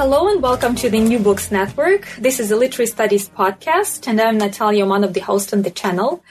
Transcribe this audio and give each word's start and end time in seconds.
Hello 0.00 0.28
and 0.28 0.42
welcome 0.42 0.74
to 0.76 0.88
the 0.88 0.98
New 0.98 1.18
Books 1.18 1.50
Network. 1.50 2.06
This 2.16 2.40
is 2.40 2.50
a 2.50 2.56
Literary 2.56 2.86
Studies 2.86 3.28
podcast, 3.28 4.08
and 4.08 4.18
I'm 4.18 4.38
Natalia, 4.38 4.86
one 4.86 5.04
of 5.04 5.12
the 5.12 5.20
hosts 5.20 5.52
on 5.52 5.60
the 5.60 5.70
channel. 5.70 6.24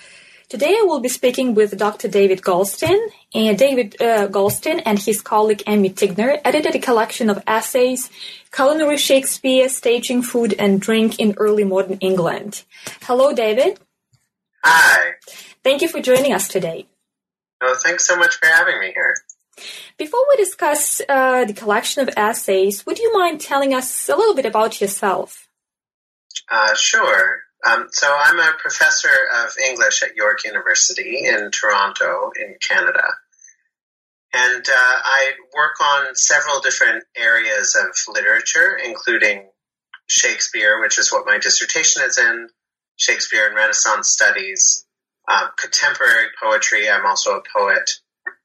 Today 0.48 0.76
I 0.76 0.86
will 0.88 1.02
be 1.02 1.08
speaking 1.08 1.54
with 1.54 1.78
Dr. 1.78 2.08
David 2.08 2.42
Goldstein. 2.42 2.98
And 3.36 3.60
David 3.60 4.02
uh, 4.02 4.26
Goldstein 4.26 4.80
and 4.80 4.98
his 4.98 5.22
colleague 5.22 5.62
Emmy 5.68 5.92
Tigner 5.92 6.42
edited 6.44 6.74
a 6.74 6.80
collection 6.80 7.30
of 7.30 7.44
essays, 7.46 8.10
Culinary 8.52 8.98
Shakespeare, 8.98 9.70
Staging 9.70 10.24
Food 10.24 10.56
and 10.58 10.82
Drink 10.82 11.20
in 11.20 11.36
Early 11.38 11.64
Modern 11.64 12.00
England. 12.00 12.64
Hello, 13.04 13.36
David. 13.36 13.80
Hi. 14.64 15.12
Thank 15.64 15.84
you 15.84 15.90
for 15.90 16.02
joining 16.02 16.34
us 16.34 16.48
today. 16.48 16.88
Oh, 17.62 17.78
thanks 17.84 18.08
so 18.08 18.18
much 18.18 18.38
for 18.38 18.48
having 18.48 18.80
me 18.80 18.94
here. 18.96 19.14
Before 19.98 20.24
we 20.30 20.38
discuss 20.38 21.02
uh, 21.08 21.46
the 21.46 21.54
collection 21.54 22.02
of 22.02 22.14
essays, 22.16 22.86
would 22.86 23.00
you 23.00 23.12
mind 23.14 23.42
telling 23.42 23.74
us 23.74 24.10
a 24.10 24.16
little 24.16 24.36
bit 24.36 24.46
about 24.46 24.80
yourself? 24.82 25.48
Uh, 26.50 26.74
sure. 26.76 27.42
Um, 27.66 27.88
so 27.92 28.08
I'm 28.18 28.40
a 28.40 28.54
professor 28.58 29.10
of 29.44 29.52
English 29.68 30.02
at 30.04 30.16
York 30.16 30.46
University 30.46 31.26
in 31.26 31.52
Toronto, 31.52 32.32
in 32.40 32.56
Canada. 32.62 33.04
And 34.34 34.64
uh, 34.68 34.72
I 35.04 35.32
work 35.56 35.82
on 35.82 36.16
several 36.16 36.62
different 36.62 37.04
areas 37.18 37.76
of 37.76 38.14
literature, 38.14 38.78
including 38.78 39.50
Shakespeare, 40.08 40.80
which 40.80 41.00
is 41.00 41.12
what 41.12 41.26
my 41.26 41.40
dissertation 41.40 42.04
is 42.04 42.18
in, 42.18 42.48
Shakespeare 42.98 43.48
and 43.48 43.56
Renaissance 43.56 44.10
studies, 44.10 44.86
uh, 45.28 45.48
contemporary 45.58 46.28
poetry. 46.42 46.90
I'm 46.90 47.06
also 47.06 47.38
a 47.38 47.44
poet 47.56 47.90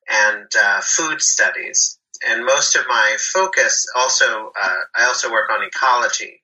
and 0.09 0.47
uh, 0.59 0.81
food 0.81 1.21
studies. 1.21 1.99
And 2.27 2.45
most 2.45 2.77
of 2.77 2.87
my 2.89 3.17
focus 3.19 3.87
also, 3.95 4.53
uh, 4.61 4.75
I 4.97 5.05
also 5.05 5.31
work 5.31 5.51
on 5.51 5.65
ecology. 5.65 6.43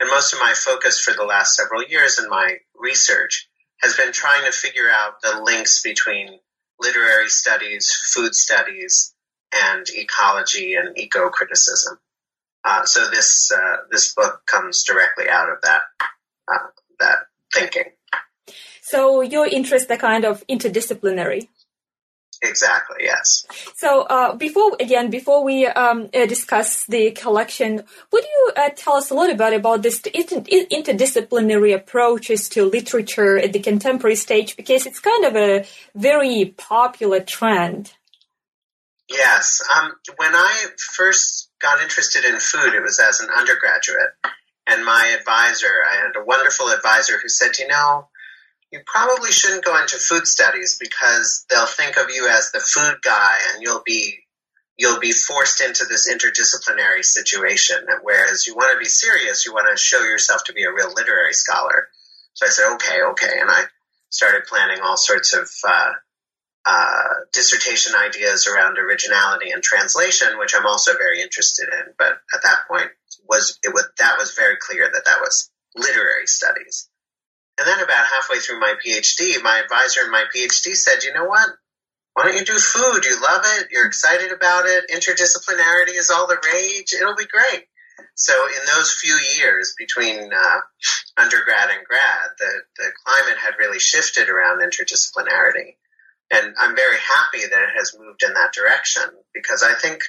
And 0.00 0.10
most 0.10 0.32
of 0.32 0.40
my 0.40 0.52
focus 0.54 1.00
for 1.00 1.14
the 1.14 1.24
last 1.24 1.56
several 1.56 1.82
years 1.82 2.18
in 2.18 2.28
my 2.28 2.56
research 2.74 3.48
has 3.80 3.96
been 3.96 4.12
trying 4.12 4.44
to 4.44 4.52
figure 4.52 4.90
out 4.90 5.22
the 5.22 5.40
links 5.42 5.82
between 5.82 6.38
literary 6.78 7.28
studies, 7.28 7.90
food 8.14 8.34
studies, 8.34 9.14
and 9.54 9.86
ecology 9.90 10.74
and 10.74 10.98
eco 10.98 11.30
criticism. 11.30 11.98
Uh, 12.64 12.84
so 12.84 13.08
this 13.10 13.50
uh, 13.52 13.76
this 13.90 14.12
book 14.12 14.42
comes 14.46 14.82
directly 14.82 15.28
out 15.30 15.48
of 15.48 15.60
that 15.62 15.82
uh, 16.52 16.66
that 16.98 17.18
thinking. 17.54 17.92
So 18.82 19.20
your 19.20 19.46
interests 19.46 19.90
are 19.90 19.96
kind 19.96 20.24
of 20.24 20.44
interdisciplinary. 20.48 21.48
Exactly. 22.42 22.96
Yes. 23.00 23.46
So 23.76 24.02
uh, 24.02 24.34
before 24.34 24.76
again, 24.78 25.10
before 25.10 25.42
we 25.42 25.66
um, 25.66 26.08
uh, 26.14 26.26
discuss 26.26 26.84
the 26.84 27.12
collection, 27.12 27.82
would 28.12 28.24
you 28.24 28.52
uh, 28.56 28.70
tell 28.76 28.96
us 28.96 29.10
a 29.10 29.14
little 29.14 29.36
bit 29.36 29.54
about 29.54 29.82
this 29.82 30.00
interdisciplinary 30.02 31.74
approaches 31.74 32.48
to 32.50 32.64
literature 32.64 33.38
at 33.38 33.52
the 33.52 33.60
contemporary 33.60 34.16
stage? 34.16 34.56
Because 34.56 34.86
it's 34.86 35.00
kind 35.00 35.24
of 35.24 35.36
a 35.36 35.64
very 35.94 36.54
popular 36.56 37.20
trend. 37.20 37.92
Yes. 39.08 39.62
Um, 39.74 39.92
when 40.16 40.34
I 40.34 40.66
first 40.78 41.50
got 41.60 41.80
interested 41.80 42.24
in 42.24 42.38
food, 42.38 42.74
it 42.74 42.82
was 42.82 42.98
as 42.98 43.20
an 43.20 43.30
undergraduate, 43.30 44.10
and 44.66 44.84
my 44.84 45.16
advisor, 45.18 45.72
I 45.88 45.96
had 45.96 46.16
a 46.16 46.24
wonderful 46.24 46.68
advisor 46.68 47.18
who 47.18 47.28
said, 47.28 47.58
"You 47.58 47.68
know." 47.68 48.08
You 48.76 48.82
probably 48.84 49.32
shouldn't 49.32 49.64
go 49.64 49.80
into 49.80 49.96
food 49.96 50.26
studies 50.26 50.76
because 50.78 51.46
they'll 51.48 51.66
think 51.66 51.96
of 51.96 52.10
you 52.10 52.28
as 52.28 52.50
the 52.52 52.60
food 52.60 52.96
guy 53.02 53.38
and 53.52 53.62
you'll 53.62 53.82
be 53.84 54.18
you'll 54.76 55.00
be 55.00 55.12
forced 55.12 55.62
into 55.62 55.86
this 55.86 56.06
interdisciplinary 56.12 57.02
situation. 57.02 57.78
Whereas 58.02 58.46
you 58.46 58.54
want 58.54 58.72
to 58.72 58.78
be 58.78 58.84
serious 58.84 59.46
you 59.46 59.54
want 59.54 59.74
to 59.74 59.82
show 59.82 60.02
yourself 60.02 60.44
to 60.44 60.52
be 60.52 60.64
a 60.64 60.72
real 60.72 60.92
literary 60.92 61.32
scholar. 61.32 61.88
So 62.34 62.46
i 62.46 62.50
said 62.50 62.74
okay 62.74 63.00
okay. 63.12 63.40
And 63.40 63.50
i 63.50 63.62
started 64.10 64.44
planning 64.46 64.80
all 64.82 64.98
sorts 64.98 65.34
of 65.34 65.48
uh, 65.66 65.92
uh, 66.66 67.08
dissertation 67.32 67.94
ideas 67.94 68.46
around 68.46 68.76
originality 68.76 69.52
and 69.52 69.62
translation 69.62 70.38
which 70.38 70.54
i'm 70.54 70.66
also 70.66 70.92
very 70.98 71.22
interested 71.22 71.68
in. 71.72 71.94
But 71.98 72.18
at 72.34 72.42
that 72.42 72.68
point 72.68 72.90
was 73.26 73.58
it 73.62 73.72
was 73.72 73.88
that 73.98 74.16
was 74.18 74.34
very 74.34 74.56
clear 74.60 74.84
that 74.84 75.04
that 75.06 75.20
was 75.20 75.50
literary 75.74 76.26
studies 76.26 76.90
and 77.58 77.66
then 77.66 77.80
about 77.80 78.06
halfway 78.06 78.38
through 78.38 78.60
my 78.60 78.74
PhD, 78.84 79.42
my 79.42 79.60
advisor 79.60 80.02
in 80.02 80.10
my 80.10 80.24
PhD 80.34 80.74
said, 80.74 81.04
you 81.04 81.14
know 81.14 81.24
what? 81.24 81.48
Why 82.12 82.24
don't 82.24 82.36
you 82.36 82.44
do 82.44 82.58
food? 82.58 83.04
You 83.04 83.20
love 83.20 83.42
it. 83.58 83.68
You're 83.70 83.86
excited 83.86 84.32
about 84.32 84.64
it. 84.66 84.90
Interdisciplinarity 84.90 85.98
is 85.98 86.10
all 86.10 86.26
the 86.26 86.40
rage. 86.52 86.92
It'll 86.92 87.16
be 87.16 87.26
great. 87.26 87.64
So 88.14 88.32
in 88.46 88.64
those 88.74 88.92
few 88.92 89.14
years 89.38 89.74
between 89.76 90.30
uh, 90.32 90.60
undergrad 91.16 91.70
and 91.70 91.86
grad, 91.86 92.30
the, 92.38 92.62
the 92.76 92.90
climate 93.04 93.38
had 93.38 93.58
really 93.58 93.78
shifted 93.78 94.28
around 94.28 94.60
interdisciplinarity. 94.60 95.76
And 96.30 96.54
I'm 96.58 96.74
very 96.74 96.96
happy 96.96 97.40
that 97.40 97.62
it 97.62 97.76
has 97.76 97.96
moved 97.98 98.22
in 98.22 98.32
that 98.34 98.52
direction 98.52 99.04
because 99.32 99.62
I 99.62 99.74
think, 99.74 100.02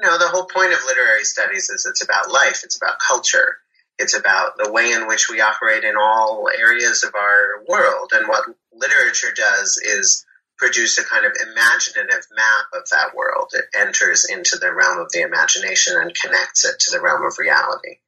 you 0.00 0.06
know, 0.06 0.18
the 0.18 0.28
whole 0.28 0.46
point 0.46 0.72
of 0.72 0.84
literary 0.84 1.24
studies 1.24 1.70
is 1.70 1.86
it's 1.86 2.02
about 2.02 2.30
life. 2.30 2.62
It's 2.64 2.76
about 2.76 2.98
culture. 2.98 3.58
It's 3.98 4.16
about 4.16 4.56
the 4.56 4.72
way 4.72 4.92
in 4.92 5.06
which 5.06 5.28
we 5.30 5.40
operate 5.40 5.84
in 5.84 5.96
all 5.96 6.48
areas 6.48 7.04
of 7.04 7.14
our 7.14 7.64
world. 7.68 8.10
And 8.12 8.28
what 8.28 8.44
literature 8.72 9.32
does 9.34 9.80
is 9.82 10.24
produce 10.58 10.98
a 10.98 11.04
kind 11.04 11.26
of 11.26 11.32
imaginative 11.40 12.26
map 12.34 12.66
of 12.74 12.88
that 12.90 13.14
world. 13.14 13.50
It 13.52 13.64
enters 13.76 14.26
into 14.28 14.58
the 14.58 14.72
realm 14.72 14.98
of 14.98 15.12
the 15.12 15.22
imagination 15.22 15.96
and 16.00 16.14
connects 16.14 16.64
it 16.64 16.78
to 16.80 16.90
the 16.90 17.00
realm 17.00 17.24
of 17.24 17.38
reality. 17.38 17.98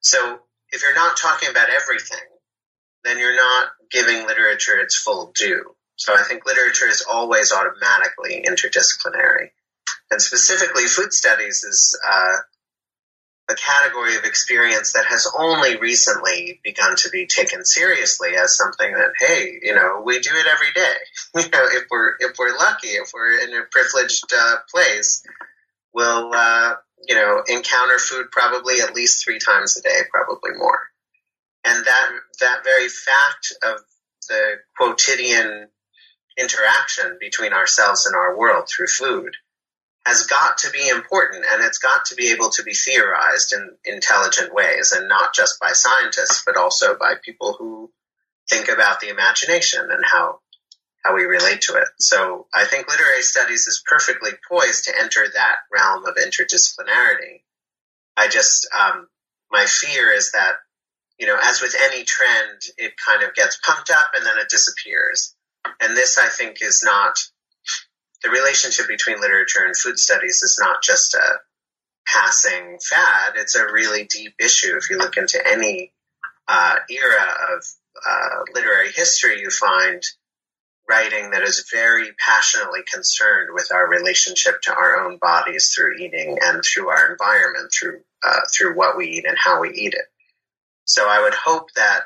So 0.00 0.40
if 0.70 0.82
you're 0.82 0.94
not 0.94 1.16
talking 1.16 1.48
about 1.50 1.68
everything, 1.70 2.18
then 3.04 3.18
you're 3.18 3.36
not 3.36 3.68
giving 3.90 4.26
literature 4.26 4.78
its 4.78 4.96
full 4.96 5.32
due. 5.34 5.74
So 5.96 6.14
I 6.14 6.22
think 6.22 6.44
literature 6.44 6.88
is 6.88 7.04
always 7.10 7.52
automatically 7.52 8.44
interdisciplinary. 8.46 9.50
And 10.10 10.20
specifically, 10.20 10.84
food 10.84 11.12
studies 11.12 11.64
is 11.64 11.98
uh, 12.06 12.36
a 13.48 13.54
category 13.54 14.16
of 14.16 14.24
experience 14.24 14.92
that 14.94 15.06
has 15.06 15.30
only 15.38 15.76
recently 15.76 16.60
begun 16.64 16.96
to 16.96 17.10
be 17.10 17.26
taken 17.26 17.64
seriously 17.64 18.30
as 18.36 18.56
something 18.56 18.92
that 18.92 19.12
hey 19.20 19.58
you 19.62 19.74
know 19.74 20.02
we 20.04 20.18
do 20.18 20.30
it 20.34 20.46
every 20.46 20.72
day. 20.74 20.94
You 21.36 21.50
know 21.50 21.66
if 21.70 21.84
we're 21.90 22.14
if 22.18 22.36
we're 22.38 22.56
lucky 22.56 22.88
if 22.88 23.10
we're 23.14 23.40
in 23.40 23.54
a 23.54 23.62
privileged 23.70 24.32
uh, 24.36 24.56
place 24.70 25.22
we'll 25.96 26.32
uh, 26.32 26.74
you 27.08 27.14
know 27.14 27.42
encounter 27.48 27.98
food 27.98 28.30
probably 28.30 28.80
at 28.80 28.94
least 28.94 29.24
three 29.24 29.38
times 29.38 29.76
a 29.76 29.82
day 29.82 30.00
probably 30.10 30.52
more. 30.56 30.80
And 31.64 31.84
that 31.84 32.10
that 32.40 32.64
very 32.64 32.88
fact 32.88 33.52
of 33.62 33.80
the 34.28 34.56
quotidian 34.76 35.68
interaction 36.38 37.16
between 37.18 37.52
ourselves 37.52 38.06
and 38.06 38.14
our 38.14 38.36
world 38.36 38.68
through 38.68 38.88
food 38.88 39.36
has 40.06 40.26
got 40.26 40.58
to 40.58 40.70
be 40.70 40.88
important 40.88 41.44
and 41.52 41.64
it's 41.64 41.78
got 41.78 42.04
to 42.04 42.14
be 42.14 42.30
able 42.30 42.48
to 42.48 42.62
be 42.62 42.74
theorized 42.74 43.52
in 43.52 43.72
intelligent 43.84 44.54
ways 44.54 44.92
and 44.92 45.08
not 45.08 45.34
just 45.34 45.58
by 45.60 45.72
scientists 45.72 46.44
but 46.46 46.56
also 46.56 46.96
by 46.96 47.14
people 47.24 47.56
who 47.58 47.90
think 48.48 48.68
about 48.68 49.00
the 49.00 49.08
imagination 49.08 49.88
and 49.90 50.04
how 50.04 50.38
how 51.04 51.14
we 51.14 51.22
relate 51.22 51.62
to 51.62 51.74
it. 51.74 51.88
So 51.98 52.46
I 52.54 52.64
think 52.64 52.88
literary 52.88 53.22
studies 53.22 53.66
is 53.66 53.82
perfectly 53.84 54.30
poised 54.48 54.84
to 54.84 54.92
enter 54.98 55.24
that 55.26 55.56
realm 55.72 56.04
of 56.04 56.16
interdisciplinarity. 56.16 57.42
I 58.16 58.28
just 58.28 58.68
um, 58.72 59.08
my 59.50 59.66
fear 59.66 60.12
is 60.12 60.30
that 60.32 60.54
you 61.18 61.26
know 61.26 61.36
as 61.42 61.60
with 61.60 61.74
any 61.80 62.04
trend 62.04 62.62
it 62.78 62.92
kind 63.04 63.24
of 63.24 63.34
gets 63.34 63.58
pumped 63.58 63.90
up 63.90 64.12
and 64.14 64.24
then 64.24 64.38
it 64.38 64.48
disappears. 64.48 65.34
And 65.80 65.96
this 65.96 66.16
I 66.16 66.28
think 66.28 66.58
is 66.62 66.82
not 66.84 67.18
the 68.22 68.30
relationship 68.30 68.88
between 68.88 69.20
literature 69.20 69.64
and 69.64 69.76
food 69.76 69.98
studies 69.98 70.42
is 70.42 70.58
not 70.60 70.82
just 70.82 71.14
a 71.14 71.38
passing 72.06 72.78
fad. 72.82 73.34
It's 73.36 73.56
a 73.56 73.66
really 73.72 74.04
deep 74.04 74.34
issue. 74.40 74.76
If 74.76 74.90
you 74.90 74.98
look 74.98 75.16
into 75.16 75.44
any 75.46 75.92
uh, 76.48 76.76
era 76.88 77.54
of 77.54 77.64
uh, 78.06 78.42
literary 78.54 78.90
history, 78.92 79.40
you 79.40 79.50
find 79.50 80.02
writing 80.88 81.30
that 81.30 81.42
is 81.42 81.68
very 81.72 82.10
passionately 82.24 82.80
concerned 82.92 83.50
with 83.52 83.72
our 83.72 83.88
relationship 83.88 84.60
to 84.62 84.72
our 84.74 85.04
own 85.04 85.18
bodies 85.20 85.74
through 85.74 85.96
eating 85.96 86.38
and 86.40 86.62
through 86.64 86.88
our 86.88 87.10
environment, 87.10 87.72
through 87.72 88.00
uh, 88.26 88.40
through 88.52 88.76
what 88.76 88.96
we 88.96 89.06
eat 89.08 89.24
and 89.26 89.36
how 89.36 89.60
we 89.60 89.70
eat 89.70 89.94
it. 89.94 90.06
So 90.84 91.06
I 91.08 91.22
would 91.22 91.34
hope 91.34 91.72
that 91.74 92.02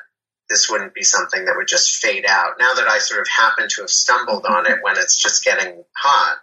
this 0.51 0.69
wouldn't 0.69 0.93
be 0.93 1.03
something 1.03 1.45
that 1.45 1.55
would 1.55 1.67
just 1.67 1.95
fade 1.95 2.25
out. 2.27 2.55
Now 2.59 2.73
that 2.73 2.87
I 2.87 2.99
sort 2.99 3.21
of 3.21 3.27
happen 3.29 3.69
to 3.69 3.81
have 3.81 3.89
stumbled 3.89 4.45
on 4.45 4.65
it 4.65 4.79
when 4.81 4.97
it's 4.97 5.17
just 5.17 5.45
getting 5.45 5.83
hot, 5.95 6.37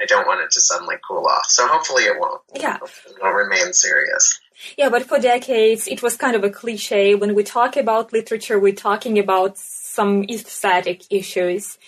I 0.00 0.06
don't 0.06 0.26
want 0.26 0.40
it 0.40 0.50
to 0.52 0.60
suddenly 0.60 0.96
cool 1.06 1.26
off. 1.26 1.46
So 1.46 1.68
hopefully 1.68 2.04
it 2.04 2.18
won't. 2.18 2.40
Yeah. 2.54 2.78
It'll 3.16 3.32
remain 3.32 3.74
serious. 3.74 4.40
Yeah, 4.78 4.88
but 4.88 5.04
for 5.04 5.18
decades, 5.18 5.86
it 5.88 6.02
was 6.02 6.16
kind 6.16 6.34
of 6.34 6.42
a 6.42 6.50
cliche. 6.50 7.14
When 7.14 7.34
we 7.34 7.44
talk 7.44 7.76
about 7.76 8.12
literature, 8.12 8.58
we're 8.58 8.72
talking 8.72 9.18
about 9.18 9.58
some 9.58 10.24
aesthetic 10.24 11.02
issues. 11.10 11.78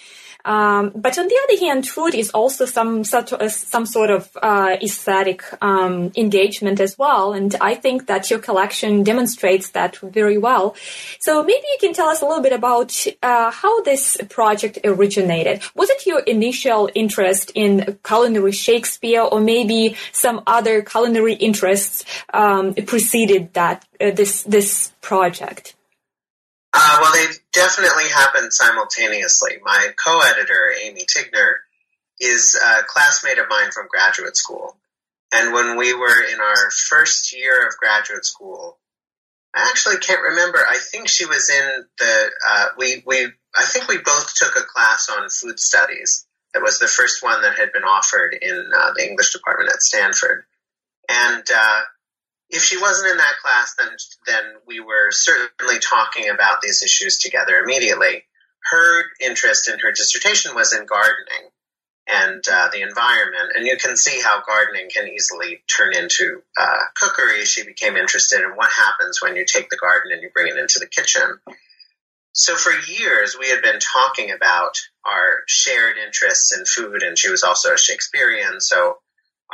Um, 0.44 0.92
but 0.94 1.18
on 1.18 1.28
the 1.28 1.38
other 1.44 1.64
hand, 1.64 1.88
food 1.88 2.14
is 2.14 2.30
also 2.30 2.66
some 2.66 3.04
sort 3.04 3.32
of, 3.32 3.50
some 3.52 3.86
sort 3.86 4.10
of 4.10 4.36
uh, 4.42 4.76
aesthetic 4.82 5.42
um, 5.62 6.12
engagement 6.16 6.80
as 6.80 6.98
well, 6.98 7.32
and 7.32 7.54
I 7.60 7.74
think 7.74 8.06
that 8.06 8.30
your 8.30 8.38
collection 8.38 9.02
demonstrates 9.02 9.70
that 9.70 9.96
very 9.98 10.38
well. 10.38 10.74
So 11.20 11.42
maybe 11.42 11.64
you 11.72 11.78
can 11.80 11.92
tell 11.92 12.08
us 12.08 12.22
a 12.22 12.26
little 12.26 12.42
bit 12.42 12.52
about 12.52 13.06
uh, 13.22 13.50
how 13.50 13.82
this 13.82 14.16
project 14.28 14.78
originated. 14.84 15.62
Was 15.74 15.90
it 15.90 16.06
your 16.06 16.20
initial 16.20 16.90
interest 16.94 17.52
in 17.54 17.98
culinary 18.04 18.52
Shakespeare, 18.52 19.22
or 19.22 19.40
maybe 19.40 19.96
some 20.12 20.42
other 20.46 20.82
culinary 20.82 21.34
interests 21.34 22.04
um, 22.32 22.74
preceded 22.74 23.52
that 23.54 23.84
uh, 24.00 24.10
this 24.10 24.42
this 24.42 24.92
project? 25.00 25.74
Uh, 26.74 26.98
well, 27.02 27.12
they 27.12 27.26
definitely 27.52 28.08
happened 28.08 28.52
simultaneously. 28.52 29.58
My 29.62 29.88
co-editor, 30.02 30.72
Amy 30.82 31.04
Tigner, 31.04 31.54
is 32.18 32.54
a 32.54 32.82
classmate 32.84 33.38
of 33.38 33.48
mine 33.48 33.70
from 33.72 33.88
graduate 33.88 34.36
school. 34.36 34.76
And 35.32 35.52
when 35.52 35.76
we 35.76 35.94
were 35.94 36.22
in 36.32 36.40
our 36.40 36.70
first 36.70 37.34
year 37.34 37.66
of 37.66 37.76
graduate 37.76 38.24
school, 38.24 38.78
I 39.54 39.68
actually 39.68 39.98
can't 39.98 40.22
remember. 40.22 40.58
I 40.58 40.78
think 40.78 41.08
she 41.08 41.26
was 41.26 41.50
in 41.50 41.84
the, 41.98 42.30
uh, 42.48 42.66
we, 42.78 43.02
we, 43.06 43.26
I 43.54 43.64
think 43.64 43.88
we 43.88 43.98
both 43.98 44.34
took 44.34 44.56
a 44.56 44.64
class 44.64 45.10
on 45.10 45.28
food 45.28 45.60
studies. 45.60 46.26
It 46.54 46.62
was 46.62 46.78
the 46.78 46.86
first 46.86 47.22
one 47.22 47.42
that 47.42 47.58
had 47.58 47.72
been 47.72 47.84
offered 47.84 48.36
in 48.40 48.70
uh, 48.74 48.92
the 48.96 49.06
English 49.06 49.32
department 49.32 49.70
at 49.70 49.82
Stanford. 49.82 50.44
And, 51.08 51.44
uh, 51.54 51.80
if 52.52 52.62
she 52.62 52.78
wasn't 52.78 53.10
in 53.10 53.16
that 53.16 53.38
class, 53.42 53.74
then 53.78 53.88
then 54.26 54.44
we 54.66 54.78
were 54.78 55.10
certainly 55.10 55.78
talking 55.78 56.28
about 56.28 56.60
these 56.60 56.82
issues 56.82 57.18
together 57.18 57.56
immediately. 57.56 58.24
Her 58.70 59.04
interest 59.20 59.68
in 59.68 59.78
her 59.80 59.90
dissertation 59.90 60.54
was 60.54 60.72
in 60.72 60.86
gardening 60.86 61.50
and 62.06 62.44
uh, 62.52 62.68
the 62.72 62.82
environment, 62.82 63.52
and 63.56 63.66
you 63.66 63.76
can 63.76 63.96
see 63.96 64.20
how 64.20 64.42
gardening 64.46 64.88
can 64.94 65.08
easily 65.08 65.62
turn 65.74 65.94
into 65.94 66.42
uh, 66.56 66.78
cookery. 66.94 67.44
She 67.44 67.64
became 67.64 67.96
interested 67.96 68.40
in 68.40 68.50
what 68.50 68.70
happens 68.70 69.22
when 69.22 69.34
you 69.36 69.44
take 69.46 69.70
the 69.70 69.76
garden 69.76 70.12
and 70.12 70.22
you 70.22 70.30
bring 70.34 70.48
it 70.48 70.58
into 70.58 70.78
the 70.78 70.86
kitchen. 70.86 71.38
So 72.32 72.54
for 72.54 72.72
years, 72.90 73.36
we 73.38 73.48
had 73.48 73.62
been 73.62 73.78
talking 73.78 74.30
about 74.30 74.74
our 75.04 75.42
shared 75.46 75.96
interests 75.96 76.56
in 76.56 76.64
food, 76.64 77.02
and 77.02 77.16
she 77.16 77.30
was 77.30 77.44
also 77.44 77.74
a 77.74 77.78
Shakespearean, 77.78 78.60
so 78.60 78.98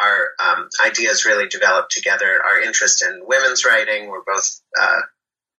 our 0.00 0.28
um, 0.38 0.68
ideas 0.84 1.24
really 1.24 1.48
developed 1.48 1.92
together. 1.92 2.40
Our 2.44 2.60
interest 2.60 3.04
in 3.04 3.22
women's 3.26 3.64
writing, 3.64 4.08
we're 4.08 4.24
both 4.26 4.60
uh, 4.80 5.00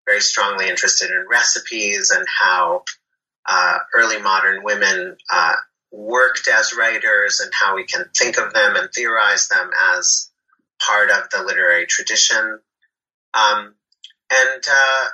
very 0.06 0.20
strongly 0.20 0.68
interested 0.68 1.10
in 1.10 1.26
recipes 1.30 2.10
and 2.10 2.26
how 2.26 2.84
uh, 3.46 3.78
early 3.94 4.20
modern 4.20 4.64
women 4.64 5.16
uh, 5.30 5.54
worked 5.92 6.48
as 6.48 6.74
writers 6.74 7.40
and 7.40 7.50
how 7.52 7.76
we 7.76 7.84
can 7.84 8.04
think 8.16 8.38
of 8.38 8.52
them 8.52 8.76
and 8.76 8.90
theorize 8.94 9.48
them 9.48 9.70
as 9.94 10.30
part 10.80 11.10
of 11.10 11.28
the 11.30 11.42
literary 11.42 11.86
tradition. 11.86 12.60
Um, 13.34 13.74
and 14.30 14.64
uh, 14.70 15.06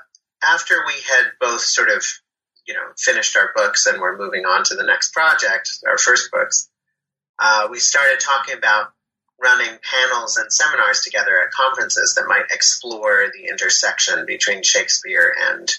after 0.45 0.75
we 0.87 0.93
had 0.93 1.33
both 1.41 1.63
sort 1.63 1.89
of, 1.89 2.05
you 2.67 2.75
know, 2.75 2.87
finished 2.99 3.37
our 3.37 3.51
books 3.55 3.87
and 3.87 4.01
were 4.01 4.19
moving 4.19 4.45
on 4.45 4.65
to 4.65 4.75
the 4.75 4.85
next 4.85 5.13
project, 5.13 5.71
our 5.87 5.99
first 5.99 6.31
books, 6.31 6.69
uh, 7.39 7.69
we 7.71 7.79
started 7.79 8.21
talking 8.21 8.57
about 8.57 8.93
running 9.41 9.79
panels 9.83 10.37
and 10.37 10.53
seminars 10.53 11.03
together 11.03 11.33
at 11.45 11.53
conferences 11.53 12.15
that 12.17 12.29
might 12.29 12.47
explore 12.51 13.27
the 13.33 13.49
intersection 13.49 14.25
between 14.27 14.63
Shakespeare 14.63 15.35
and 15.51 15.71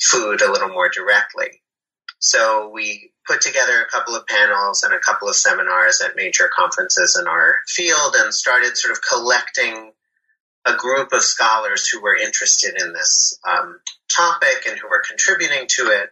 food 0.00 0.42
a 0.42 0.50
little 0.50 0.68
more 0.68 0.88
directly. 0.88 1.62
So 2.18 2.70
we 2.72 3.12
put 3.26 3.40
together 3.40 3.80
a 3.80 3.90
couple 3.90 4.16
of 4.16 4.26
panels 4.26 4.82
and 4.82 4.92
a 4.92 4.98
couple 4.98 5.28
of 5.28 5.36
seminars 5.36 6.02
at 6.04 6.16
major 6.16 6.50
conferences 6.52 7.18
in 7.20 7.28
our 7.28 7.56
field 7.66 8.14
and 8.16 8.34
started 8.34 8.76
sort 8.76 8.92
of 8.92 9.02
collecting 9.02 9.92
a 10.66 10.74
group 10.74 11.12
of 11.12 11.22
scholars 11.22 11.88
who 11.88 12.02
were 12.02 12.16
interested 12.16 12.74
in 12.80 12.92
this 12.92 13.38
um, 13.48 13.80
topic 14.14 14.66
and 14.68 14.78
who 14.78 14.88
were 14.88 15.02
contributing 15.06 15.66
to 15.68 15.88
it 15.88 16.10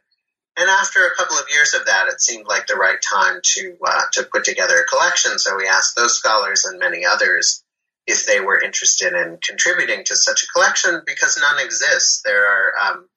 and 0.57 0.71
after 0.71 1.01
a 1.01 1.15
couple 1.15 1.37
of 1.37 1.51
years 1.51 1.75
of 1.75 1.85
that, 1.87 2.09
it 2.09 2.21
seemed 2.21 2.47
like 2.47 2.67
the 2.67 2.77
right 2.77 2.99
time 3.03 3.41
to 3.43 3.77
uh, 3.87 4.03
to 4.13 4.23
put 4.25 4.45
together 4.45 4.77
a 4.77 4.85
collection. 4.85 5.39
So 5.39 5.57
we 5.57 5.69
asked 5.69 5.97
those 5.97 6.17
scholars 6.17 6.65
and 6.65 6.79
many 6.79 7.05
others 7.05 7.63
if 8.07 8.25
they 8.25 8.41
were 8.41 8.61
interested 8.61 9.13
in 9.13 9.39
contributing 9.43 10.05
to 10.05 10.17
such 10.17 10.45
a 10.45 10.47
collection 10.47 11.03
because 11.05 11.39
none 11.39 11.65
exists. 11.65 12.23
There 12.25 12.47
are 12.47 12.73
um, 12.87 13.09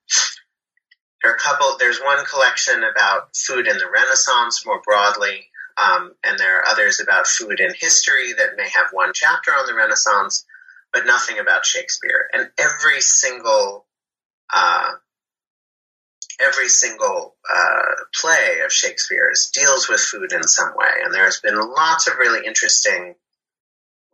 there 1.22 1.32
are 1.32 1.36
a 1.36 1.40
couple. 1.40 1.78
There's 1.80 2.00
one 2.00 2.26
collection 2.26 2.84
about 2.84 3.36
food 3.36 3.68
in 3.68 3.78
the 3.78 3.90
Renaissance 3.90 4.66
more 4.66 4.82
broadly, 4.84 5.48
um, 5.82 6.14
and 6.26 6.38
there 6.38 6.60
are 6.60 6.68
others 6.68 7.00
about 7.00 7.28
food 7.28 7.62
in 7.62 7.74
history 7.80 8.34
that 8.34 8.58
may 8.58 8.68
have 8.76 8.88
one 8.92 9.12
chapter 9.14 9.52
on 9.52 9.66
the 9.66 9.76
Renaissance, 9.76 10.46
but 10.92 11.06
nothing 11.06 11.40
about 11.40 11.66
Shakespeare. 11.66 12.28
And 12.34 12.50
every 12.58 13.00
single 13.00 13.86
uh, 14.54 14.92
every 16.40 16.70
single 16.70 17.36
uh, 17.52 17.92
play 18.20 18.62
of 18.66 18.72
Shakespeare's 18.72 19.52
deals 19.54 19.90
with 19.90 20.00
food 20.00 20.32
in 20.32 20.44
some 20.44 20.74
way, 20.76 20.90
and 21.04 21.14
there's 21.14 21.40
been 21.40 21.60
lots 21.60 22.08
of 22.08 22.18
really 22.18 22.46
interesting 22.46 23.16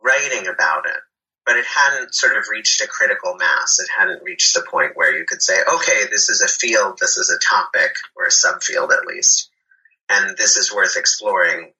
writing 0.02 0.46
about 0.48 0.86
it. 0.86 1.00
But 1.44 1.56
it 1.56 1.64
hadn't 1.64 2.12
sort 2.12 2.36
of 2.36 2.48
reached 2.50 2.82
a 2.82 2.88
critical 2.88 3.36
mass. 3.36 3.78
It 3.78 3.88
hadn't 3.96 4.24
reached 4.24 4.54
the 4.54 4.66
point 4.68 4.96
where 4.96 5.16
you 5.16 5.24
could 5.24 5.40
say, 5.40 5.54
okay, 5.74 6.02
this 6.10 6.28
is 6.28 6.40
a 6.40 6.48
field, 6.48 6.98
this 7.00 7.18
is 7.18 7.30
a 7.30 7.38
topic, 7.38 7.94
or 8.16 8.24
a 8.24 8.30
subfield 8.30 8.90
at 8.92 9.06
least, 9.06 9.48
and 10.08 10.36
this 10.36 10.56
is 10.56 10.74
worth 10.74 10.96
exploring 10.96 11.72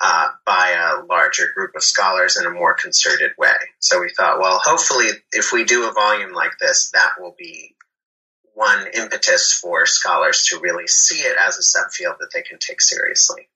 uh, 0.00 0.28
by 0.46 0.74
a 0.76 1.04
larger 1.04 1.52
group 1.54 1.76
of 1.76 1.82
scholars 1.82 2.36
in 2.36 2.46
a 2.46 2.50
more 2.50 2.74
concerted 2.74 3.32
way. 3.38 3.54
So 3.78 4.00
we 4.00 4.10
thought, 4.10 4.40
well, 4.40 4.58
hopefully, 4.62 5.08
if 5.30 5.52
we 5.52 5.64
do 5.64 5.88
a 5.88 5.92
volume 5.92 6.32
like 6.32 6.58
this, 6.58 6.90
that 6.90 7.20
will 7.20 7.34
be 7.38 7.76
one 8.54 8.86
impetus 8.94 9.52
for 9.52 9.86
scholars 9.86 10.46
to 10.46 10.60
really 10.60 10.86
see 10.86 11.20
it 11.20 11.36
as 11.38 11.56
a 11.56 11.60
subfield 11.60 12.18
that 12.18 12.30
they 12.34 12.42
can 12.42 12.58
take 12.58 12.80
seriously. 12.80 13.48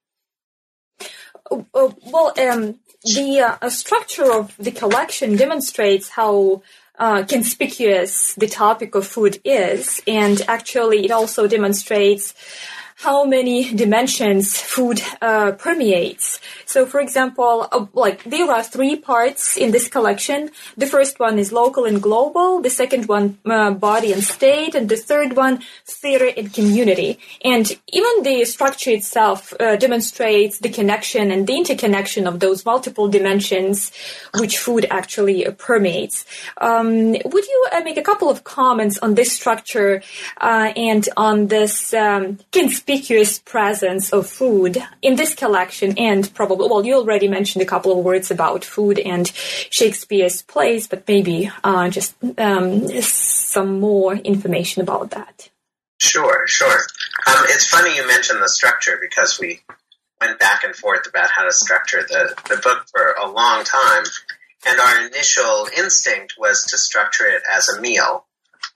Uh, 1.51 1.63
well, 2.05 2.33
um, 2.39 2.81
the 3.05 3.57
uh, 3.61 3.71
structure 3.71 4.33
of 4.33 4.57
the 4.59 4.73
collection 4.73 5.37
demonstrates 5.37 6.09
how 6.09 6.63
uh, 6.99 7.25
conspicuous 7.25 8.35
the 8.35 8.49
topic 8.49 8.95
of 8.95 9.07
food 9.07 9.41
is, 9.45 10.01
and 10.07 10.43
actually, 10.49 11.05
it 11.05 11.11
also 11.11 11.47
demonstrates 11.47 12.35
how 12.97 13.25
many 13.25 13.75
dimensions 13.75 14.59
food 14.59 15.03
uh, 15.21 15.53
permeates. 15.53 16.41
So, 16.65 16.87
for 16.87 16.99
example, 16.99 17.69
uh, 17.71 17.87
like 17.93 18.25
there 18.25 18.51
are 18.51 18.63
three 18.63 18.97
parts 18.97 19.59
in 19.59 19.71
this 19.71 19.87
collection. 19.87 20.51
The 20.79 20.87
first 20.87 21.21
one 21.21 21.39
is 21.39 21.53
local 21.53 21.85
and 21.85 22.03
global. 22.03 22.63
The 22.63 22.71
second 22.71 23.07
one, 23.07 23.39
uh, 23.45 23.73
body 23.73 24.13
and 24.15 24.25
state, 24.25 24.75
and 24.75 24.89
the 24.89 24.97
third 24.97 25.37
one, 25.37 25.63
theater 25.85 26.31
and 26.35 26.53
community. 26.53 27.19
And 27.45 27.71
even 27.93 28.23
the 28.23 28.45
structure 28.47 28.93
itself 28.93 29.53
uh, 29.61 29.77
demonstrates 29.77 30.59
the 30.59 30.71
connection 30.71 31.31
and 31.31 31.47
the 31.47 31.57
interconnection 31.57 32.27
of 32.27 32.41
those 32.41 32.65
multiple 32.65 33.09
dimensions, 33.09 33.93
which 34.41 34.57
food 34.57 34.87
actually 34.91 35.45
permeates. 35.59 36.25
Um, 36.59 37.13
would 37.13 37.47
you 37.47 37.67
uh, 37.73 37.81
make 37.81 37.99
a 37.99 38.03
couple 38.03 38.31
of 38.31 38.45
comments 38.45 38.99
on 38.99 39.17
this 39.17 39.33
structure 39.33 40.03
uh, 40.41 40.73
and 40.75 41.07
on 41.19 41.49
this 41.49 41.93
um, 41.93 42.39
conspicuous 42.87 43.41
presence 43.41 44.13
of 44.13 44.29
food 44.29 44.79
in 45.03 45.17
this 45.17 45.35
collection 45.35 45.99
and 45.99 46.33
probably, 46.35 46.69
well, 46.69 46.87
you 46.87 46.95
already 46.95 47.27
mentioned 47.27 47.61
a 47.61 47.67
couple 47.67 47.91
of 47.91 48.05
words 48.05 48.31
about 48.31 48.65
food 48.65 49.01
and 49.01 49.27
Shakespeare's 49.27 50.43
plays, 50.43 50.87
but 50.87 51.07
maybe 51.09 51.51
uh, 51.65 51.89
just 51.89 52.15
um, 52.39 52.87
some 53.03 53.81
more 53.81 54.15
information 54.15 54.83
about 54.83 55.11
that. 55.11 55.51
Sure, 55.99 56.47
sure. 56.47 56.79
Um, 57.27 57.45
it's 57.49 57.67
funny 57.67 57.97
you 57.97 58.07
mentioned 58.07 58.41
the 58.41 58.49
structure 58.49 58.99
because 59.01 59.41
we 59.41 59.61
went 60.21 60.39
back 60.39 60.63
and 60.63 60.75
forth 60.77 61.09
about 61.09 61.31
how 61.31 61.43
to 61.43 61.53
structure 61.53 62.03
the, 62.03 62.35
the 62.49 62.57
book 62.59 62.87
for 62.95 63.17
a 63.21 63.29
long 63.29 63.65
time. 63.65 64.05
And 64.65 64.79
our 64.79 65.07
initial 65.07 65.67
instinct 65.77 66.35
was 66.39 66.67
to 66.71 66.79
structure 66.79 67.27
it 67.27 67.43
as 67.53 67.69
a 67.69 67.81
meal 67.81 68.27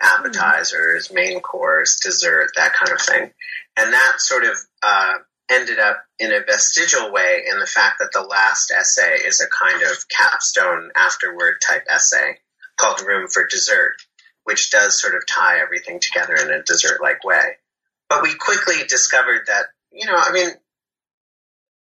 appetizers, 0.01 1.13
main 1.13 1.41
course, 1.41 1.99
dessert, 2.01 2.51
that 2.57 2.73
kind 2.73 2.93
of 2.93 3.01
thing. 3.01 3.31
And 3.81 3.95
that 3.95 4.21
sort 4.21 4.45
of 4.45 4.59
uh, 4.83 5.15
ended 5.51 5.79
up 5.79 6.05
in 6.19 6.33
a 6.33 6.45
vestigial 6.45 7.11
way 7.11 7.45
in 7.51 7.59
the 7.59 7.67
fact 7.67 7.99
that 7.99 8.13
the 8.13 8.21
last 8.21 8.71
essay 8.71 9.27
is 9.27 9.41
a 9.41 9.49
kind 9.49 9.83
of 9.83 10.07
capstone 10.09 10.91
afterward 10.95 11.55
type 11.67 11.87
essay 11.89 12.39
called 12.79 13.01
Room 13.07 13.27
for 13.29 13.47
Dessert, 13.47 13.97
which 14.45 14.71
does 14.71 15.01
sort 15.01 15.15
of 15.15 15.27
tie 15.27 15.61
everything 15.61 15.99
together 15.99 16.35
in 16.35 16.51
a 16.51 16.63
dessert 16.63 17.01
like 17.01 17.25
way. 17.25 17.57
But 18.11 18.23
we 18.23 18.35
quickly 18.35 18.85
discovered 18.87 19.47
that, 19.47 19.67
you 19.91 20.05
know, 20.05 20.17
I 20.17 20.31
mean, 20.31 20.49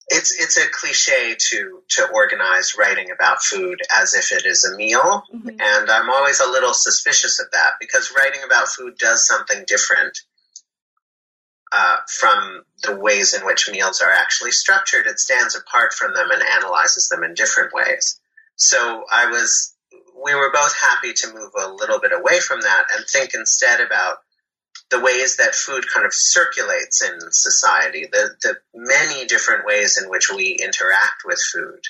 it's 0.08 0.34
it's 0.40 0.56
a 0.56 0.68
cliche 0.70 1.37
to 1.38 1.82
to 1.90 2.08
organize 2.12 2.76
writing 2.76 3.11
about 3.11 3.42
food 3.42 3.80
as 4.00 4.14
if 4.14 4.32
it 4.32 4.44
is 4.46 4.64
a 4.64 4.76
meal, 4.76 5.25
mm-hmm. 5.32 5.49
and 5.49 5.90
I'm 5.90 6.11
always 6.11 6.40
a 6.40 6.50
little 6.50 6.75
suspicious 6.75 7.40
of 7.40 7.46
that 7.52 7.72
because 7.80 8.12
writing 8.16 8.42
about 8.44 8.68
food 8.68 8.99
does 8.99 9.26
something 9.26 9.64
different 9.66 10.18
uh, 11.73 11.97
from 12.07 12.64
the 12.83 12.97
ways 12.97 13.35
in 13.35 13.47
which 13.47 13.71
meals 13.71 14.02
are 14.02 14.11
actually 14.11 14.50
structured. 14.50 15.07
It 15.07 15.19
stands 15.19 15.57
apart 15.57 15.95
from 15.95 16.12
them 16.12 16.31
and 16.31 16.43
analyzes 16.43 17.09
them 17.09 17.25
in 17.25 17.35
different 17.35 17.73
ways. 17.73 18.21
So 18.57 19.05
I 19.11 19.26
was, 19.31 19.75
we 20.23 20.35
were 20.35 20.52
both 20.52 20.75
happy 20.76 21.14
to 21.14 21.33
move 21.33 21.52
a 21.59 21.73
little 21.73 21.99
bit 21.99 22.12
away 22.12 22.41
from 22.41 22.61
that 22.61 22.85
and 22.95 23.07
think 23.07 23.33
instead 23.35 23.81
about 23.81 24.19
the 24.91 25.00
ways 25.00 25.38
that 25.38 25.55
food 25.55 25.85
kind 25.88 26.05
of 26.05 26.12
circulates 26.12 27.02
in 27.02 27.19
society, 27.31 28.07
the, 28.12 28.37
the 28.43 28.57
many 28.75 29.26
different 29.26 29.64
ways 29.64 29.99
in 30.02 30.11
which 30.11 30.31
we 30.31 30.59
interact 30.62 31.23
with 31.25 31.41
food. 31.52 31.81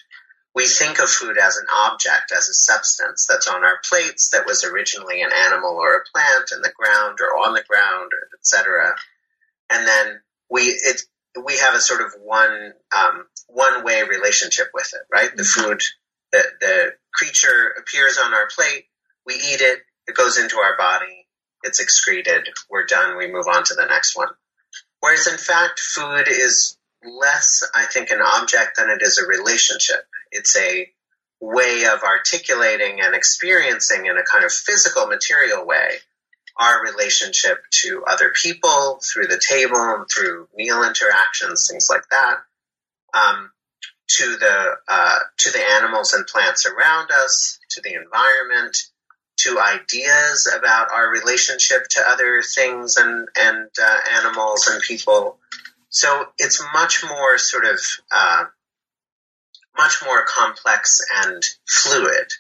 We 0.55 0.67
think 0.67 1.01
of 1.01 1.09
food 1.09 1.39
as 1.39 1.57
an 1.57 1.67
object, 1.75 2.31
as 2.31 2.49
a 2.49 2.55
substance 2.55 3.27
that's 3.27 3.49
on 3.49 3.65
our 3.65 3.79
plates 3.89 4.31
that 4.31 4.47
was 4.47 4.65
originally 4.65 5.23
an 5.23 5.31
animal 5.33 5.71
or 5.71 5.97
a 5.97 6.05
plant 6.13 6.53
in 6.55 6.63
the 6.63 6.73
ground 6.77 7.19
or 7.21 7.39
on 7.39 7.55
the 7.55 7.65
ground, 7.67 8.13
etc 8.39 8.95
and 9.73 9.87
then 9.87 10.21
we 10.51 10.63
it 10.63 11.03
we 11.45 11.59
have 11.59 11.75
a 11.75 11.81
sort 11.81 12.03
of 12.03 12.13
one 12.23 12.73
um, 12.97 13.27
one 13.49 13.85
way 13.85 14.03
relationship 14.03 14.69
with 14.75 14.91
it, 14.95 15.03
right? 15.13 15.35
The 15.35 15.43
mm-hmm. 15.43 15.63
food, 15.63 15.83
the 16.33 16.43
the 16.61 16.93
creature 17.15 17.75
appears 17.79 18.19
on 18.23 18.35
our 18.35 18.49
plate, 18.55 18.85
we 19.27 19.35
eat 19.35 19.61
it, 19.61 19.81
it 20.07 20.15
goes 20.15 20.39
into 20.39 20.59
our 20.59 20.77
body, 20.77 21.27
it's 21.63 21.81
excreted, 21.81 22.49
we're 22.71 22.87
done, 22.87 23.17
we 23.17 23.31
move 23.31 23.47
on 23.53 23.65
to 23.65 23.75
the 23.75 23.87
next 23.87 24.17
one. 24.17 24.29
Whereas 25.01 25.27
in 25.27 25.39
fact, 25.39 25.81
food 25.81 26.29
is 26.29 26.77
less, 27.05 27.69
I 27.75 27.87
think, 27.87 28.11
an 28.11 28.21
object 28.21 28.77
than 28.77 28.89
it 28.89 29.03
is 29.03 29.19
a 29.19 29.27
relationship. 29.27 30.07
It's 30.31 30.57
a 30.57 30.89
way 31.41 31.85
of 31.93 32.03
articulating 32.05 33.01
and 33.01 33.15
experiencing 33.15 34.07
in 34.07 34.17
a 34.17 34.23
kind 34.23 34.45
of 34.45 34.53
physical, 34.53 35.09
material 35.09 35.67
way 35.67 35.99
our 36.59 36.83
relationship 36.83 37.59
to 37.71 38.05
other 38.07 38.33
people 38.41 39.01
through 39.03 39.27
the 39.27 39.41
table, 39.41 40.05
through 40.13 40.49
meal 40.57 40.83
interactions, 40.85 41.69
things 41.71 41.89
like 41.91 42.09
that, 42.11 42.37
um, 43.15 43.51
to 44.09 44.37
the 44.37 44.77
uh, 44.89 45.19
to 45.39 45.51
the 45.51 45.63
animals 45.77 46.13
and 46.13 46.27
plants 46.27 46.67
around 46.67 47.11
us, 47.11 47.59
to 47.71 47.81
the 47.81 47.95
environment, 47.95 48.77
to 49.39 49.59
ideas 49.59 50.53
about 50.57 50.93
our 50.93 51.11
relationship 51.11 51.85
to 51.89 52.03
other 52.07 52.43
things 52.43 52.97
and 52.97 53.29
and 53.39 53.69
uh, 53.83 53.99
animals 54.19 54.69
and 54.69 54.83
people. 54.83 55.39
So 55.89 56.27
it's 56.39 56.63
much 56.75 57.05
more 57.05 57.39
sort 57.39 57.65
of 57.65 57.81
uh, 58.11 58.45
much 59.77 60.03
more 60.05 60.25
complex 60.27 61.01
and 61.25 61.43
fluid 61.67 62.33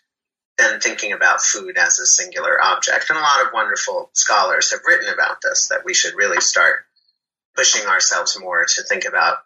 than 0.59 0.80
thinking 0.80 1.12
about 1.12 1.40
food 1.40 1.76
as 1.78 1.99
a 1.99 2.06
singular 2.06 2.61
object. 2.62 3.09
And 3.09 3.18
a 3.18 3.23
lot 3.23 3.47
of 3.47 3.52
wonderful 3.52 4.11
scholars 4.12 4.71
have 4.73 4.80
written 4.87 5.12
about 5.12 5.38
this, 5.42 5.68
that 5.68 5.85
we 5.85 5.94
should 5.94 6.14
really 6.14 6.40
start 6.40 6.85
pushing 7.56 7.87
ourselves 7.87 8.38
more 8.40 8.64
to 8.64 8.82
think 8.82 9.04
about 9.04 9.38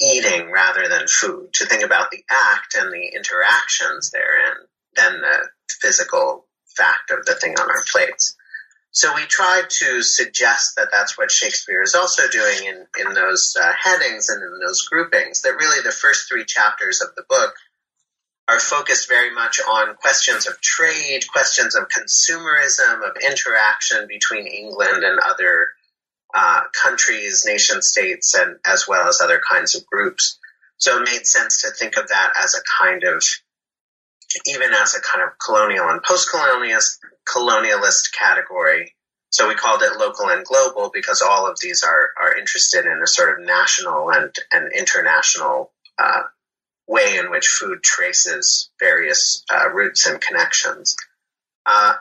eating 0.00 0.50
rather 0.50 0.88
than 0.88 1.06
food, 1.06 1.52
to 1.54 1.66
think 1.66 1.84
about 1.84 2.10
the 2.10 2.24
act 2.30 2.74
and 2.76 2.92
the 2.92 3.12
interactions 3.14 4.10
therein 4.10 4.56
than 4.96 5.20
the 5.20 5.48
physical 5.68 6.46
fact 6.76 7.10
of 7.10 7.24
the 7.26 7.34
thing 7.34 7.54
on 7.58 7.70
our 7.70 7.84
plates. 7.90 8.36
So 8.90 9.12
we 9.14 9.22
tried 9.22 9.70
to 9.70 10.02
suggest 10.02 10.76
that 10.76 10.88
that's 10.92 11.18
what 11.18 11.30
Shakespeare 11.30 11.82
is 11.82 11.96
also 11.96 12.28
doing 12.28 12.64
in, 12.64 12.86
in 13.04 13.14
those 13.14 13.56
uh, 13.60 13.72
headings 13.80 14.28
and 14.28 14.40
in 14.40 14.60
those 14.64 14.82
groupings, 14.82 15.42
that 15.42 15.56
really 15.56 15.82
the 15.82 15.90
first 15.90 16.28
three 16.28 16.44
chapters 16.44 17.00
of 17.00 17.14
the 17.16 17.24
book 17.28 17.54
are 18.48 18.60
focused 18.60 19.08
very 19.08 19.32
much 19.32 19.60
on 19.60 19.96
questions 19.96 20.46
of 20.46 20.60
trade, 20.60 21.24
questions 21.32 21.74
of 21.74 21.88
consumerism, 21.88 23.08
of 23.08 23.16
interaction 23.26 24.06
between 24.06 24.46
England 24.46 25.02
and 25.02 25.18
other 25.18 25.68
uh, 26.34 26.62
countries, 26.82 27.44
nation 27.46 27.80
states, 27.80 28.34
and 28.34 28.56
as 28.66 28.86
well 28.86 29.08
as 29.08 29.20
other 29.22 29.40
kinds 29.50 29.74
of 29.74 29.86
groups. 29.86 30.38
So 30.76 31.00
it 31.00 31.08
made 31.10 31.26
sense 31.26 31.62
to 31.62 31.70
think 31.70 31.96
of 31.96 32.08
that 32.08 32.32
as 32.42 32.54
a 32.54 32.82
kind 32.82 33.04
of, 33.04 33.24
even 34.46 34.72
as 34.74 34.94
a 34.94 35.00
kind 35.00 35.22
of 35.22 35.30
colonial 35.38 35.88
and 35.88 36.02
post-colonialist 36.02 36.98
colonialist 37.26 38.12
category. 38.12 38.94
So 39.30 39.48
we 39.48 39.54
called 39.54 39.82
it 39.82 39.98
local 39.98 40.28
and 40.28 40.44
global 40.44 40.90
because 40.92 41.22
all 41.22 41.50
of 41.50 41.58
these 41.60 41.82
are 41.82 42.10
are 42.20 42.36
interested 42.36 42.84
in 42.84 43.00
a 43.02 43.06
sort 43.06 43.38
of 43.38 43.46
national 43.46 44.10
and 44.10 44.34
and 44.52 44.70
international 44.72 45.72
uh, 45.98 46.22
way 46.86 47.16
in 47.16 47.30
which 47.30 47.48
food 47.48 47.82
traces 47.82 48.70
various 48.78 49.44
uh, 49.50 49.68
roots 49.70 50.06
and 50.06 50.20
connections. 50.20 50.96
Uh, 51.66 51.94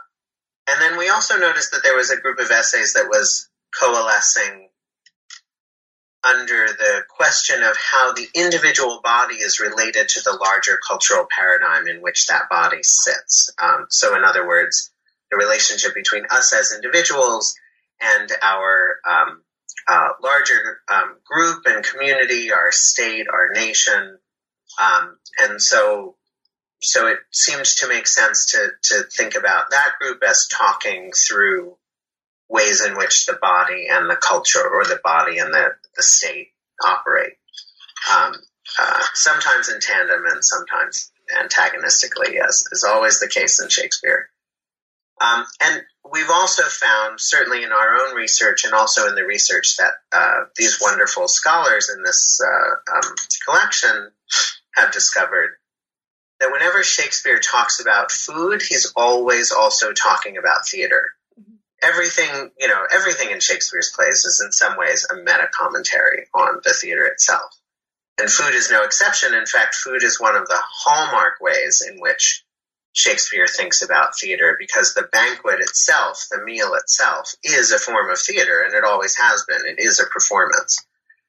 and 0.68 0.82
then 0.82 0.98
we 0.98 1.10
also 1.10 1.38
noticed 1.38 1.72
that 1.72 1.84
there 1.84 1.96
was 1.96 2.10
a 2.10 2.20
group 2.20 2.40
of 2.40 2.52
essays 2.52 2.94
that 2.94 3.08
was 3.08 3.50
coalescing 3.78 4.70
under 6.24 6.68
the 6.68 7.04
question 7.10 7.63
of 7.63 7.75
how 7.75 8.13
the 8.13 8.28
individual 8.34 9.02
body 9.04 9.36
is 9.36 9.60
related 9.60 10.08
to 10.08 10.22
the 10.24 10.32
larger 10.32 10.80
cultural 10.88 11.25
paradigm 11.30 11.88
in 11.88 12.02
which 12.02 12.28
that 12.28 12.50
body 12.50 12.82
sits. 12.82 13.52
Um, 13.62 13.88
so, 13.90 14.16
in 14.16 14.24
other 14.24 14.48
words, 14.48 14.92
the 15.32 15.38
relationship 15.38 15.94
between 15.94 16.25
us 16.30 16.54
as 16.54 16.72
individuals 16.74 17.56
and 18.02 18.32
our 18.42 19.00
um, 19.06 19.42
uh, 19.88 20.10
larger 20.22 20.80
um, 20.92 21.18
group 21.25 21.63
and 21.66 21.84
community, 21.84 22.54
our 22.54 22.72
state, 22.72 23.28
our 23.28 23.50
nation, 23.54 24.18
um, 24.82 25.18
and 25.39 25.62
so, 25.62 26.15
so 26.82 27.08
it 27.08 27.20
seems 27.32 27.75
to 27.75 27.88
make 27.88 28.08
sense 28.08 28.51
to, 28.51 28.70
to 28.84 29.03
think 29.15 29.36
about 29.36 29.72
that 29.72 29.94
group 30.00 30.24
as 30.27 30.48
talking 30.48 31.12
through 31.12 31.75
ways 32.50 32.86
in 32.86 32.98
which 32.98 33.25
the 33.25 33.38
body 33.42 33.88
and 33.89 34.10
the 34.10 34.15
culture 34.15 34.68
or 34.68 34.86
the 34.86 35.00
body 35.03 35.39
and 35.39 35.53
the, 35.53 35.70
the 35.96 36.03
state 36.03 36.50
operate. 36.84 37.34
Um, 38.13 38.34
uh, 38.80 39.03
sometimes 39.13 39.70
in 39.70 39.80
tandem 39.80 40.24
and 40.25 40.44
sometimes 40.44 41.12
antagonistically, 41.39 42.39
as 42.39 42.65
is 42.72 42.84
always 42.84 43.20
the 43.20 43.30
case 43.30 43.62
in 43.62 43.70
Shakespeare. 43.70 44.30
Um, 45.22 45.46
and 45.62 45.84
we've 46.12 46.30
also 46.30 46.63
found, 46.63 47.20
certainly 47.20 47.63
in 47.63 47.72
our 47.72 47.96
own 47.96 48.15
research 48.15 48.65
and 48.65 48.74
also 48.74 49.08
in 49.08 49.15
the 49.15 49.25
research 49.25 49.77
that 49.77 49.94
uh, 50.12 50.46
these 50.58 50.80
wonderful 50.82 51.27
scholars 51.27 51.89
in 51.96 52.03
this 52.03 52.42
uh, 52.44 52.96
um, 52.96 53.15
collection 53.46 54.12
have 54.75 54.92
discovered 54.92 55.58
that 56.39 56.51
whenever 56.51 56.84
Shakespeare 56.84 57.39
talks 57.39 57.80
about 57.80 58.12
food, 58.12 58.62
he's 58.62 58.92
always 58.96 59.51
also 59.51 59.94
talking 59.94 60.38
about 60.38 60.68
theater. 60.68 61.12
Mm-hmm. 61.39 61.53
Everything, 61.82 62.51
you 62.60 62.68
know, 62.68 62.84
everything 62.92 63.32
in 63.32 63.39
Shakespeare's 63.39 63.92
plays 63.96 64.25
is 64.25 64.42
in 64.44 64.51
some 64.51 64.77
ways 64.77 65.08
a 65.10 65.15
meta 65.15 65.48
commentary 65.53 66.27
on 66.34 66.60
the 66.63 66.74
theater 66.74 67.06
itself. 67.06 67.56
And 68.20 68.30
food 68.30 68.53
is 68.53 68.70
no 68.70 68.84
exception. 68.84 69.34
In 69.34 69.46
fact, 69.46 69.75
food 69.75 70.03
is 70.03 70.20
one 70.20 70.36
of 70.36 70.48
the 70.48 70.60
hallmark 70.60 71.36
ways 71.42 71.84
in 71.88 72.00
which 72.00 72.44
Shakespeare 72.94 73.48
thinks 73.48 73.82
about 73.82 74.18
theater 74.20 74.56
because 74.60 74.94
the 74.94 75.10
banquet 75.12 75.62
itself, 75.62 76.27
the 76.30 76.44
meal 76.44 76.74
itself, 76.75 77.34
is 77.44 77.72
a 77.72 77.80
form 77.80 78.12
of 78.12 78.20
theater 78.20 78.62
and 78.62 78.74
it 78.75 78.84
always 78.84 79.15
has 79.18 79.46
been. 79.48 79.65
It 79.65 79.80
is 79.80 80.00
a 80.00 80.06
performance. 80.06 80.86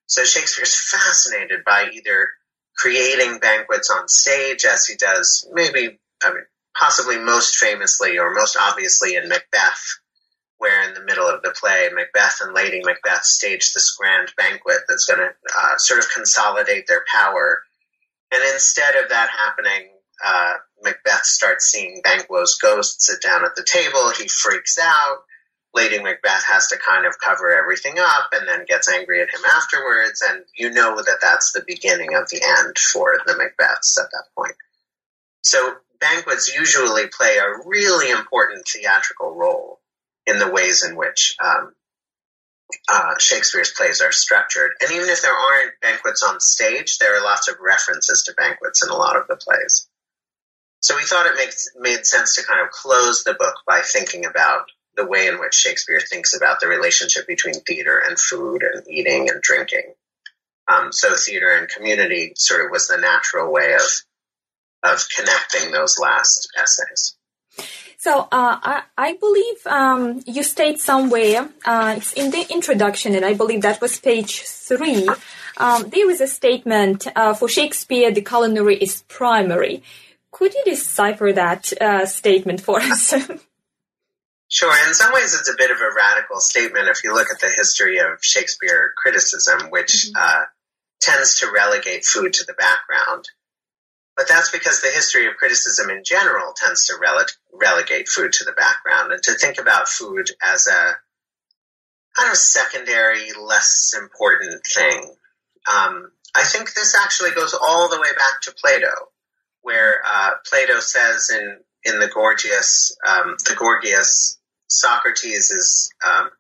So 0.06 0.24
Shakespeare's 0.24 0.74
fascinated 0.74 1.64
by 1.64 1.88
either 1.90 2.28
creating 2.76 3.38
banquets 3.38 3.90
on 3.90 4.08
stage 4.08 4.64
as 4.64 4.86
he 4.86 4.96
does 4.96 5.48
maybe 5.52 5.98
I 6.22 6.32
mean 6.32 6.44
possibly 6.76 7.18
most 7.18 7.56
famously 7.56 8.18
or 8.18 8.32
most 8.32 8.56
obviously 8.60 9.16
in 9.16 9.28
Macbeth 9.28 9.98
where 10.58 10.88
in 10.88 10.94
the 10.94 11.04
middle 11.04 11.28
of 11.28 11.42
the 11.42 11.50
play 11.50 11.88
Macbeth 11.92 12.40
and 12.42 12.54
Lady 12.54 12.80
Macbeth 12.82 13.24
stage 13.24 13.72
this 13.72 13.96
grand 13.98 14.32
banquet 14.36 14.78
that's 14.88 15.06
going 15.06 15.20
to 15.20 15.30
uh, 15.56 15.76
sort 15.76 16.00
of 16.00 16.10
consolidate 16.14 16.86
their 16.86 17.04
power. 17.12 17.62
And 18.32 18.42
instead 18.52 18.96
of 18.96 19.10
that 19.10 19.30
happening 19.30 19.90
uh, 20.24 20.54
Macbeth 20.82 21.24
starts 21.24 21.66
seeing 21.66 22.00
Banquo's 22.02 22.56
ghost 22.56 23.02
sit 23.02 23.20
down 23.20 23.44
at 23.44 23.56
the 23.56 23.64
table. 23.64 24.10
He 24.10 24.28
freaks 24.28 24.78
out 24.78 25.18
Lady 25.74 25.98
Macbeth 25.98 26.44
has 26.44 26.68
to 26.68 26.78
kind 26.78 27.04
of 27.04 27.18
cover 27.18 27.50
everything 27.50 27.96
up 27.98 28.30
and 28.32 28.46
then 28.46 28.64
gets 28.66 28.88
angry 28.88 29.20
at 29.20 29.30
him 29.30 29.44
afterwards. 29.44 30.22
And 30.26 30.44
you 30.56 30.70
know 30.70 30.96
that 30.96 31.18
that's 31.20 31.52
the 31.52 31.64
beginning 31.66 32.14
of 32.14 32.28
the 32.30 32.40
end 32.42 32.78
for 32.78 33.18
the 33.26 33.32
Macbeths 33.32 33.98
at 34.00 34.10
that 34.12 34.26
point. 34.36 34.54
So 35.42 35.74
banquets 36.00 36.54
usually 36.54 37.08
play 37.08 37.38
a 37.38 37.66
really 37.66 38.10
important 38.10 38.68
theatrical 38.68 39.34
role 39.34 39.80
in 40.26 40.38
the 40.38 40.50
ways 40.50 40.84
in 40.84 40.96
which 40.96 41.36
um, 41.42 41.74
uh, 42.88 43.18
Shakespeare's 43.18 43.72
plays 43.72 44.00
are 44.00 44.12
structured. 44.12 44.72
And 44.80 44.92
even 44.92 45.08
if 45.08 45.22
there 45.22 45.34
aren't 45.34 45.80
banquets 45.80 46.22
on 46.22 46.40
stage, 46.40 46.98
there 46.98 47.18
are 47.18 47.24
lots 47.24 47.48
of 47.48 47.56
references 47.60 48.22
to 48.24 48.34
banquets 48.34 48.84
in 48.84 48.90
a 48.90 48.96
lot 48.96 49.16
of 49.16 49.26
the 49.26 49.36
plays. 49.36 49.88
So 50.80 50.96
we 50.96 51.02
thought 51.02 51.26
it 51.26 51.36
makes, 51.36 51.68
made 51.76 52.04
sense 52.06 52.36
to 52.36 52.44
kind 52.44 52.60
of 52.60 52.70
close 52.70 53.24
the 53.24 53.34
book 53.34 53.56
by 53.66 53.80
thinking 53.80 54.26
about 54.26 54.66
the 54.96 55.06
way 55.06 55.26
in 55.26 55.40
which 55.40 55.54
Shakespeare 55.54 56.00
thinks 56.00 56.36
about 56.36 56.60
the 56.60 56.68
relationship 56.68 57.26
between 57.26 57.54
theater 57.54 57.98
and 57.98 58.18
food 58.18 58.62
and 58.62 58.86
eating 58.88 59.28
and 59.30 59.42
drinking. 59.42 59.94
Um, 60.66 60.92
so 60.92 61.14
theater 61.14 61.50
and 61.50 61.68
community 61.68 62.32
sort 62.36 62.64
of 62.64 62.70
was 62.70 62.88
the 62.88 62.96
natural 62.96 63.52
way 63.52 63.74
of 63.74 63.82
of 64.82 65.02
connecting 65.16 65.72
those 65.72 65.98
last 65.98 66.46
essays. 66.60 67.16
So 67.96 68.20
uh, 68.20 68.58
I, 68.62 68.82
I, 68.98 69.14
believe 69.14 69.66
um, 69.66 70.20
you 70.26 70.42
state 70.42 70.78
somewhere 70.78 71.48
uh, 71.64 71.94
it's 71.96 72.12
in 72.12 72.30
the 72.30 72.46
introduction, 72.50 73.14
and 73.14 73.24
I 73.24 73.32
believe 73.32 73.62
that 73.62 73.80
was 73.80 73.98
page 73.98 74.42
three. 74.42 75.08
Um, 75.56 75.88
there 75.88 76.10
is 76.10 76.20
a 76.20 76.26
statement 76.26 77.06
uh, 77.16 77.32
for 77.32 77.48
Shakespeare: 77.48 78.10
the 78.10 78.20
culinary 78.20 78.76
is 78.76 79.04
primary. 79.08 79.82
Could 80.32 80.52
you 80.52 80.62
decipher 80.66 81.32
that 81.32 81.72
uh, 81.80 82.04
statement 82.04 82.60
for 82.60 82.78
us? 82.78 83.14
Sure. 84.48 84.72
In 84.86 84.94
some 84.94 85.12
ways, 85.12 85.34
it's 85.34 85.50
a 85.50 85.56
bit 85.56 85.70
of 85.70 85.80
a 85.80 85.94
radical 85.96 86.40
statement 86.40 86.88
if 86.88 87.02
you 87.02 87.12
look 87.12 87.30
at 87.30 87.40
the 87.40 87.48
history 87.48 87.98
of 87.98 88.22
Shakespeare 88.22 88.92
criticism, 88.96 89.70
which 89.70 90.06
mm-hmm. 90.06 90.16
uh, 90.16 90.44
tends 91.00 91.40
to 91.40 91.50
relegate 91.50 92.04
food 92.04 92.32
to 92.34 92.44
the 92.44 92.54
background. 92.54 93.28
But 94.16 94.28
that's 94.28 94.50
because 94.50 94.80
the 94.80 94.90
history 94.90 95.26
of 95.26 95.36
criticism 95.36 95.90
in 95.90 96.04
general 96.04 96.52
tends 96.54 96.86
to 96.86 96.94
rele- 96.94 97.32
relegate 97.52 98.08
food 98.08 98.32
to 98.34 98.44
the 98.44 98.52
background 98.52 99.12
and 99.12 99.22
to 99.24 99.34
think 99.34 99.58
about 99.58 99.88
food 99.88 100.30
as 100.42 100.68
a 100.68 100.94
kind 102.16 102.30
of 102.30 102.36
secondary, 102.36 103.32
less 103.32 103.92
important 103.98 104.64
thing. 104.64 105.14
Um, 105.68 106.12
I 106.34 106.44
think 106.44 106.74
this 106.74 106.94
actually 106.94 107.32
goes 107.32 107.54
all 107.54 107.88
the 107.88 108.00
way 108.00 108.12
back 108.16 108.40
to 108.42 108.54
Plato, 108.54 108.92
where 109.62 110.00
uh, 110.06 110.32
Plato 110.48 110.80
says 110.80 111.30
in 111.30 111.58
in 111.84 111.98
the 111.98 112.08
Gorgias, 112.08 112.96
um, 113.06 113.36
the 113.44 113.54
Gorgias, 113.56 114.38
Socrates 114.68 115.50
is 115.50 115.92
um, 116.04 116.30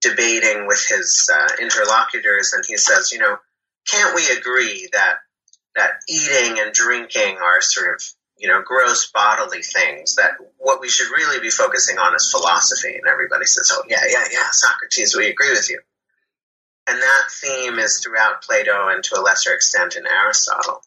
debating 0.00 0.66
with 0.66 0.84
his 0.88 1.30
uh, 1.32 1.48
interlocutors, 1.60 2.52
and 2.54 2.64
he 2.66 2.76
says, 2.76 3.12
you 3.12 3.18
know, 3.18 3.36
can't 3.88 4.14
we 4.14 4.26
agree 4.36 4.88
that 4.92 5.16
that 5.76 5.92
eating 6.08 6.58
and 6.60 6.72
drinking 6.72 7.36
are 7.42 7.60
sort 7.60 7.94
of 7.94 8.02
you 8.36 8.48
know 8.48 8.62
gross 8.62 9.10
bodily 9.12 9.62
things 9.62 10.16
that 10.16 10.32
what 10.58 10.80
we 10.80 10.88
should 10.88 11.10
really 11.10 11.40
be 11.40 11.50
focusing 11.50 11.98
on 11.98 12.14
is 12.14 12.30
philosophy? 12.30 12.94
And 12.94 13.06
everybody 13.06 13.46
says 13.46 13.70
oh 13.72 13.82
yeah 13.88 14.02
yeah 14.08 14.24
yeah 14.32 14.50
socrates 14.50 15.16
we 15.16 15.28
agree 15.28 15.50
with 15.50 15.70
you. 15.70 15.80
And 16.86 17.00
that 17.00 17.24
theme 17.30 17.78
is 17.78 18.00
throughout 18.00 18.42
plato 18.42 18.88
and 18.88 19.04
to 19.04 19.18
a 19.18 19.22
lesser 19.22 19.52
extent 19.52 19.96
in 19.96 20.06
aristotle 20.06 20.82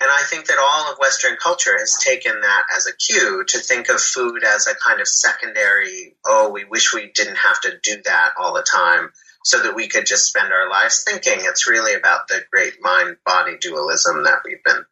and 0.00 0.10
I 0.10 0.22
think 0.22 0.46
that 0.46 0.58
all 0.58 0.90
of 0.90 0.98
Western 0.98 1.36
culture 1.36 1.76
has 1.78 1.98
taken 2.02 2.40
that 2.40 2.62
as 2.74 2.86
a 2.86 2.96
cue 2.96 3.44
to 3.46 3.58
think 3.58 3.90
of 3.90 4.00
food 4.00 4.42
as 4.44 4.66
a 4.66 4.74
kind 4.74 4.98
of 4.98 5.06
secondary, 5.06 6.16
oh, 6.24 6.50
we 6.50 6.64
wish 6.64 6.94
we 6.94 7.12
didn't 7.14 7.36
have 7.36 7.60
to 7.60 7.78
do 7.82 8.00
that 8.06 8.30
all 8.38 8.54
the 8.54 8.64
time 8.70 9.10
so 9.44 9.62
that 9.62 9.74
we 9.74 9.88
could 9.88 10.06
just 10.06 10.26
spend 10.26 10.52
our 10.52 10.70
lives 10.70 11.04
thinking. 11.04 11.40
It's 11.40 11.68
really 11.68 11.94
about 11.94 12.28
the 12.28 12.40
great 12.50 12.74
mind 12.80 13.16
body 13.26 13.58
dualism 13.60 14.24
that 14.24 14.40
we've 14.42 14.64
been 14.64 14.84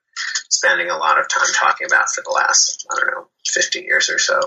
spending 0.50 0.90
a 0.90 0.98
lot 0.98 1.18
of 1.18 1.28
time 1.28 1.52
talking 1.54 1.86
about 1.86 2.10
for 2.10 2.22
the 2.22 2.32
last, 2.32 2.86
I 2.90 3.00
don't 3.00 3.10
know, 3.10 3.28
50 3.46 3.80
years 3.80 4.10
or 4.10 4.18
so. 4.18 4.38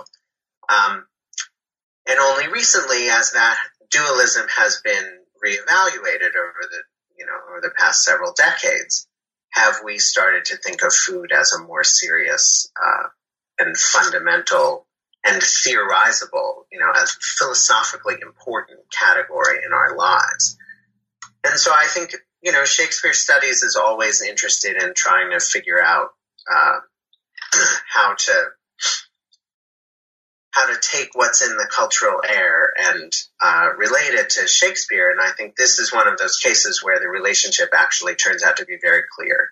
Um, 0.70 1.06
and 2.08 2.20
only 2.20 2.50
recently, 2.50 3.10
as 3.10 3.32
that 3.32 3.58
dualism 3.89 4.46
has 4.56 4.80
been 4.84 5.20
reevaluated 5.44 6.36
over 6.38 6.62
the, 6.70 6.82
you 7.18 7.25
know, 7.25 7.38
over 7.50 7.62
the 7.62 7.72
past 7.77 8.03
several 8.03 8.34
decades, 8.34 9.08
have 9.51 9.75
we 9.84 10.00
started 10.00 10.46
to 10.46 10.58
think 10.58 10.84
of 10.84 10.93
food 10.93 11.31
as 11.31 11.53
a 11.53 11.63
more 11.63 11.84
serious 11.84 12.72
uh, 12.81 13.08
and 13.60 13.77
fundamental 13.77 14.88
and 15.25 15.41
theorizable, 15.41 16.63
you 16.72 16.79
know, 16.79 16.91
as 16.96 17.15
philosophically 17.20 18.15
important 18.22 18.79
category 18.91 19.60
in 19.65 19.72
our 19.74 19.96
lives. 19.96 20.57
And 21.44 21.59
so 21.59 21.72
I 21.72 21.85
think, 21.87 22.16
you 22.42 22.51
know, 22.51 22.66
Shakespeare 22.66 23.14
Studies 23.14 23.61
is 23.61 23.75
always 23.75 24.22
interested 24.22 24.81
in 24.81 24.94
trying 24.96 25.31
to 25.31 25.40
figure 25.40 25.81
out 25.81 26.09
uh, 26.51 26.79
how 27.90 28.16
to 28.16 28.46
how 30.51 30.68
to 30.68 30.79
take 30.81 31.09
what's 31.14 31.42
in 31.42 31.55
the 31.55 31.68
cultural 31.72 32.22
air 32.27 32.72
and 32.77 33.14
uh, 33.42 33.70
relate 33.77 34.14
it 34.14 34.31
to 34.31 34.48
Shakespeare. 34.48 35.09
And 35.09 35.20
I 35.22 35.31
think 35.31 35.55
this 35.55 35.79
is 35.79 35.94
one 35.94 36.07
of 36.07 36.18
those 36.18 36.37
cases 36.37 36.83
where 36.83 37.00
the 37.00 37.07
relationship 37.07 37.70
actually 37.74 38.16
turns 38.16 38.44
out 38.44 38.57
to 38.57 38.66
be 38.66 38.77
very 38.81 39.03
clear. 39.18 39.51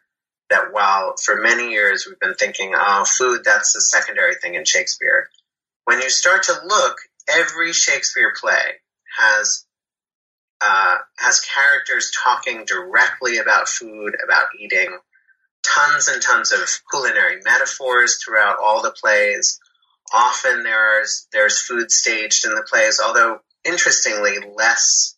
That 0.49 0.71
while 0.71 1.15
for 1.23 1.35
many 1.35 1.69
years 1.71 2.05
we've 2.05 2.19
been 2.19 2.33
thinking, 2.33 2.73
oh, 2.75 3.05
food, 3.05 3.43
that's 3.45 3.73
the 3.73 3.81
secondary 3.81 4.35
thing 4.35 4.55
in 4.55 4.65
Shakespeare. 4.65 5.29
When 5.85 6.01
you 6.01 6.09
start 6.09 6.43
to 6.43 6.59
look, 6.65 6.97
every 7.29 7.71
Shakespeare 7.71 8.33
play 8.39 8.81
has 9.17 9.65
uh, 10.61 10.97
has 11.17 11.39
characters 11.39 12.11
talking 12.11 12.65
directly 12.65 13.37
about 13.37 13.69
food, 13.69 14.15
about 14.21 14.47
eating, 14.59 14.97
tons 15.63 16.09
and 16.09 16.21
tons 16.21 16.51
of 16.51 16.67
culinary 16.91 17.41
metaphors 17.45 18.21
throughout 18.21 18.57
all 18.61 18.81
the 18.81 18.91
plays 18.91 19.59
Often 20.13 20.63
there's 20.63 21.27
there's 21.31 21.61
food 21.61 21.91
staged 21.91 22.45
in 22.45 22.55
the 22.55 22.63
plays, 22.63 22.99
although 23.03 23.39
interestingly 23.63 24.37
less 24.55 25.15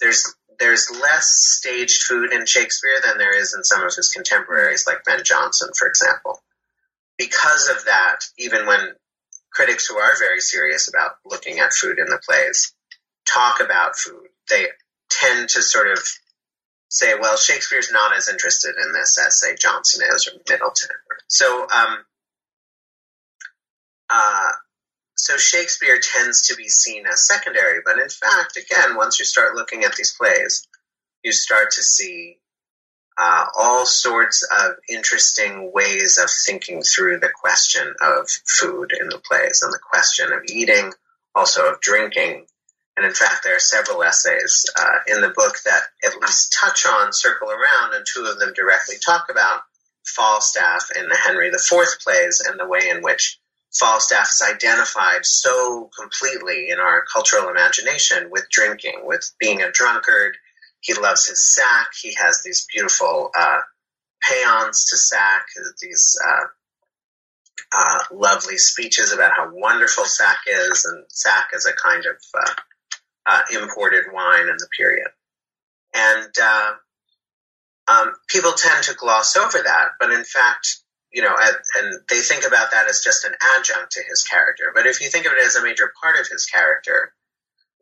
there's 0.00 0.34
there's 0.58 0.90
less 0.90 1.26
staged 1.26 2.02
food 2.02 2.32
in 2.32 2.46
Shakespeare 2.46 3.00
than 3.04 3.18
there 3.18 3.38
is 3.38 3.54
in 3.54 3.62
some 3.62 3.82
of 3.82 3.94
his 3.94 4.08
contemporaries, 4.08 4.86
like 4.86 5.04
Ben 5.04 5.20
Jonson, 5.20 5.70
for 5.76 5.86
example. 5.86 6.42
Because 7.16 7.68
of 7.68 7.84
that, 7.84 8.20
even 8.38 8.66
when 8.66 8.94
critics 9.52 9.86
who 9.86 9.96
are 9.96 10.18
very 10.18 10.40
serious 10.40 10.88
about 10.88 11.12
looking 11.24 11.58
at 11.58 11.72
food 11.72 11.98
in 11.98 12.06
the 12.06 12.20
plays 12.24 12.74
talk 13.24 13.60
about 13.60 13.96
food, 13.96 14.28
they 14.48 14.66
tend 15.10 15.48
to 15.50 15.62
sort 15.62 15.90
of 15.90 15.98
say, 16.88 17.14
well, 17.18 17.36
Shakespeare's 17.36 17.92
not 17.92 18.16
as 18.16 18.28
interested 18.28 18.74
in 18.82 18.92
this 18.92 19.18
as, 19.18 19.40
say, 19.40 19.54
Jonson 19.54 20.02
is 20.14 20.28
or 20.28 20.40
Middleton. 20.48 20.96
So, 21.28 21.66
um, 21.68 21.98
uh, 24.10 24.50
so 25.16 25.36
Shakespeare 25.36 25.98
tends 26.00 26.46
to 26.48 26.56
be 26.56 26.68
seen 26.68 27.04
as 27.06 27.26
secondary, 27.26 27.80
but 27.84 27.98
in 27.98 28.08
fact, 28.08 28.56
again, 28.56 28.96
once 28.96 29.18
you 29.18 29.24
start 29.24 29.56
looking 29.56 29.84
at 29.84 29.96
these 29.96 30.14
plays, 30.14 30.66
you 31.24 31.32
start 31.32 31.72
to 31.72 31.82
see 31.82 32.38
uh, 33.18 33.46
all 33.58 33.84
sorts 33.84 34.46
of 34.48 34.76
interesting 34.88 35.72
ways 35.74 36.18
of 36.22 36.30
thinking 36.30 36.82
through 36.82 37.18
the 37.18 37.30
question 37.34 37.94
of 38.00 38.30
food 38.46 38.92
in 38.98 39.08
the 39.08 39.18
plays 39.18 39.62
and 39.62 39.72
the 39.72 39.80
question 39.80 40.32
of 40.32 40.44
eating, 40.48 40.92
also 41.34 41.72
of 41.72 41.80
drinking. 41.80 42.46
And 42.96 43.04
in 43.04 43.12
fact, 43.12 43.42
there 43.42 43.56
are 43.56 43.60
several 43.60 44.04
essays 44.04 44.66
uh, 44.78 44.98
in 45.08 45.20
the 45.20 45.30
book 45.30 45.56
that 45.64 45.82
at 46.04 46.20
least 46.20 46.56
touch 46.58 46.86
on, 46.86 47.12
circle 47.12 47.50
around, 47.50 47.94
and 47.94 48.06
two 48.06 48.24
of 48.24 48.38
them 48.38 48.52
directly 48.54 48.96
talk 49.04 49.26
about 49.30 49.62
Falstaff 50.04 50.90
in 50.96 51.08
the 51.08 51.16
Henry 51.16 51.48
IV 51.48 51.98
plays 52.02 52.40
and 52.46 52.58
the 52.58 52.68
way 52.68 52.88
in 52.88 53.02
which 53.02 53.40
Falstaff 53.78 54.28
is 54.28 54.42
identified 54.42 55.24
so 55.24 55.90
completely 55.98 56.70
in 56.70 56.78
our 56.78 57.04
cultural 57.12 57.48
imagination 57.48 58.30
with 58.30 58.48
drinking, 58.50 59.02
with 59.04 59.32
being 59.38 59.62
a 59.62 59.70
drunkard. 59.70 60.36
He 60.80 60.94
loves 60.94 61.26
his 61.26 61.54
sack. 61.54 61.88
He 62.00 62.14
has 62.14 62.42
these 62.42 62.66
beautiful 62.72 63.30
uh, 63.38 63.60
to 64.28 64.96
sack, 64.96 65.46
these 65.80 66.18
uh, 66.26 66.44
uh, 67.72 67.98
lovely 68.12 68.58
speeches 68.58 69.12
about 69.12 69.32
how 69.36 69.50
wonderful 69.52 70.04
sack 70.04 70.38
is, 70.46 70.84
and 70.84 71.04
sack 71.08 71.48
is 71.54 71.66
a 71.66 71.72
kind 71.72 72.04
of 72.06 72.16
uh, 72.34 72.52
uh, 73.26 73.42
imported 73.52 74.04
wine 74.12 74.48
in 74.48 74.56
the 74.58 74.68
period. 74.76 75.08
And 75.94 76.32
uh, 76.40 76.72
um, 77.88 78.12
people 78.28 78.52
tend 78.52 78.84
to 78.84 78.94
gloss 78.94 79.36
over 79.36 79.58
that, 79.62 79.88
but 79.98 80.10
in 80.10 80.24
fact, 80.24 80.82
you 81.12 81.22
know, 81.22 81.34
and 81.76 82.00
they 82.08 82.20
think 82.20 82.46
about 82.46 82.70
that 82.72 82.88
as 82.88 83.00
just 83.00 83.24
an 83.24 83.34
adjunct 83.56 83.92
to 83.92 84.02
his 84.08 84.24
character. 84.24 84.72
But 84.74 84.86
if 84.86 85.00
you 85.00 85.08
think 85.08 85.26
of 85.26 85.32
it 85.32 85.44
as 85.44 85.56
a 85.56 85.62
major 85.62 85.90
part 86.00 86.20
of 86.20 86.28
his 86.28 86.44
character, 86.46 87.12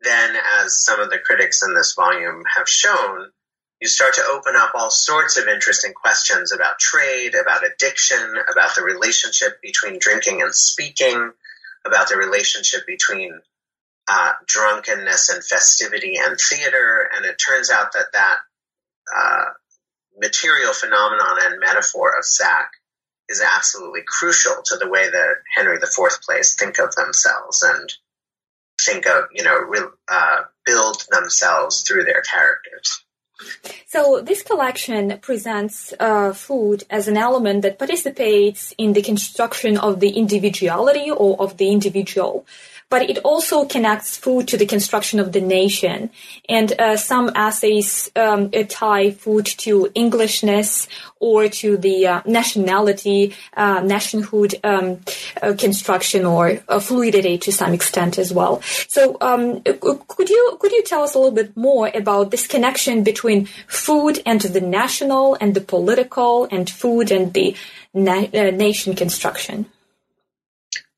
then 0.01 0.35
as 0.61 0.83
some 0.83 0.99
of 0.99 1.09
the 1.09 1.17
critics 1.17 1.61
in 1.63 1.73
this 1.73 1.93
volume 1.93 2.43
have 2.55 2.69
shown, 2.69 3.31
you 3.81 3.87
start 3.87 4.15
to 4.15 4.23
open 4.31 4.55
up 4.55 4.71
all 4.75 4.89
sorts 4.89 5.37
of 5.37 5.47
interesting 5.47 5.93
questions 5.93 6.51
about 6.51 6.79
trade, 6.79 7.35
about 7.35 7.65
addiction, 7.65 8.35
about 8.51 8.75
the 8.75 8.81
relationship 8.83 9.61
between 9.61 9.99
drinking 9.99 10.41
and 10.41 10.53
speaking, 10.53 11.31
about 11.85 12.09
the 12.09 12.17
relationship 12.17 12.87
between 12.87 13.39
uh, 14.07 14.31
drunkenness 14.47 15.29
and 15.29 15.43
festivity 15.43 16.15
and 16.17 16.39
theater. 16.39 17.09
And 17.15 17.25
it 17.25 17.35
turns 17.35 17.69
out 17.69 17.93
that 17.93 18.13
that 18.13 18.37
uh, 19.15 19.45
material 20.17 20.73
phenomenon 20.73 21.37
and 21.43 21.59
metaphor 21.59 22.17
of 22.17 22.25
sack 22.25 22.71
is 23.29 23.41
absolutely 23.41 24.01
crucial 24.05 24.55
to 24.65 24.77
the 24.77 24.89
way 24.89 25.09
that 25.09 25.35
Henry 25.55 25.75
IV 25.75 26.21
plays 26.23 26.55
think 26.55 26.79
of 26.79 26.95
themselves 26.95 27.63
and 27.63 27.93
think 28.81 29.05
of, 29.07 29.25
you 29.33 29.43
know, 29.43 29.91
uh, 30.07 30.41
build 30.65 31.05
themselves 31.09 31.81
through 31.81 32.03
their 32.03 32.21
characters. 32.21 33.03
So 33.85 34.21
this 34.21 34.41
collection 34.41 35.19
presents 35.19 35.93
uh, 35.99 36.33
food 36.33 36.83
as 36.89 37.07
an 37.07 37.17
element 37.17 37.61
that 37.61 37.77
participates 37.77 38.73
in 38.77 38.93
the 38.93 39.01
construction 39.01 39.77
of 39.77 39.99
the 39.99 40.09
individuality 40.09 41.11
or 41.11 41.39
of 41.39 41.57
the 41.57 41.69
individual 41.69 42.45
but 42.89 43.09
it 43.09 43.17
also 43.19 43.65
connects 43.65 44.17
food 44.17 44.47
to 44.47 44.57
the 44.57 44.65
construction 44.65 45.19
of 45.19 45.31
the 45.31 45.41
nation. 45.41 46.09
And 46.47 46.79
uh, 46.79 46.97
some 46.97 47.31
essays 47.35 48.09
um, 48.15 48.51
tie 48.51 49.11
food 49.11 49.45
to 49.57 49.91
Englishness 49.95 50.87
or 51.19 51.49
to 51.49 51.77
the 51.77 52.07
uh, 52.07 52.21
nationality, 52.25 53.35
uh, 53.55 53.81
nationhood 53.81 54.55
um, 54.63 55.01
uh, 55.41 55.53
construction 55.57 56.25
or 56.25 56.61
uh, 56.67 56.79
fluidity 56.79 57.37
to 57.39 57.51
some 57.51 57.73
extent 57.73 58.17
as 58.17 58.33
well. 58.33 58.61
So, 58.87 59.17
um, 59.21 59.61
could 59.61 60.29
you 60.29 60.57
could 60.59 60.71
you 60.71 60.83
tell 60.83 61.03
us 61.03 61.15
a 61.15 61.19
little 61.19 61.35
bit 61.35 61.57
more 61.57 61.91
about 61.93 62.31
this 62.31 62.47
connection 62.47 63.03
between 63.03 63.47
food 63.67 64.21
and 64.25 64.39
the 64.41 64.61
national 64.61 65.37
and 65.41 65.53
the 65.53 65.61
political, 65.61 66.47
and 66.51 66.69
food 66.69 67.11
and 67.11 67.33
the 67.33 67.55
na- 67.93 68.27
uh, 68.33 68.51
nation 68.51 68.95
construction? 68.95 69.65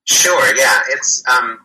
Sure. 0.04 0.56
Yeah, 0.56 0.82
it's 0.90 1.24
um, 1.30 1.60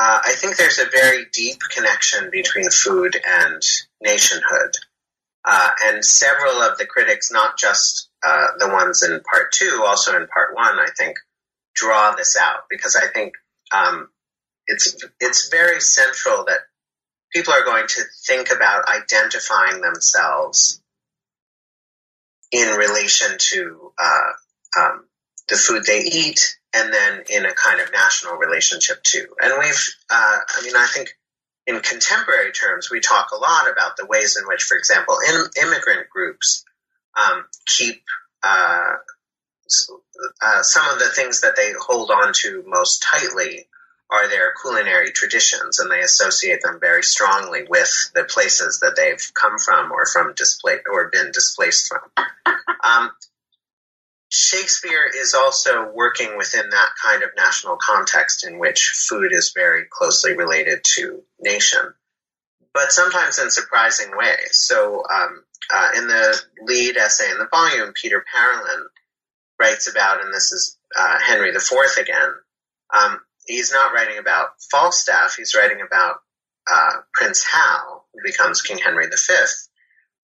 uh, 0.00 0.20
I 0.24 0.32
think 0.32 0.56
there's 0.56 0.78
a 0.78 0.88
very 0.90 1.26
deep 1.30 1.58
connection 1.74 2.30
between 2.32 2.70
food 2.70 3.20
and 3.22 3.62
nationhood. 4.00 4.72
Uh, 5.44 5.70
and 5.84 6.02
several 6.02 6.62
of 6.62 6.78
the 6.78 6.86
critics, 6.86 7.30
not 7.30 7.58
just 7.58 8.08
uh, 8.26 8.46
the 8.58 8.68
ones 8.68 9.02
in 9.02 9.20
part 9.20 9.52
two, 9.52 9.84
also 9.86 10.16
in 10.16 10.26
part 10.26 10.54
one, 10.54 10.78
I 10.78 10.86
think, 10.96 11.18
draw 11.74 12.14
this 12.14 12.34
out 12.40 12.60
because 12.70 12.96
I 12.96 13.08
think 13.08 13.34
um, 13.74 14.08
it's 14.66 14.96
it's 15.20 15.50
very 15.50 15.80
central 15.80 16.46
that 16.46 16.60
people 17.30 17.52
are 17.52 17.64
going 17.64 17.86
to 17.86 18.02
think 18.26 18.50
about 18.50 18.88
identifying 18.88 19.82
themselves 19.82 20.80
in 22.52 22.74
relation 22.74 23.36
to 23.38 23.92
uh, 24.02 24.80
um, 24.80 25.04
the 25.50 25.56
food 25.56 25.84
they 25.84 26.00
eat 26.00 26.56
and 26.74 26.92
then 26.92 27.24
in 27.30 27.46
a 27.46 27.52
kind 27.52 27.80
of 27.80 27.92
national 27.92 28.36
relationship 28.36 29.02
too. 29.02 29.26
And 29.42 29.54
we've, 29.58 29.88
uh, 30.10 30.38
I 30.48 30.62
mean, 30.62 30.76
I 30.76 30.86
think 30.86 31.16
in 31.66 31.80
contemporary 31.80 32.52
terms, 32.52 32.90
we 32.90 33.00
talk 33.00 33.30
a 33.32 33.36
lot 33.36 33.70
about 33.70 33.96
the 33.96 34.06
ways 34.06 34.36
in 34.36 34.46
which, 34.46 34.62
for 34.62 34.76
example, 34.76 35.16
in, 35.28 35.44
immigrant 35.62 36.08
groups 36.10 36.64
um, 37.16 37.44
keep 37.66 38.02
uh, 38.42 38.94
uh, 40.42 40.62
some 40.62 40.88
of 40.90 40.98
the 40.98 41.10
things 41.14 41.42
that 41.42 41.56
they 41.56 41.72
hold 41.78 42.10
on 42.10 42.32
to 42.32 42.64
most 42.66 43.02
tightly 43.02 43.66
are 44.10 44.28
their 44.28 44.52
culinary 44.60 45.12
traditions, 45.12 45.78
and 45.78 45.90
they 45.90 46.00
associate 46.00 46.62
them 46.62 46.78
very 46.80 47.02
strongly 47.02 47.64
with 47.68 48.10
the 48.14 48.24
places 48.24 48.80
that 48.80 48.96
they've 48.96 49.32
come 49.34 49.58
from 49.58 49.92
or 49.92 50.04
from 50.06 50.34
displaced 50.34 50.82
or 50.92 51.10
been 51.10 51.30
displaced 51.30 51.88
from. 51.88 52.00
Um, 52.82 53.10
Shakespeare 54.30 55.10
is 55.12 55.34
also 55.34 55.90
working 55.92 56.36
within 56.36 56.70
that 56.70 56.90
kind 57.02 57.24
of 57.24 57.30
national 57.36 57.76
context 57.76 58.46
in 58.46 58.60
which 58.60 58.94
food 59.08 59.32
is 59.32 59.52
very 59.54 59.86
closely 59.90 60.36
related 60.36 60.84
to 60.94 61.22
nation, 61.40 61.94
but 62.72 62.92
sometimes 62.92 63.40
in 63.40 63.50
surprising 63.50 64.16
ways. 64.16 64.52
So, 64.52 65.02
um, 65.12 65.42
uh, 65.72 65.90
in 65.96 66.06
the 66.06 66.40
lead 66.62 66.96
essay 66.96 67.30
in 67.30 67.38
the 67.38 67.48
volume, 67.50 67.92
Peter 67.92 68.24
Parolin 68.32 68.84
writes 69.58 69.90
about, 69.90 70.24
and 70.24 70.32
this 70.32 70.52
is 70.52 70.78
uh, 70.96 71.18
Henry 71.20 71.50
IV 71.50 71.98
again. 71.98 72.30
Um, 72.96 73.20
he's 73.46 73.72
not 73.72 73.92
writing 73.92 74.18
about 74.18 74.50
Falstaff; 74.70 75.34
he's 75.36 75.56
writing 75.56 75.80
about 75.84 76.16
uh, 76.70 76.98
Prince 77.12 77.44
Hal, 77.44 78.06
who 78.14 78.20
becomes 78.24 78.62
King 78.62 78.78
Henry 78.78 79.08
V 79.08 79.16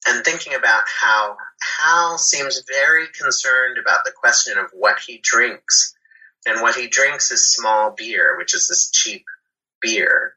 and 0.07 0.25
thinking 0.25 0.55
about 0.55 0.85
how 0.89 1.37
Hal 1.79 2.19
seems 2.19 2.63
very 2.69 3.07
concerned 3.09 3.79
about 3.79 4.05
the 4.05 4.13
question 4.13 4.57
of 4.57 4.71
what 4.73 4.99
he 5.01 5.19
drinks. 5.23 5.95
And 6.47 6.63
what 6.63 6.77
he 6.77 6.87
drinks 6.87 7.33
is 7.33 7.53
small 7.53 7.91
beer, 7.91 8.37
which 8.39 8.55
is 8.55 8.69
this 8.69 8.91
cheap 8.91 9.25
beer. 9.81 10.35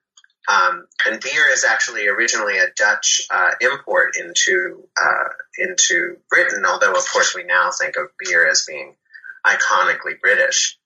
Um, 0.47 0.87
and 1.05 1.21
beer 1.21 1.45
is 1.51 1.63
actually 1.63 2.07
originally 2.07 2.57
a 2.57 2.71
Dutch 2.75 3.21
uh, 3.29 3.51
import 3.61 4.17
into 4.17 4.87
uh, 4.99 5.29
into 5.59 6.17
Britain, 6.29 6.63
although 6.65 6.93
of 6.93 7.07
course 7.11 7.35
we 7.35 7.43
now 7.43 7.69
think 7.71 7.95
of 7.97 8.07
beer 8.17 8.49
as 8.49 8.65
being 8.67 8.95
iconically 9.45 10.19
British. 10.19 10.79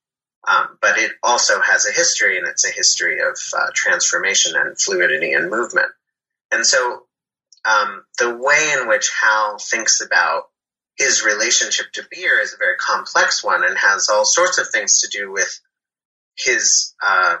Um, 0.46 0.76
but 0.82 0.98
it 0.98 1.12
also 1.22 1.62
has 1.62 1.86
a 1.86 1.92
history, 1.92 2.36
and 2.36 2.46
it's 2.46 2.66
a 2.66 2.70
history 2.70 3.20
of 3.20 3.38
uh, 3.56 3.70
transformation 3.72 4.54
and 4.56 4.78
fluidity 4.78 5.32
and 5.32 5.48
movement. 5.48 5.88
And 6.52 6.66
so 6.66 7.06
um, 7.64 8.04
the 8.18 8.34
way 8.34 8.76
in 8.78 8.88
which 8.88 9.10
Hal 9.20 9.58
thinks 9.58 10.00
about 10.00 10.44
his 10.96 11.24
relationship 11.24 11.86
to 11.92 12.06
beer 12.10 12.38
is 12.40 12.54
a 12.54 12.58
very 12.58 12.76
complex 12.76 13.42
one 13.42 13.64
and 13.64 13.76
has 13.76 14.08
all 14.08 14.24
sorts 14.24 14.58
of 14.58 14.68
things 14.68 15.00
to 15.00 15.08
do 15.08 15.32
with 15.32 15.60
his 16.36 16.94
uh, 17.04 17.36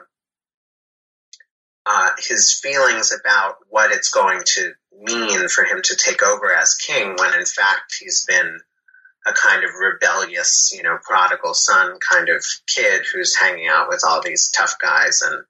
uh, 1.86 2.10
his 2.18 2.58
feelings 2.58 3.12
about 3.12 3.56
what 3.68 3.92
it's 3.92 4.10
going 4.10 4.40
to 4.44 4.72
mean 5.02 5.48
for 5.48 5.64
him 5.64 5.82
to 5.82 5.96
take 5.96 6.22
over 6.22 6.52
as 6.52 6.74
king 6.74 7.14
when 7.18 7.38
in 7.38 7.44
fact 7.44 7.96
he's 8.00 8.24
been 8.24 8.58
a 9.26 9.32
kind 9.32 9.64
of 9.64 9.70
rebellious, 9.74 10.72
you 10.74 10.82
know, 10.82 10.98
prodigal 11.02 11.54
son 11.54 11.98
kind 11.98 12.28
of 12.28 12.44
kid 12.66 13.04
who's 13.12 13.36
hanging 13.36 13.68
out 13.68 13.88
with 13.88 14.02
all 14.06 14.22
these 14.22 14.50
tough 14.50 14.76
guys 14.78 15.22
and 15.22 15.44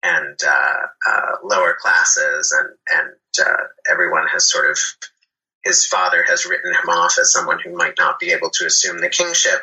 and 0.00 0.38
uh, 0.46 0.76
uh, 1.08 1.32
lower 1.42 1.74
classes, 1.78 2.54
and 2.56 2.68
and 2.88 3.14
uh, 3.40 3.90
everyone 3.90 4.26
has 4.28 4.50
sort 4.50 4.70
of 4.70 4.78
his 5.64 5.86
father 5.86 6.22
has 6.22 6.46
written 6.46 6.72
him 6.72 6.88
off 6.88 7.18
as 7.18 7.32
someone 7.32 7.58
who 7.62 7.76
might 7.76 7.98
not 7.98 8.18
be 8.18 8.32
able 8.32 8.50
to 8.50 8.66
assume 8.66 9.00
the 9.00 9.08
kingship. 9.08 9.60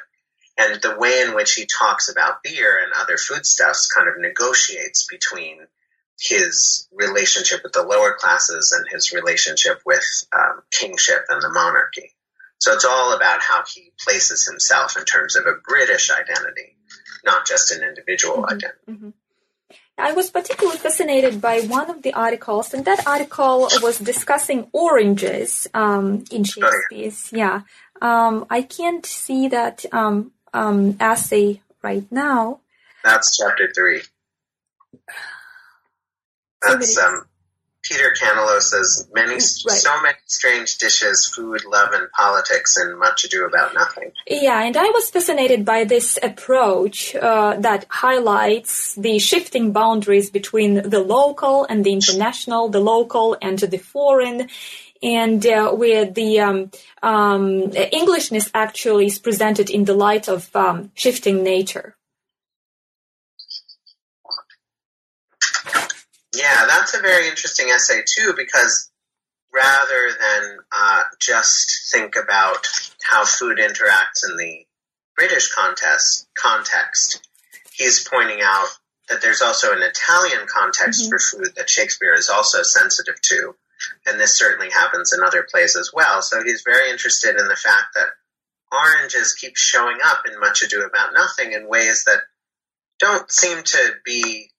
And 0.57 0.81
the 0.81 0.97
way 0.97 1.21
in 1.21 1.35
which 1.35 1.53
he 1.53 1.65
talks 1.65 2.09
about 2.09 2.43
beer 2.43 2.79
and 2.81 2.93
other 2.93 3.17
foodstuffs 3.17 3.91
kind 3.91 4.07
of 4.07 4.15
negotiates 4.17 5.05
between 5.09 5.59
his 6.19 6.87
relationship 6.93 7.61
with 7.63 7.73
the 7.73 7.83
lower 7.83 8.13
classes 8.13 8.73
and 8.77 8.87
his 8.89 9.11
relationship 9.11 9.81
with 9.85 10.05
um, 10.33 10.61
kingship 10.71 11.25
and 11.27 11.41
the 11.41 11.49
monarchy. 11.49 12.13
So 12.59 12.73
it's 12.73 12.85
all 12.85 13.13
about 13.13 13.41
how 13.41 13.63
he 13.73 13.91
places 13.99 14.47
himself 14.47 14.97
in 14.97 15.03
terms 15.03 15.35
of 15.35 15.45
a 15.45 15.59
British 15.67 16.09
identity, 16.09 16.77
not 17.25 17.45
just 17.45 17.71
an 17.71 17.83
individual 17.83 18.37
mm-hmm. 18.37 18.55
identity. 18.55 18.79
Mm-hmm. 18.89 19.09
I 19.97 20.11
was 20.11 20.29
particularly 20.29 20.77
fascinated 20.77 21.39
by 21.39 21.61
one 21.61 21.89
of 21.89 22.01
the 22.01 22.13
articles, 22.13 22.73
and 22.73 22.83
that 22.85 23.07
article 23.07 23.69
was 23.81 23.97
discussing 23.97 24.67
oranges 24.73 25.67
um, 25.73 26.25
in 26.31 26.43
Shakespeare's. 26.43 27.31
Yeah, 27.31 27.61
um, 28.01 28.45
I 28.49 28.61
can't 28.61 29.05
see 29.05 29.47
that 29.47 29.85
um, 29.93 30.31
um 30.53 30.97
essay 30.99 31.61
right 31.81 32.05
now. 32.11 32.59
That's 33.03 33.37
chapter 33.37 33.71
three. 33.73 34.01
That's 36.61 36.97
um, 36.97 37.25
Peter 37.87 38.13
Canolo 38.19 38.59
says 38.59 39.07
many, 39.13 39.33
right. 39.33 39.41
so 39.41 40.01
many 40.01 40.17
strange 40.25 40.77
dishes, 40.77 41.27
food, 41.27 41.63
love, 41.65 41.93
and 41.93 42.09
politics, 42.11 42.77
and 42.77 42.97
much 42.97 43.25
ado 43.25 43.45
about 43.45 43.75
nothing. 43.75 44.11
Yeah, 44.27 44.63
and 44.63 44.75
I 44.75 44.85
was 44.89 45.11
fascinated 45.11 45.65
by 45.65 45.83
this 45.83 46.17
approach 46.23 47.15
uh, 47.15 47.57
that 47.59 47.85
highlights 47.89 48.95
the 48.95 49.19
shifting 49.19 49.71
boundaries 49.71 50.31
between 50.31 50.89
the 50.89 50.99
local 50.99 51.65
and 51.65 51.85
the 51.85 51.93
international, 51.93 52.69
the 52.69 52.79
local 52.79 53.37
and 53.39 53.59
the 53.59 53.77
foreign, 53.77 54.49
and 55.03 55.45
uh, 55.45 55.71
where 55.71 56.05
the 56.05 56.39
um, 56.39 56.71
um, 57.03 57.71
Englishness 57.75 58.49
actually 58.55 59.05
is 59.05 59.19
presented 59.19 59.69
in 59.69 59.85
the 59.85 59.93
light 59.93 60.27
of 60.27 60.53
um, 60.55 60.91
shifting 60.95 61.43
nature. 61.43 61.95
Yeah, 66.35 66.65
that's 66.85 66.97
a 66.97 67.01
very 67.01 67.27
interesting 67.27 67.69
essay 67.69 68.03
too, 68.05 68.33
because 68.37 68.91
rather 69.51 70.09
than 70.19 70.57
uh, 70.71 71.03
just 71.19 71.91
think 71.91 72.15
about 72.15 72.67
how 73.01 73.25
food 73.25 73.57
interacts 73.57 74.29
in 74.29 74.37
the 74.37 74.65
British 75.15 75.51
context, 75.51 76.27
context, 76.37 77.27
he's 77.73 78.07
pointing 78.07 78.39
out 78.43 78.67
that 79.09 79.21
there's 79.23 79.41
also 79.41 79.71
an 79.71 79.81
Italian 79.81 80.45
context 80.47 81.01
mm-hmm. 81.01 81.09
for 81.09 81.17
food 81.17 81.55
that 81.55 81.71
Shakespeare 81.71 82.13
is 82.13 82.29
also 82.29 82.61
sensitive 82.61 83.19
to. 83.21 83.55
And 84.05 84.19
this 84.19 84.37
certainly 84.37 84.69
happens 84.69 85.11
in 85.11 85.23
other 85.23 85.43
plays 85.49 85.75
as 85.75 85.89
well. 85.91 86.21
So 86.21 86.43
he's 86.43 86.61
very 86.63 86.91
interested 86.91 87.35
in 87.35 87.47
the 87.47 87.55
fact 87.55 87.95
that 87.95 88.09
oranges 88.71 89.33
keep 89.33 89.57
showing 89.57 89.97
up 90.03 90.19
in 90.31 90.39
Much 90.39 90.61
Ado 90.61 90.83
About 90.83 91.13
Nothing 91.15 91.53
in 91.53 91.67
ways 91.67 92.03
that 92.05 92.19
don't 92.99 93.31
seem 93.31 93.63
to 93.63 93.91
be 94.05 94.49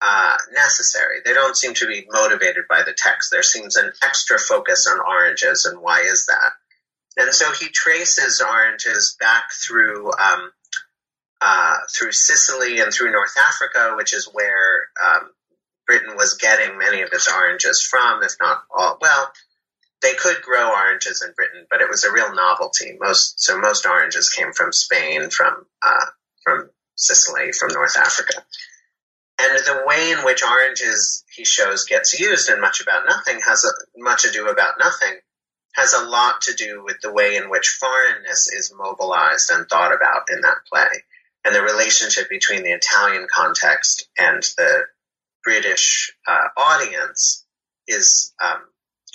uh, 0.00 0.36
necessary. 0.52 1.18
They 1.24 1.34
don't 1.34 1.56
seem 1.56 1.74
to 1.74 1.86
be 1.86 2.06
motivated 2.10 2.64
by 2.68 2.82
the 2.82 2.94
text. 2.96 3.30
There 3.30 3.42
seems 3.42 3.76
an 3.76 3.92
extra 4.02 4.38
focus 4.38 4.86
on 4.86 5.00
oranges, 5.00 5.64
and 5.64 5.80
why 5.80 6.00
is 6.02 6.26
that? 6.26 6.52
And 7.16 7.34
so 7.34 7.52
he 7.52 7.68
traces 7.68 8.40
oranges 8.40 9.16
back 9.18 9.50
through 9.52 10.12
um, 10.12 10.52
uh, 11.40 11.76
through 11.92 12.12
Sicily 12.12 12.80
and 12.80 12.92
through 12.92 13.12
North 13.12 13.36
Africa, 13.38 13.94
which 13.96 14.14
is 14.14 14.28
where 14.32 14.86
um, 15.04 15.30
Britain 15.86 16.16
was 16.16 16.34
getting 16.34 16.78
many 16.78 17.02
of 17.02 17.10
its 17.12 17.32
oranges 17.32 17.82
from, 17.82 18.22
if 18.22 18.34
not 18.40 18.62
all. 18.70 18.98
Well, 19.00 19.32
they 20.02 20.14
could 20.14 20.42
grow 20.42 20.70
oranges 20.70 21.22
in 21.26 21.32
Britain, 21.34 21.66
but 21.70 21.80
it 21.80 21.88
was 21.88 22.04
a 22.04 22.12
real 22.12 22.32
novelty. 22.34 22.96
Most 23.00 23.40
so 23.40 23.58
most 23.58 23.86
oranges 23.86 24.28
came 24.28 24.52
from 24.52 24.72
Spain, 24.72 25.30
from 25.30 25.66
uh, 25.82 26.06
from 26.44 26.70
Sicily, 26.94 27.52
from 27.52 27.72
North 27.72 27.96
Africa. 27.96 28.44
And 29.40 29.56
the 29.56 29.84
way 29.86 30.10
in 30.10 30.24
which 30.24 30.42
oranges, 30.42 31.24
he 31.32 31.44
shows, 31.44 31.84
gets 31.84 32.18
used 32.18 32.50
in 32.50 32.60
Much 32.60 32.80
About 32.80 33.04
Nothing 33.08 33.40
has 33.46 33.64
a, 33.64 33.70
much 34.00 34.24
ado 34.24 34.48
about 34.48 34.74
nothing 34.78 35.20
has 35.74 35.94
a 35.94 36.04
lot 36.04 36.42
to 36.42 36.54
do 36.54 36.82
with 36.84 37.00
the 37.02 37.12
way 37.12 37.36
in 37.36 37.50
which 37.50 37.78
foreignness 37.80 38.52
is 38.52 38.74
mobilized 38.76 39.50
and 39.50 39.68
thought 39.68 39.94
about 39.94 40.24
in 40.30 40.40
that 40.40 40.58
play, 40.70 41.04
and 41.44 41.54
the 41.54 41.62
relationship 41.62 42.28
between 42.28 42.64
the 42.64 42.72
Italian 42.72 43.28
context 43.32 44.08
and 44.18 44.42
the 44.56 44.82
British 45.44 46.12
uh, 46.26 46.48
audience 46.56 47.46
is 47.86 48.34
um, 48.42 48.60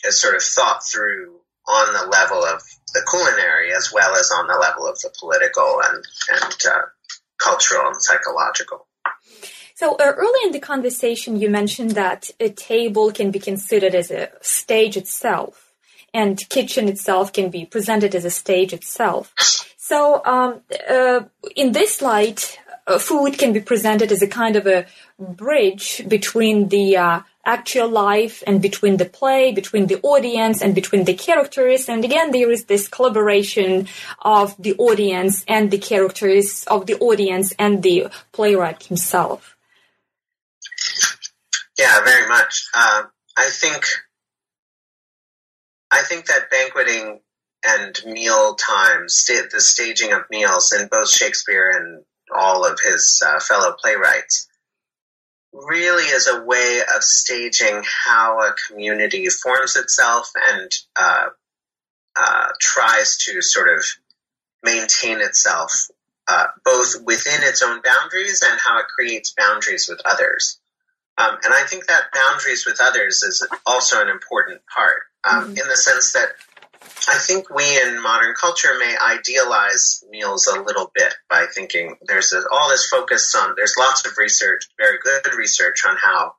is 0.05 0.21
sort 0.21 0.35
of 0.35 0.41
thought 0.41 0.81
through 0.85 1.35
on 1.67 1.93
the 1.93 2.09
level 2.09 2.43
of 2.43 2.61
the 2.93 3.05
culinary 3.09 3.73
as 3.73 3.91
well 3.93 4.15
as 4.15 4.31
on 4.31 4.47
the 4.47 4.55
level 4.55 4.87
of 4.87 4.97
the 4.99 5.13
political 5.19 5.81
and 5.83 6.03
and 6.29 6.57
uh, 6.65 6.81
cultural 7.37 7.87
and 7.87 8.01
psychological. 8.01 8.87
So 9.75 9.95
uh, 9.95 10.13
early 10.15 10.39
in 10.45 10.51
the 10.51 10.59
conversation, 10.59 11.39
you 11.39 11.49
mentioned 11.49 11.91
that 11.91 12.29
a 12.39 12.49
table 12.49 13.11
can 13.11 13.31
be 13.31 13.39
considered 13.39 13.95
as 13.95 14.11
a 14.11 14.29
stage 14.41 14.95
itself, 14.97 15.71
and 16.13 16.37
kitchen 16.49 16.87
itself 16.87 17.33
can 17.33 17.49
be 17.49 17.65
presented 17.65 18.13
as 18.13 18.23
a 18.23 18.29
stage 18.29 18.71
itself. 18.71 19.33
So 19.77 20.23
um, 20.25 20.61
uh, 20.89 21.21
in 21.55 21.71
this 21.71 22.01
light, 22.01 22.59
uh, 22.85 22.99
food 22.99 23.37
can 23.37 23.53
be 23.53 23.61
presented 23.61 24.11
as 24.11 24.21
a 24.21 24.27
kind 24.27 24.55
of 24.55 24.67
a 24.67 24.85
bridge 25.17 26.03
between 26.07 26.69
the 26.69 26.97
uh, 26.97 27.21
actual 27.45 27.89
life 27.89 28.43
and 28.45 28.61
between 28.61 28.97
the 28.97 29.05
play, 29.05 29.51
between 29.51 29.87
the 29.87 29.99
audience 30.01 30.61
and 30.61 30.75
between 30.75 31.05
the 31.05 31.13
characters. 31.13 31.89
And 31.89 32.05
again, 32.05 32.31
there 32.31 32.51
is 32.51 32.65
this 32.65 32.87
collaboration 32.87 33.87
of 34.21 34.55
the 34.61 34.75
audience 34.77 35.43
and 35.47 35.71
the 35.71 35.77
characters 35.77 36.63
of 36.67 36.85
the 36.85 36.97
audience 36.99 37.53
and 37.57 37.81
the 37.83 38.07
playwright 38.31 38.83
himself. 38.83 39.52
Yeah, 41.77 42.03
very 42.03 42.27
much. 42.27 42.67
Uh, 42.73 43.03
I 43.37 43.49
think 43.49 43.85
I 45.91 46.01
think 46.03 46.25
that 46.27 46.49
banqueting 46.49 47.19
and 47.65 47.99
meal 48.05 48.55
times, 48.55 49.15
st- 49.15 49.51
the 49.51 49.61
staging 49.61 50.11
of 50.11 50.29
meals 50.29 50.73
in 50.73 50.87
both 50.87 51.09
Shakespeare 51.09 51.69
and 51.69 52.03
all 52.35 52.65
of 52.65 52.79
his 52.79 53.21
uh, 53.25 53.39
fellow 53.39 53.75
playwrights, 53.79 54.47
really 55.53 56.03
is 56.03 56.27
a 56.27 56.43
way 56.43 56.81
of 56.95 57.03
staging 57.03 57.83
how 57.85 58.39
a 58.41 58.55
community 58.67 59.29
forms 59.29 59.75
itself 59.75 60.31
and 60.49 60.71
uh, 60.99 61.27
uh, 62.15 62.47
tries 62.59 63.17
to 63.17 63.41
sort 63.41 63.69
of 63.77 63.85
maintain 64.63 65.21
itself 65.21 65.87
uh, 66.27 66.47
both 66.65 66.95
within 67.05 67.43
its 67.43 67.61
own 67.61 67.81
boundaries 67.81 68.43
and 68.47 68.59
how 68.59 68.79
it 68.79 68.87
creates 68.87 69.33
boundaries 69.37 69.87
with 69.89 70.01
others. 70.05 70.59
Um, 71.17 71.37
and 71.43 71.53
I 71.53 71.63
think 71.67 71.87
that 71.87 72.11
boundaries 72.13 72.65
with 72.65 72.79
others 72.81 73.21
is 73.21 73.47
also 73.65 74.01
an 74.01 74.09
important 74.09 74.61
part 74.73 75.03
um, 75.23 75.43
mm-hmm. 75.43 75.57
in 75.57 75.67
the 75.67 75.77
sense 75.77 76.13
that 76.13 76.29
I 77.07 77.17
think 77.17 77.49
we 77.49 77.63
in 77.81 78.01
modern 78.01 78.33
culture 78.33 78.77
may 78.79 78.95
idealize 78.97 80.03
meals 80.09 80.47
a 80.47 80.61
little 80.61 80.91
bit 80.93 81.13
by 81.29 81.45
thinking 81.53 81.97
there's 82.07 82.33
a, 82.33 82.43
all 82.51 82.69
this 82.69 82.87
focus 82.87 83.33
on, 83.35 83.53
there's 83.55 83.75
lots 83.77 84.05
of 84.05 84.17
research, 84.17 84.65
very 84.77 84.97
good 85.03 85.35
research 85.35 85.83
on 85.87 85.97
how 85.97 86.33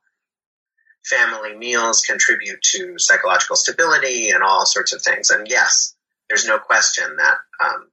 family 1.04 1.54
meals 1.54 2.00
contribute 2.00 2.60
to 2.62 2.94
psychological 2.98 3.56
stability 3.56 4.30
and 4.30 4.42
all 4.42 4.64
sorts 4.66 4.92
of 4.92 5.02
things. 5.02 5.30
And 5.30 5.46
yes, 5.48 5.94
there's 6.28 6.46
no 6.46 6.58
question 6.58 7.16
that 7.16 7.36
um, 7.62 7.88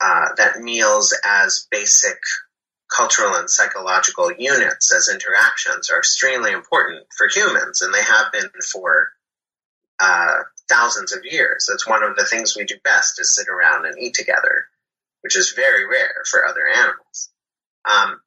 uh, 0.00 0.34
that 0.36 0.60
meals 0.60 1.14
as 1.24 1.66
basic 1.70 2.18
cultural 2.94 3.34
and 3.36 3.48
psychological 3.48 4.32
units 4.32 4.92
as 4.92 5.08
interactions 5.08 5.90
are 5.90 5.98
extremely 5.98 6.52
important 6.52 7.06
for 7.16 7.28
humans, 7.28 7.82
and 7.82 7.94
they 7.94 8.02
have 8.02 8.32
been 8.32 8.50
for 8.72 9.08
uh, 10.00 10.38
thousands 10.68 11.12
of 11.12 11.24
years. 11.24 11.68
It's 11.72 11.86
one 11.86 12.02
of 12.02 12.16
the 12.16 12.24
things 12.24 12.56
we 12.56 12.64
do 12.64 12.76
best 12.82 13.20
is 13.20 13.36
sit 13.36 13.48
around 13.48 13.86
and 13.86 13.98
eat 13.98 14.14
together, 14.14 14.66
which 15.20 15.36
is 15.36 15.52
very 15.52 15.86
rare 15.86 16.22
for 16.30 16.46
other 16.46 16.66
animals. 16.66 17.30
Um, 17.84 18.20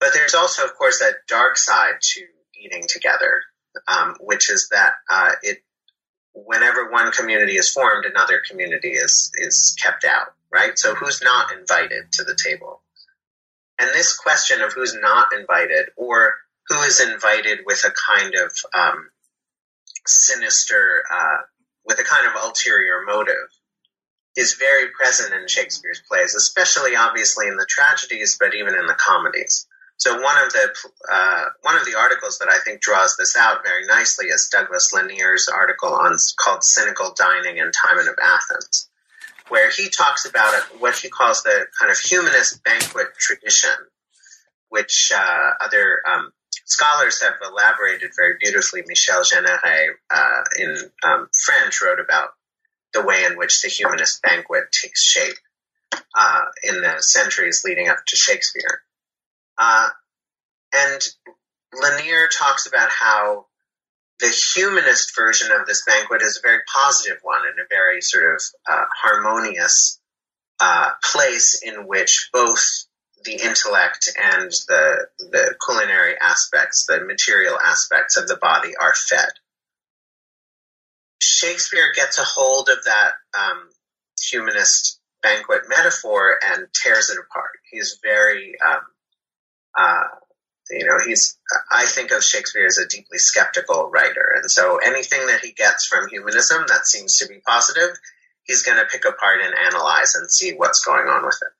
but 0.00 0.12
there's 0.12 0.34
also, 0.34 0.64
of 0.64 0.74
course, 0.74 1.00
that 1.00 1.26
dark 1.28 1.56
side 1.56 2.00
to 2.00 2.22
eating 2.60 2.84
together, 2.88 3.42
um, 3.88 4.16
which 4.20 4.50
is 4.50 4.68
that 4.70 4.94
uh, 5.10 5.32
it 5.42 5.62
whenever 6.34 6.90
one 6.90 7.12
community 7.12 7.56
is 7.56 7.72
formed, 7.72 8.04
another 8.04 8.42
community 8.48 8.90
is 8.92 9.32
is 9.36 9.76
kept 9.82 10.04
out, 10.04 10.34
right? 10.52 10.78
So 10.78 10.94
who's 10.94 11.22
not 11.22 11.52
invited 11.52 12.12
to 12.12 12.24
the 12.24 12.34
table? 12.34 12.82
And 13.78 13.90
this 13.92 14.16
question 14.16 14.62
of 14.62 14.72
who's 14.72 14.94
not 14.94 15.32
invited 15.38 15.86
or 15.96 16.34
who 16.68 16.80
is 16.82 17.00
invited 17.00 17.60
with 17.66 17.84
a 17.84 17.92
kind 17.92 18.34
of 18.34 18.52
um, 18.74 19.10
sinister, 20.06 21.02
uh, 21.12 21.38
with 21.84 21.98
a 22.00 22.04
kind 22.04 22.26
of 22.26 22.42
ulterior 22.42 23.02
motive, 23.04 23.48
is 24.36 24.54
very 24.54 24.90
present 24.90 25.32
in 25.32 25.48
Shakespeare's 25.48 26.02
plays, 26.08 26.34
especially 26.34 26.96
obviously 26.96 27.48
in 27.48 27.56
the 27.56 27.66
tragedies, 27.68 28.36
but 28.38 28.54
even 28.54 28.74
in 28.74 28.86
the 28.86 28.94
comedies. 28.94 29.66
So 29.98 30.20
one 30.20 30.36
of 30.44 30.52
the 30.52 30.74
uh, 31.10 31.44
one 31.62 31.76
of 31.76 31.86
the 31.86 31.94
articles 31.94 32.38
that 32.38 32.48
I 32.48 32.58
think 32.58 32.82
draws 32.82 33.16
this 33.16 33.34
out 33.34 33.64
very 33.64 33.86
nicely 33.86 34.26
is 34.26 34.50
Douglas 34.52 34.92
Lanier's 34.92 35.48
article 35.48 35.94
on 35.94 36.16
called 36.38 36.64
"Cynical 36.64 37.14
Dining 37.16 37.56
in 37.56 37.72
Timon 37.72 38.08
of 38.08 38.18
Athens," 38.22 38.85
where 39.48 39.70
he 39.70 39.88
talks 39.88 40.26
about 40.26 40.54
what 40.78 40.96
he 40.96 41.08
calls 41.08 41.42
the 41.42 41.66
kind 41.78 41.90
of 41.90 41.98
humanist 41.98 42.62
banquet 42.64 43.08
tradition, 43.18 43.70
which 44.68 45.12
uh, 45.14 45.50
other 45.60 46.00
um, 46.08 46.32
scholars 46.64 47.22
have 47.22 47.34
elaborated 47.44 48.10
very 48.16 48.36
beautifully. 48.40 48.82
Michel 48.86 49.22
Jeanneret 49.22 49.90
uh, 50.10 50.42
in 50.58 50.76
um, 51.04 51.28
French 51.44 51.80
wrote 51.82 52.00
about 52.00 52.30
the 52.92 53.04
way 53.04 53.24
in 53.24 53.36
which 53.36 53.62
the 53.62 53.68
humanist 53.68 54.22
banquet 54.22 54.64
takes 54.72 55.02
shape 55.02 55.36
uh, 56.14 56.44
in 56.62 56.80
the 56.80 56.96
centuries 57.00 57.62
leading 57.64 57.88
up 57.88 57.98
to 58.06 58.16
Shakespeare. 58.16 58.82
Uh, 59.58 59.88
and 60.74 61.00
Lanier 61.72 62.28
talks 62.28 62.66
about 62.66 62.90
how 62.90 63.46
the 64.20 64.28
humanist 64.28 65.14
version 65.14 65.52
of 65.52 65.66
this 65.66 65.84
banquet 65.84 66.22
is 66.22 66.38
a 66.38 66.46
very 66.46 66.60
positive 66.72 67.18
one 67.22 67.42
and 67.46 67.58
a 67.58 67.68
very 67.68 68.00
sort 68.00 68.34
of 68.34 68.42
uh, 68.68 68.84
harmonious 69.02 70.00
uh, 70.60 70.90
place 71.12 71.60
in 71.62 71.86
which 71.86 72.30
both 72.32 72.86
the 73.24 73.34
intellect 73.34 74.10
and 74.16 74.50
the 74.68 75.06
the 75.18 75.54
culinary 75.64 76.14
aspects, 76.20 76.86
the 76.86 77.04
material 77.04 77.58
aspects 77.62 78.16
of 78.16 78.28
the 78.28 78.36
body 78.36 78.72
are 78.80 78.94
fed. 78.94 79.30
Shakespeare 81.20 81.92
gets 81.94 82.18
a 82.18 82.24
hold 82.24 82.68
of 82.68 82.84
that 82.84 83.12
um, 83.38 83.68
humanist 84.20 85.00
banquet 85.22 85.62
metaphor 85.68 86.38
and 86.42 86.68
tears 86.72 87.10
it 87.10 87.18
apart. 87.18 87.50
He's 87.70 87.98
very 88.02 88.54
um, 88.66 88.80
uh, 89.76 90.04
you 90.70 90.86
know, 90.86 90.98
he's, 91.04 91.38
I 91.70 91.84
think 91.86 92.10
of 92.10 92.22
Shakespeare 92.22 92.66
as 92.66 92.78
a 92.78 92.88
deeply 92.88 93.18
skeptical 93.18 93.88
writer. 93.90 94.34
And 94.36 94.50
so 94.50 94.78
anything 94.78 95.26
that 95.26 95.40
he 95.40 95.52
gets 95.52 95.86
from 95.86 96.08
humanism 96.08 96.64
that 96.68 96.86
seems 96.86 97.18
to 97.18 97.28
be 97.28 97.40
positive, 97.46 97.96
he's 98.44 98.62
going 98.62 98.78
to 98.78 98.86
pick 98.86 99.04
apart 99.04 99.40
and 99.44 99.54
analyze 99.54 100.14
and 100.14 100.30
see 100.30 100.54
what's 100.54 100.84
going 100.84 101.08
on 101.08 101.24
with 101.24 101.38
it. 101.42 101.52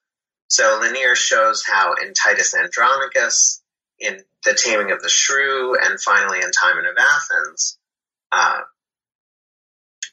So 0.48 0.78
Lanier 0.80 1.14
shows 1.14 1.64
how 1.64 1.94
in 1.94 2.14
Titus 2.14 2.54
Andronicus, 2.54 3.62
in 3.98 4.22
The 4.44 4.54
Taming 4.54 4.92
of 4.92 5.02
the 5.02 5.08
Shrew, 5.08 5.76
and 5.76 6.00
finally 6.00 6.38
in 6.38 6.50
Timon 6.50 6.86
of 6.86 6.96
Athens, 6.98 7.78
uh, 8.30 8.60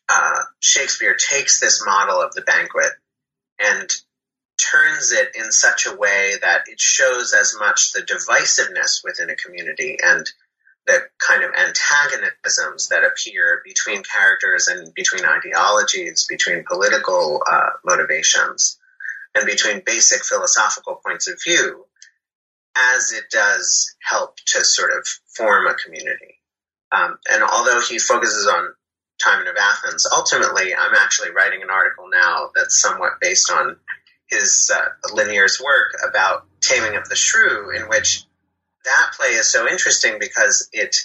uh, 0.10 0.40
Shakespeare 0.60 1.16
takes 1.16 1.60
this 1.60 1.86
model 1.86 2.22
of 2.22 2.34
the 2.34 2.42
banquet 2.42 2.92
and 3.60 3.90
turns 4.72 5.12
it 5.12 5.36
in 5.36 5.52
such 5.52 5.86
a 5.86 5.96
way 5.96 6.34
that 6.42 6.64
it 6.68 6.80
shows 6.80 7.34
as 7.34 7.56
much 7.60 7.92
the 7.92 8.02
divisiveness 8.02 9.04
within 9.04 9.30
a 9.30 9.36
community 9.36 9.98
and 10.04 10.30
the 10.86 11.00
kind 11.18 11.44
of 11.44 11.52
antagonisms 11.52 12.90
that 12.90 13.04
appear 13.04 13.62
between 13.66 14.04
characters 14.04 14.68
and 14.68 14.94
between 14.94 15.24
ideologies, 15.26 16.28
between 16.30 16.66
political 16.68 17.42
uh, 17.50 17.70
motivations, 17.86 18.78
and 19.36 19.46
between 19.46 19.82
basic 19.86 20.24
philosophical 20.24 21.00
points 21.06 21.30
of 21.30 21.40
view, 21.44 21.86
as 22.76 23.14
it 23.14 23.26
does 23.32 23.96
help 24.02 24.36
to 24.46 24.64
sort 24.64 24.92
of 24.92 25.08
form 25.36 25.68
a 25.68 25.74
community. 25.74 26.40
Um, 26.92 27.18
and 27.32 27.44
although 27.44 27.82
he 27.82 27.98
focuses 27.98 28.46
on 28.48 28.74
Timon 29.24 29.48
of 29.48 29.56
Athens, 29.56 30.08
ultimately, 30.12 30.76
I'm 30.76 30.96
actually 30.96 31.32
writing 31.32 31.62
an 31.64 31.70
article 31.70 32.06
now 32.12 32.50
that's 32.56 32.82
somewhat 32.82 33.14
based 33.22 33.52
on 33.52 33.78
his 34.34 34.72
uh, 34.74 35.14
Lanier's 35.14 35.62
work 35.64 35.96
about 36.08 36.46
Taming 36.62 36.96
of 36.96 37.08
the 37.10 37.16
Shrew, 37.16 37.76
in 37.76 37.84
which 37.84 38.26
that 38.86 39.12
play 39.18 39.30
is 39.30 39.50
so 39.50 39.68
interesting 39.68 40.18
because 40.20 40.70
it 40.74 40.96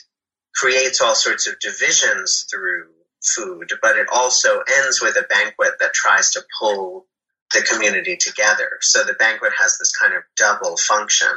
creates 0.54 1.00
all 1.00 1.14
sorts 1.14 1.46
of 1.46 1.58
divisions 1.60 2.46
through 2.50 2.86
food, 3.24 3.72
but 3.82 3.96
it 3.96 4.06
also 4.12 4.60
ends 4.60 5.00
with 5.00 5.16
a 5.16 5.26
banquet 5.28 5.72
that 5.80 5.92
tries 5.92 6.32
to 6.32 6.44
pull 6.58 7.06
the 7.52 7.62
community 7.62 8.16
together. 8.16 8.78
So 8.80 9.04
the 9.04 9.14
banquet 9.14 9.52
has 9.58 9.78
this 9.78 9.94
kind 9.96 10.14
of 10.14 10.22
double 10.36 10.76
function 10.76 11.32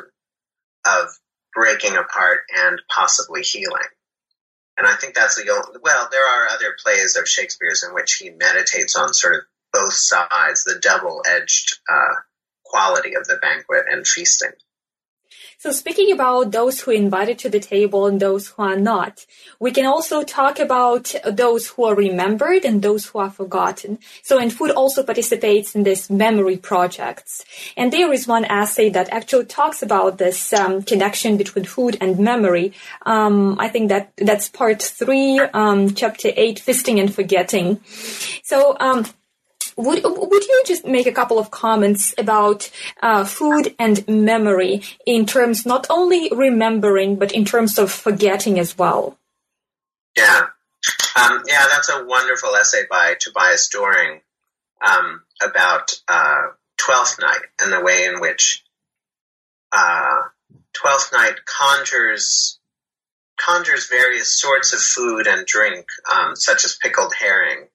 of 0.85 1.09
breaking 1.53 1.95
apart 1.95 2.39
and 2.55 2.81
possibly 2.93 3.41
healing. 3.41 3.89
And 4.77 4.87
I 4.87 4.95
think 4.95 5.13
that's 5.13 5.35
the 5.35 5.49
only, 5.51 5.79
well, 5.83 6.09
there 6.11 6.25
are 6.25 6.47
other 6.47 6.75
plays 6.81 7.15
of 7.15 7.27
Shakespeare's 7.27 7.83
in 7.83 7.93
which 7.93 8.13
he 8.13 8.29
meditates 8.31 8.95
on 8.95 9.13
sort 9.13 9.35
of 9.35 9.41
both 9.73 9.93
sides, 9.93 10.63
the 10.63 10.79
double 10.81 11.21
edged 11.29 11.79
uh, 11.91 12.15
quality 12.63 13.15
of 13.15 13.25
the 13.27 13.37
banquet 13.41 13.85
and 13.89 14.07
feasting. 14.07 14.51
So 15.61 15.71
speaking 15.71 16.11
about 16.11 16.51
those 16.51 16.81
who 16.81 16.89
are 16.89 16.95
invited 16.95 17.37
to 17.39 17.49
the 17.49 17.59
table 17.59 18.07
and 18.07 18.19
those 18.19 18.47
who 18.47 18.63
are 18.63 18.75
not, 18.75 19.27
we 19.59 19.69
can 19.69 19.85
also 19.85 20.23
talk 20.23 20.57
about 20.57 21.13
those 21.23 21.67
who 21.67 21.83
are 21.83 21.93
remembered 21.93 22.65
and 22.65 22.81
those 22.81 23.05
who 23.05 23.19
are 23.19 23.29
forgotten. 23.29 23.99
So 24.23 24.39
and 24.39 24.51
food 24.51 24.71
also 24.71 25.03
participates 25.03 25.75
in 25.75 25.83
this 25.83 26.09
memory 26.09 26.57
projects. 26.57 27.45
And 27.77 27.93
there 27.93 28.11
is 28.11 28.27
one 28.27 28.45
essay 28.45 28.89
that 28.89 29.09
actually 29.13 29.45
talks 29.45 29.83
about 29.83 30.17
this 30.17 30.51
um, 30.51 30.81
connection 30.81 31.37
between 31.37 31.65
food 31.65 31.95
and 32.01 32.17
memory. 32.17 32.73
Um, 33.05 33.59
I 33.59 33.67
think 33.67 33.89
that 33.89 34.13
that's 34.17 34.49
part 34.49 34.81
three, 34.81 35.39
um, 35.53 35.93
chapter 35.93 36.31
eight, 36.35 36.57
feasting 36.57 36.99
and 36.99 37.13
forgetting. 37.13 37.81
So, 38.41 38.75
um, 38.79 39.05
would 39.77 40.03
would 40.03 40.43
you 40.43 40.63
just 40.65 40.85
make 40.85 41.07
a 41.07 41.11
couple 41.11 41.39
of 41.39 41.51
comments 41.51 42.13
about 42.17 42.69
uh, 43.01 43.23
food 43.23 43.75
and 43.79 44.07
memory 44.07 44.81
in 45.05 45.25
terms 45.25 45.65
not 45.65 45.87
only 45.89 46.29
remembering 46.31 47.15
but 47.15 47.31
in 47.31 47.45
terms 47.45 47.77
of 47.77 47.91
forgetting 47.91 48.59
as 48.59 48.77
well? 48.77 49.17
Yeah, 50.15 50.47
um, 51.15 51.43
yeah, 51.47 51.65
that's 51.71 51.89
a 51.89 52.05
wonderful 52.05 52.55
essay 52.55 52.83
by 52.89 53.15
Tobias 53.19 53.69
Doring 53.69 54.21
um, 54.85 55.23
about 55.41 55.93
uh, 56.07 56.47
Twelfth 56.77 57.19
Night 57.19 57.41
and 57.59 57.71
the 57.71 57.81
way 57.81 58.05
in 58.05 58.19
which 58.19 58.63
uh, 59.71 60.23
Twelfth 60.73 61.11
Night 61.13 61.35
conjures 61.45 62.59
conjures 63.37 63.87
various 63.87 64.39
sorts 64.39 64.73
of 64.73 64.79
food 64.79 65.25
and 65.25 65.47
drink, 65.47 65.87
um, 66.13 66.35
such 66.35 66.63
as 66.63 66.77
pickled 66.81 67.13
herring 67.19 67.67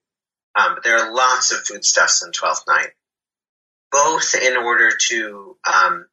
um, 0.57 0.75
but 0.75 0.83
there 0.83 0.97
are 0.97 1.13
lots 1.13 1.51
of 1.51 1.59
foodstuffs 1.59 2.25
in 2.25 2.31
Twelfth 2.31 2.63
Night, 2.67 2.89
both 3.91 4.33
in 4.35 4.57
order 4.57 4.91
to 5.09 5.57
um, 5.71 6.07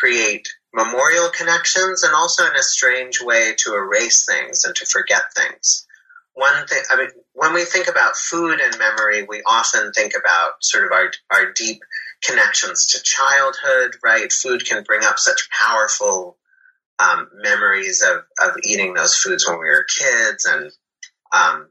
create 0.00 0.48
memorial 0.72 1.30
connections 1.30 2.02
and 2.02 2.14
also 2.14 2.46
in 2.46 2.56
a 2.56 2.62
strange 2.62 3.20
way 3.20 3.54
to 3.58 3.74
erase 3.74 4.26
things 4.26 4.64
and 4.64 4.74
to 4.74 4.86
forget 4.86 5.22
things. 5.36 5.86
One 6.32 6.66
thing, 6.66 6.82
I 6.90 6.96
mean, 6.96 7.08
when 7.32 7.54
we 7.54 7.64
think 7.64 7.86
about 7.86 8.16
food 8.16 8.58
and 8.60 8.76
memory, 8.78 9.22
we 9.22 9.42
often 9.46 9.92
think 9.92 10.14
about 10.18 10.54
sort 10.62 10.84
of 10.84 10.90
our, 10.92 11.12
our 11.30 11.52
deep 11.52 11.80
connections 12.24 12.86
to 12.86 13.02
childhood, 13.02 13.96
right? 14.02 14.32
Food 14.32 14.66
can 14.66 14.82
bring 14.82 15.04
up 15.04 15.18
such 15.18 15.48
powerful 15.50 16.36
um, 16.98 17.28
memories 17.34 18.02
of, 18.02 18.24
of 18.42 18.56
eating 18.64 18.94
those 18.94 19.14
foods 19.14 19.46
when 19.46 19.58
we 19.58 19.66
were 19.66 19.86
kids 19.96 20.44
and 20.44 20.72
um, 21.32 21.68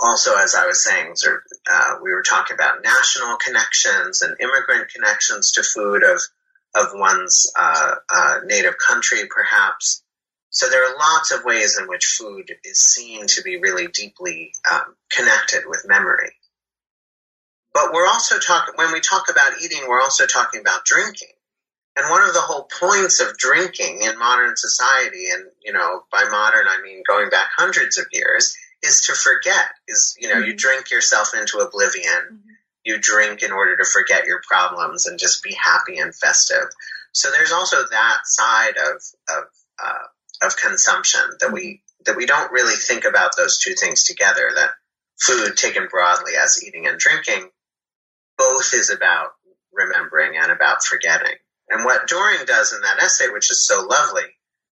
also, 0.00 0.36
as 0.36 0.54
I 0.54 0.66
was 0.66 0.82
saying, 0.82 1.14
sort 1.16 1.36
of, 1.36 1.42
uh, 1.70 1.94
we 2.02 2.12
were 2.12 2.22
talking 2.22 2.54
about 2.54 2.82
national 2.82 3.36
connections 3.36 4.22
and 4.22 4.36
immigrant 4.40 4.88
connections 4.88 5.52
to 5.52 5.62
food 5.62 6.02
of 6.02 6.20
of 6.74 6.86
one's 6.94 7.52
uh, 7.58 7.94
uh, 8.14 8.36
native 8.44 8.76
country, 8.78 9.22
perhaps. 9.28 10.04
So 10.50 10.68
there 10.68 10.84
are 10.84 10.96
lots 10.96 11.32
of 11.32 11.44
ways 11.44 11.78
in 11.78 11.88
which 11.88 12.06
food 12.06 12.52
is 12.64 12.78
seen 12.78 13.26
to 13.26 13.42
be 13.42 13.56
really 13.56 13.88
deeply 13.88 14.52
um, 14.70 14.94
connected 15.10 15.62
with 15.66 15.84
memory. 15.86 16.30
But 17.74 17.92
we're 17.92 18.06
also 18.06 18.38
talking 18.38 18.74
when 18.76 18.92
we 18.92 19.00
talk 19.00 19.28
about 19.30 19.60
eating, 19.62 19.80
we're 19.88 20.00
also 20.00 20.26
talking 20.26 20.60
about 20.60 20.84
drinking. 20.84 21.28
And 21.96 22.08
one 22.08 22.26
of 22.26 22.34
the 22.34 22.40
whole 22.40 22.68
points 22.80 23.20
of 23.20 23.36
drinking 23.36 24.02
in 24.02 24.18
modern 24.18 24.56
society, 24.56 25.26
and 25.32 25.44
you 25.64 25.72
know, 25.72 26.04
by 26.10 26.24
modern 26.30 26.66
I 26.68 26.80
mean 26.82 27.02
going 27.06 27.30
back 27.30 27.48
hundreds 27.56 27.98
of 27.98 28.06
years, 28.12 28.56
is 28.82 29.02
to 29.06 29.14
forget 29.14 29.68
is 29.88 30.16
you 30.18 30.28
know 30.28 30.36
mm-hmm. 30.36 30.50
you 30.50 30.56
drink 30.56 30.90
yourself 30.90 31.32
into 31.38 31.58
oblivion 31.58 32.22
mm-hmm. 32.32 32.50
you 32.84 32.98
drink 32.98 33.42
in 33.42 33.52
order 33.52 33.76
to 33.76 33.84
forget 33.84 34.26
your 34.26 34.40
problems 34.46 35.06
and 35.06 35.18
just 35.18 35.42
be 35.42 35.54
happy 35.54 35.98
and 35.98 36.14
festive 36.14 36.68
so 37.12 37.30
there's 37.30 37.52
also 37.52 37.76
that 37.90 38.18
side 38.24 38.76
of 38.76 39.02
of 39.36 39.44
uh, 39.82 40.46
of 40.46 40.56
consumption 40.56 41.20
that 41.40 41.52
we 41.52 41.60
mm-hmm. 41.62 42.02
that 42.06 42.16
we 42.16 42.26
don't 42.26 42.52
really 42.52 42.76
think 42.76 43.04
about 43.04 43.36
those 43.36 43.58
two 43.58 43.74
things 43.74 44.04
together 44.04 44.50
that 44.54 44.70
food 45.20 45.56
taken 45.56 45.86
broadly 45.90 46.32
as 46.42 46.62
eating 46.66 46.86
and 46.86 46.98
drinking 46.98 47.50
both 48.38 48.72
is 48.72 48.90
about 48.90 49.32
remembering 49.72 50.36
and 50.36 50.50
about 50.50 50.82
forgetting 50.82 51.36
and 51.68 51.84
what 51.84 52.08
Doring 52.08 52.44
does 52.46 52.72
in 52.72 52.80
that 52.80 53.02
essay 53.02 53.28
which 53.28 53.50
is 53.50 53.66
so 53.66 53.86
lovely 53.86 54.24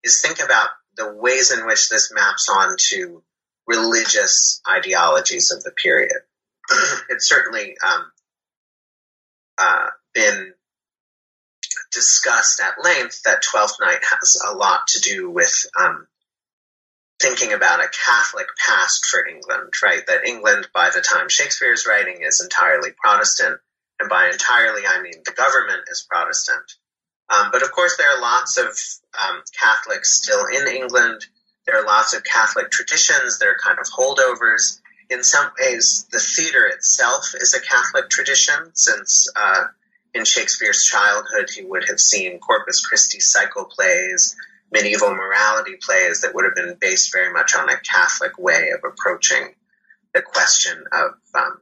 is 0.03 0.23
think 0.23 0.41
about 0.41 0.69
the 0.97 1.13
ways 1.15 1.53
in 1.53 1.67
which 1.67 1.89
this 1.89 2.11
maps 2.13 2.49
on 2.49 2.77
to 2.79 3.23
religious 3.69 4.61
ideologies 4.69 5.53
of 5.53 5.63
the 5.63 5.71
period. 5.71 6.19
it's 7.11 7.29
certainly 7.29 7.77
um, 7.87 8.11
uh, 9.59 9.87
been 10.15 10.55
discussed 11.93 12.61
at 12.61 12.83
length 12.83 13.23
that 13.25 13.43
Twelfth 13.43 13.77
Night 13.81 14.01
has 14.03 14.43
a 14.49 14.55
lot 14.55 14.89
to 14.89 15.01
do 15.01 15.31
with 15.31 15.67
um, 15.79 16.07
thinking 17.21 17.53
about 17.53 17.81
a 17.81 17.91
Catholic 18.07 18.47
past 18.65 19.07
for 19.07 19.27
England, 19.27 19.73
right? 19.83 20.03
That 20.07 20.25
England, 20.25 20.69
by 20.75 20.91
the 20.91 21.01
time 21.01 21.29
Shakespeare 21.29 21.73
is 21.73 21.87
writing, 21.87 22.23
is 22.23 22.41
entirely 22.41 22.91
Protestant. 22.97 23.61
And 24.01 24.09
by 24.09 24.31
entirely, 24.31 24.83
I 24.87 25.03
mean 25.03 25.23
the 25.25 25.33
government 25.33 25.83
is 25.91 26.07
Protestant. 26.09 26.75
Um, 27.29 27.51
but 27.53 27.63
of 27.63 27.73
course, 27.73 27.97
there 27.97 28.11
are 28.11 28.21
lots 28.21 28.57
of 28.57 28.67
um, 29.21 29.43
Catholics 29.59 30.15
still 30.15 30.47
in 30.47 30.67
England. 30.69 31.27
There 31.69 31.79
are 31.79 31.85
lots 31.85 32.15
of 32.15 32.25
Catholic 32.25 32.71
traditions. 32.71 33.39
There 33.39 33.51
are 33.51 33.59
kind 33.63 33.79
of 33.79 33.85
holdovers. 33.89 34.81
In 35.11 35.23
some 35.23 35.51
ways, 35.61 36.07
the 36.11 36.19
theater 36.19 36.65
itself 36.65 37.35
is 37.39 37.53
a 37.53 37.61
Catholic 37.61 38.09
tradition, 38.09 38.71
since 38.73 39.29
uh, 39.37 39.65
in 40.15 40.25
Shakespeare's 40.25 40.83
childhood, 40.85 41.51
he 41.55 41.63
would 41.63 41.85
have 41.89 42.01
seen 42.01 42.39
Corpus 42.39 42.87
Christi 42.87 43.21
cycle 43.21 43.67
plays, 43.67 44.35
medieval 44.73 45.15
morality 45.15 45.77
plays 45.79 46.23
that 46.23 46.35
would 46.35 46.47
have 46.47 46.55
been 46.55 46.79
based 46.81 47.13
very 47.13 47.35
much 47.35 47.55
on 47.55 47.69
a 47.69 47.79
Catholic 47.81 48.39
way 48.39 48.71
of 48.71 48.91
approaching 48.91 49.55
the 50.15 50.23
question 50.23 50.85
of 50.91 51.11
um, 51.35 51.61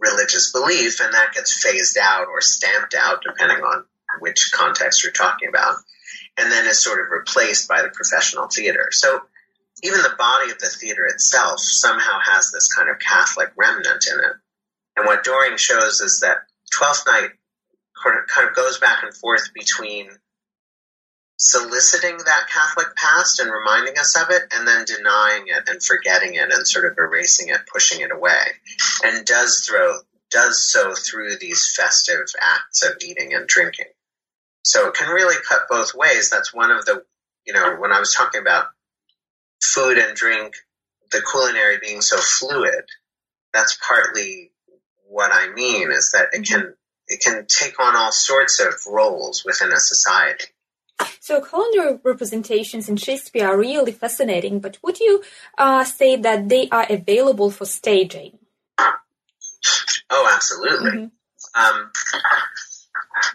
religious 0.00 0.52
belief, 0.52 1.00
and 1.00 1.12
that 1.14 1.34
gets 1.34 1.60
phased 1.60 1.98
out 2.00 2.28
or 2.28 2.40
stamped 2.40 2.94
out 2.94 3.24
depending 3.26 3.58
on 3.64 3.84
which 4.20 4.52
context 4.52 5.02
you're 5.02 5.12
talking 5.12 5.48
about 5.48 5.74
and 6.36 6.50
then 6.50 6.66
is 6.66 6.82
sort 6.82 7.00
of 7.00 7.10
replaced 7.10 7.68
by 7.68 7.82
the 7.82 7.90
professional 7.90 8.48
theater. 8.48 8.88
So 8.92 9.20
even 9.82 10.02
the 10.02 10.14
body 10.18 10.50
of 10.50 10.58
the 10.58 10.68
theater 10.68 11.04
itself 11.06 11.60
somehow 11.60 12.18
has 12.22 12.50
this 12.50 12.72
kind 12.72 12.88
of 12.88 12.98
Catholic 12.98 13.50
remnant 13.56 14.06
in 14.10 14.18
it. 14.18 14.36
And 14.96 15.06
what 15.06 15.24
Doring 15.24 15.56
shows 15.56 16.00
is 16.00 16.20
that 16.20 16.38
Twelfth 16.72 17.04
Night 17.06 17.30
kind 18.02 18.48
of 18.48 18.54
goes 18.54 18.78
back 18.78 19.02
and 19.02 19.14
forth 19.14 19.52
between 19.54 20.08
soliciting 21.36 22.18
that 22.18 22.48
Catholic 22.52 22.94
past 22.96 23.40
and 23.40 23.50
reminding 23.50 23.98
us 23.98 24.14
of 24.20 24.30
it, 24.30 24.42
and 24.52 24.68
then 24.68 24.84
denying 24.84 25.44
it 25.46 25.68
and 25.68 25.82
forgetting 25.82 26.34
it 26.34 26.52
and 26.52 26.66
sort 26.66 26.84
of 26.84 26.98
erasing 26.98 27.48
it, 27.48 27.60
pushing 27.72 28.02
it 28.02 28.12
away, 28.12 28.42
and 29.04 29.24
does 29.24 29.64
throw 29.66 30.00
does 30.30 30.70
so 30.70 30.94
through 30.94 31.36
these 31.38 31.72
festive 31.74 32.26
acts 32.40 32.84
of 32.84 32.96
eating 33.02 33.34
and 33.34 33.48
drinking. 33.48 33.86
So 34.62 34.88
it 34.88 34.94
can 34.94 35.08
really 35.08 35.36
cut 35.48 35.62
both 35.68 35.94
ways. 35.94 36.30
That's 36.30 36.52
one 36.52 36.70
of 36.70 36.84
the, 36.84 37.02
you 37.46 37.52
know, 37.52 37.76
when 37.76 37.92
I 37.92 37.98
was 37.98 38.14
talking 38.14 38.40
about 38.40 38.66
food 39.62 39.98
and 39.98 40.16
drink, 40.16 40.54
the 41.10 41.22
culinary 41.30 41.78
being 41.80 42.00
so 42.02 42.18
fluid, 42.18 42.84
that's 43.52 43.76
partly 43.86 44.52
what 45.08 45.30
I 45.32 45.52
mean 45.52 45.90
is 45.90 46.12
that 46.12 46.28
it 46.32 46.46
can, 46.46 46.74
it 47.08 47.20
can 47.20 47.46
take 47.46 47.80
on 47.80 47.96
all 47.96 48.12
sorts 48.12 48.60
of 48.60 48.74
roles 48.86 49.44
within 49.44 49.72
a 49.72 49.80
society. 49.80 50.46
So 51.20 51.40
culinary 51.40 51.98
representations 52.02 52.88
in 52.88 52.96
Shakespeare 52.96 53.48
are 53.48 53.58
really 53.58 53.92
fascinating, 53.92 54.60
but 54.60 54.78
would 54.82 55.00
you 55.00 55.22
uh, 55.58 55.84
say 55.84 56.16
that 56.16 56.48
they 56.48 56.68
are 56.70 56.86
available 56.88 57.50
for 57.50 57.64
staging? 57.64 58.38
Oh, 60.10 60.30
absolutely. 60.34 60.90
Mm-hmm. 60.90 61.60
Um, 61.60 61.90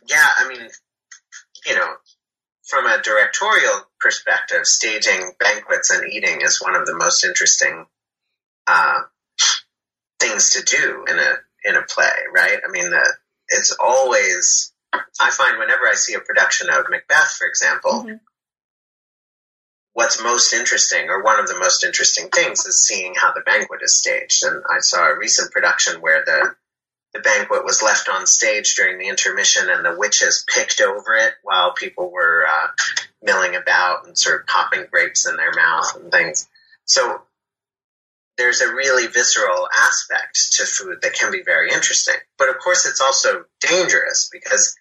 yeah, 0.07 0.29
I 0.37 0.47
mean, 0.47 0.69
you 1.65 1.75
know, 1.75 1.93
from 2.63 2.85
a 2.85 3.01
directorial 3.01 3.81
perspective, 3.99 4.65
staging 4.65 5.31
banquets 5.39 5.91
and 5.91 6.11
eating 6.11 6.41
is 6.41 6.61
one 6.61 6.75
of 6.75 6.85
the 6.85 6.95
most 6.95 7.23
interesting 7.23 7.85
uh, 8.67 9.01
things 10.19 10.51
to 10.51 10.63
do 10.63 11.05
in 11.07 11.17
a 11.19 11.35
in 11.63 11.75
a 11.75 11.83
play, 11.83 12.11
right? 12.33 12.59
I 12.67 12.71
mean, 12.71 12.89
the, 12.91 13.05
it's 13.49 13.75
always 13.79 14.73
I 15.19 15.31
find 15.31 15.59
whenever 15.59 15.87
I 15.87 15.95
see 15.95 16.13
a 16.13 16.19
production 16.19 16.69
of 16.69 16.85
Macbeth, 16.89 17.35
for 17.37 17.47
example, 17.47 17.91
mm-hmm. 17.91 18.15
what's 19.93 20.21
most 20.21 20.53
interesting, 20.53 21.09
or 21.09 21.23
one 21.23 21.39
of 21.39 21.47
the 21.47 21.59
most 21.59 21.83
interesting 21.83 22.29
things, 22.29 22.65
is 22.65 22.85
seeing 22.85 23.13
how 23.15 23.33
the 23.33 23.41
banquet 23.41 23.81
is 23.83 23.97
staged. 23.97 24.43
And 24.43 24.63
I 24.69 24.79
saw 24.79 25.07
a 25.07 25.17
recent 25.17 25.51
production 25.51 26.01
where 26.01 26.23
the 26.25 26.55
the 27.15 27.21
banquet 27.21 27.63
was 27.63 27.81
left 27.81 28.09
on 28.09 28.27
stage 28.27 28.75
during 28.75 28.99
the 28.99 29.07
intermission, 29.07 29.69
and 29.69 29.85
the 29.85 29.95
witches 29.97 30.45
picked 30.53 30.81
over 30.81 31.15
it 31.15 31.33
while 31.43 31.73
people 31.73 32.11
were 32.11 32.45
uh, 32.45 32.67
milling 33.23 33.55
about 33.55 34.05
and 34.05 34.17
sort 34.17 34.41
of 34.41 34.47
popping 34.47 34.85
grapes 34.91 35.25
in 35.25 35.37
their 35.37 35.53
mouth 35.53 35.95
and 35.95 36.11
things. 36.11 36.49
So 36.83 37.21
there's 38.37 38.59
a 38.59 38.73
really 38.73 39.07
visceral 39.07 39.69
aspect 39.73 40.51
to 40.57 40.65
food 40.65 40.97
that 41.03 41.13
can 41.13 41.31
be 41.31 41.41
very 41.41 41.71
interesting. 41.71 42.15
But 42.37 42.49
of 42.49 42.59
course, 42.59 42.85
it's 42.85 42.99
also 42.99 43.45
dangerous 43.61 44.29
because 44.29 44.75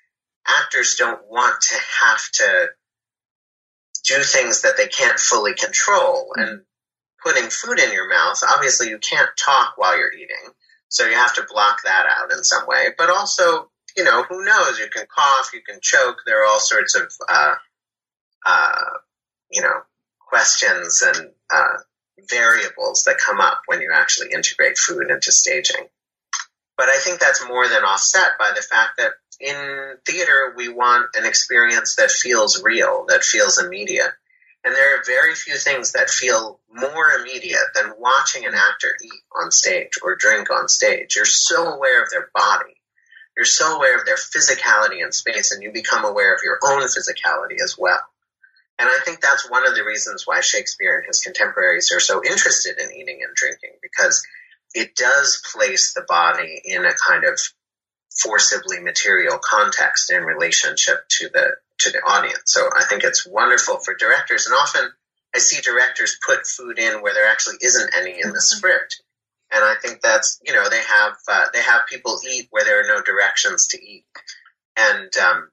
actors 0.44 0.96
don't 0.96 1.30
want 1.30 1.54
to 1.62 1.76
have 2.02 2.30
to 2.32 2.66
do 4.04 4.22
things 4.24 4.62
that 4.62 4.76
they 4.76 4.88
can't 4.88 5.20
fully 5.20 5.54
control. 5.54 6.32
And 6.34 6.62
putting 7.22 7.48
food 7.48 7.78
in 7.78 7.92
your 7.92 8.08
mouth, 8.08 8.40
obviously, 8.52 8.88
you 8.88 8.98
can't 8.98 9.30
talk 9.36 9.74
while 9.76 9.96
you're 9.96 10.12
eating. 10.12 10.50
So 10.94 11.06
you 11.06 11.14
have 11.14 11.34
to 11.34 11.46
block 11.50 11.78
that 11.84 12.06
out 12.08 12.32
in 12.32 12.44
some 12.44 12.68
way. 12.68 12.90
But 12.96 13.10
also, 13.10 13.68
you 13.96 14.04
know, 14.04 14.22
who 14.22 14.44
knows? 14.44 14.78
You 14.78 14.86
can 14.88 15.06
cough, 15.12 15.50
you 15.52 15.60
can 15.60 15.80
choke. 15.82 16.18
There 16.24 16.40
are 16.40 16.46
all 16.46 16.60
sorts 16.60 16.94
of, 16.94 17.12
uh, 17.28 17.54
uh, 18.46 18.90
you 19.50 19.60
know, 19.60 19.80
questions 20.20 21.02
and 21.02 21.30
uh, 21.52 21.78
variables 22.30 23.04
that 23.04 23.18
come 23.18 23.40
up 23.40 23.62
when 23.66 23.80
you 23.80 23.90
actually 23.92 24.30
integrate 24.30 24.78
food 24.78 25.10
into 25.10 25.32
staging. 25.32 25.88
But 26.78 26.90
I 26.90 26.98
think 26.98 27.18
that's 27.18 27.44
more 27.44 27.66
than 27.66 27.82
offset 27.82 28.38
by 28.38 28.52
the 28.54 28.62
fact 28.62 28.98
that 28.98 29.14
in 29.40 29.96
theater, 30.06 30.54
we 30.56 30.68
want 30.68 31.08
an 31.16 31.26
experience 31.26 31.96
that 31.96 32.12
feels 32.12 32.62
real, 32.62 33.06
that 33.08 33.24
feels 33.24 33.58
immediate. 33.58 34.12
And 34.64 34.74
there 34.74 34.96
are 34.96 35.04
very 35.04 35.34
few 35.34 35.56
things 35.56 35.92
that 35.92 36.08
feel 36.08 36.58
more 36.72 37.10
immediate 37.20 37.74
than 37.74 37.92
watching 37.98 38.46
an 38.46 38.54
actor 38.54 38.96
eat 39.04 39.22
on 39.38 39.50
stage 39.50 39.98
or 40.02 40.16
drink 40.16 40.50
on 40.50 40.68
stage. 40.68 41.16
You're 41.16 41.26
so 41.26 41.74
aware 41.74 42.02
of 42.02 42.08
their 42.10 42.30
body. 42.34 42.80
You're 43.36 43.44
so 43.44 43.76
aware 43.76 43.98
of 43.98 44.06
their 44.06 44.16
physicality 44.16 45.04
in 45.04 45.12
space, 45.12 45.52
and 45.52 45.62
you 45.62 45.70
become 45.70 46.04
aware 46.04 46.34
of 46.34 46.40
your 46.42 46.58
own 46.64 46.82
physicality 46.82 47.62
as 47.62 47.76
well. 47.78 48.00
And 48.78 48.88
I 48.88 48.98
think 49.04 49.20
that's 49.20 49.50
one 49.50 49.66
of 49.66 49.74
the 49.74 49.84
reasons 49.84 50.26
why 50.26 50.40
Shakespeare 50.40 50.96
and 50.96 51.06
his 51.06 51.20
contemporaries 51.20 51.92
are 51.92 52.00
so 52.00 52.22
interested 52.24 52.78
in 52.80 52.90
eating 52.92 53.20
and 53.22 53.34
drinking, 53.34 53.72
because 53.82 54.24
it 54.72 54.96
does 54.96 55.42
place 55.52 55.92
the 55.94 56.04
body 56.08 56.60
in 56.64 56.84
a 56.84 56.94
kind 57.06 57.24
of 57.24 57.38
forcibly 58.10 58.80
material 58.80 59.38
context 59.42 60.10
in 60.10 60.22
relationship 60.22 61.04
to 61.08 61.28
the 61.28 61.50
to 61.80 61.90
the 61.90 61.98
audience. 61.98 62.42
So 62.46 62.68
I 62.76 62.84
think 62.84 63.04
it's 63.04 63.26
wonderful 63.26 63.78
for 63.78 63.94
directors, 63.94 64.46
and 64.46 64.54
often 64.54 64.90
I 65.34 65.38
see 65.38 65.60
directors 65.60 66.18
put 66.24 66.46
food 66.46 66.78
in 66.78 67.02
where 67.02 67.14
there 67.14 67.30
actually 67.30 67.56
isn't 67.60 67.94
any 67.94 68.12
in 68.12 68.28
the 68.28 68.38
mm-hmm. 68.38 68.38
script, 68.38 69.02
and 69.52 69.64
I 69.64 69.74
think 69.80 70.00
that's 70.00 70.40
you 70.44 70.52
know 70.52 70.68
they 70.68 70.82
have 70.82 71.14
uh, 71.28 71.46
they 71.52 71.62
have 71.62 71.86
people 71.88 72.18
eat 72.30 72.48
where 72.50 72.64
there 72.64 72.80
are 72.80 72.96
no 72.96 73.02
directions 73.02 73.68
to 73.68 73.82
eat, 73.82 74.04
and 74.76 75.16
um, 75.16 75.48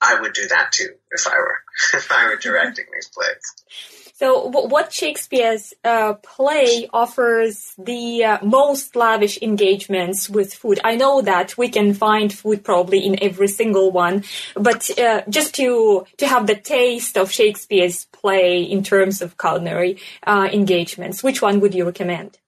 I 0.00 0.20
would 0.20 0.32
do 0.32 0.48
that 0.48 0.72
too 0.72 0.94
if 1.10 1.26
I 1.26 1.36
were 1.36 1.58
if 1.94 2.10
I 2.10 2.26
were 2.26 2.36
directing 2.40 2.86
these 2.92 3.08
plays. 3.08 4.01
So, 4.14 4.48
what 4.48 4.92
Shakespeare's 4.92 5.72
uh, 5.82 6.14
play 6.14 6.88
offers 6.92 7.74
the 7.78 8.24
uh, 8.24 8.44
most 8.44 8.94
lavish 8.94 9.38
engagements 9.40 10.28
with 10.28 10.52
food? 10.52 10.78
I 10.84 10.96
know 10.96 11.22
that 11.22 11.56
we 11.56 11.70
can 11.70 11.94
find 11.94 12.32
food 12.32 12.62
probably 12.62 13.06
in 13.06 13.22
every 13.22 13.48
single 13.48 13.90
one, 13.90 14.24
but 14.54 14.96
uh, 14.98 15.22
just 15.30 15.54
to 15.54 16.06
to 16.18 16.26
have 16.26 16.46
the 16.46 16.56
taste 16.56 17.16
of 17.16 17.32
Shakespeare's 17.32 18.04
play 18.12 18.62
in 18.62 18.82
terms 18.82 19.22
of 19.22 19.38
culinary 19.38 19.98
uh, 20.26 20.48
engagements, 20.52 21.24
which 21.24 21.40
one 21.40 21.60
would 21.60 21.74
you 21.74 21.86
recommend? 21.86 22.38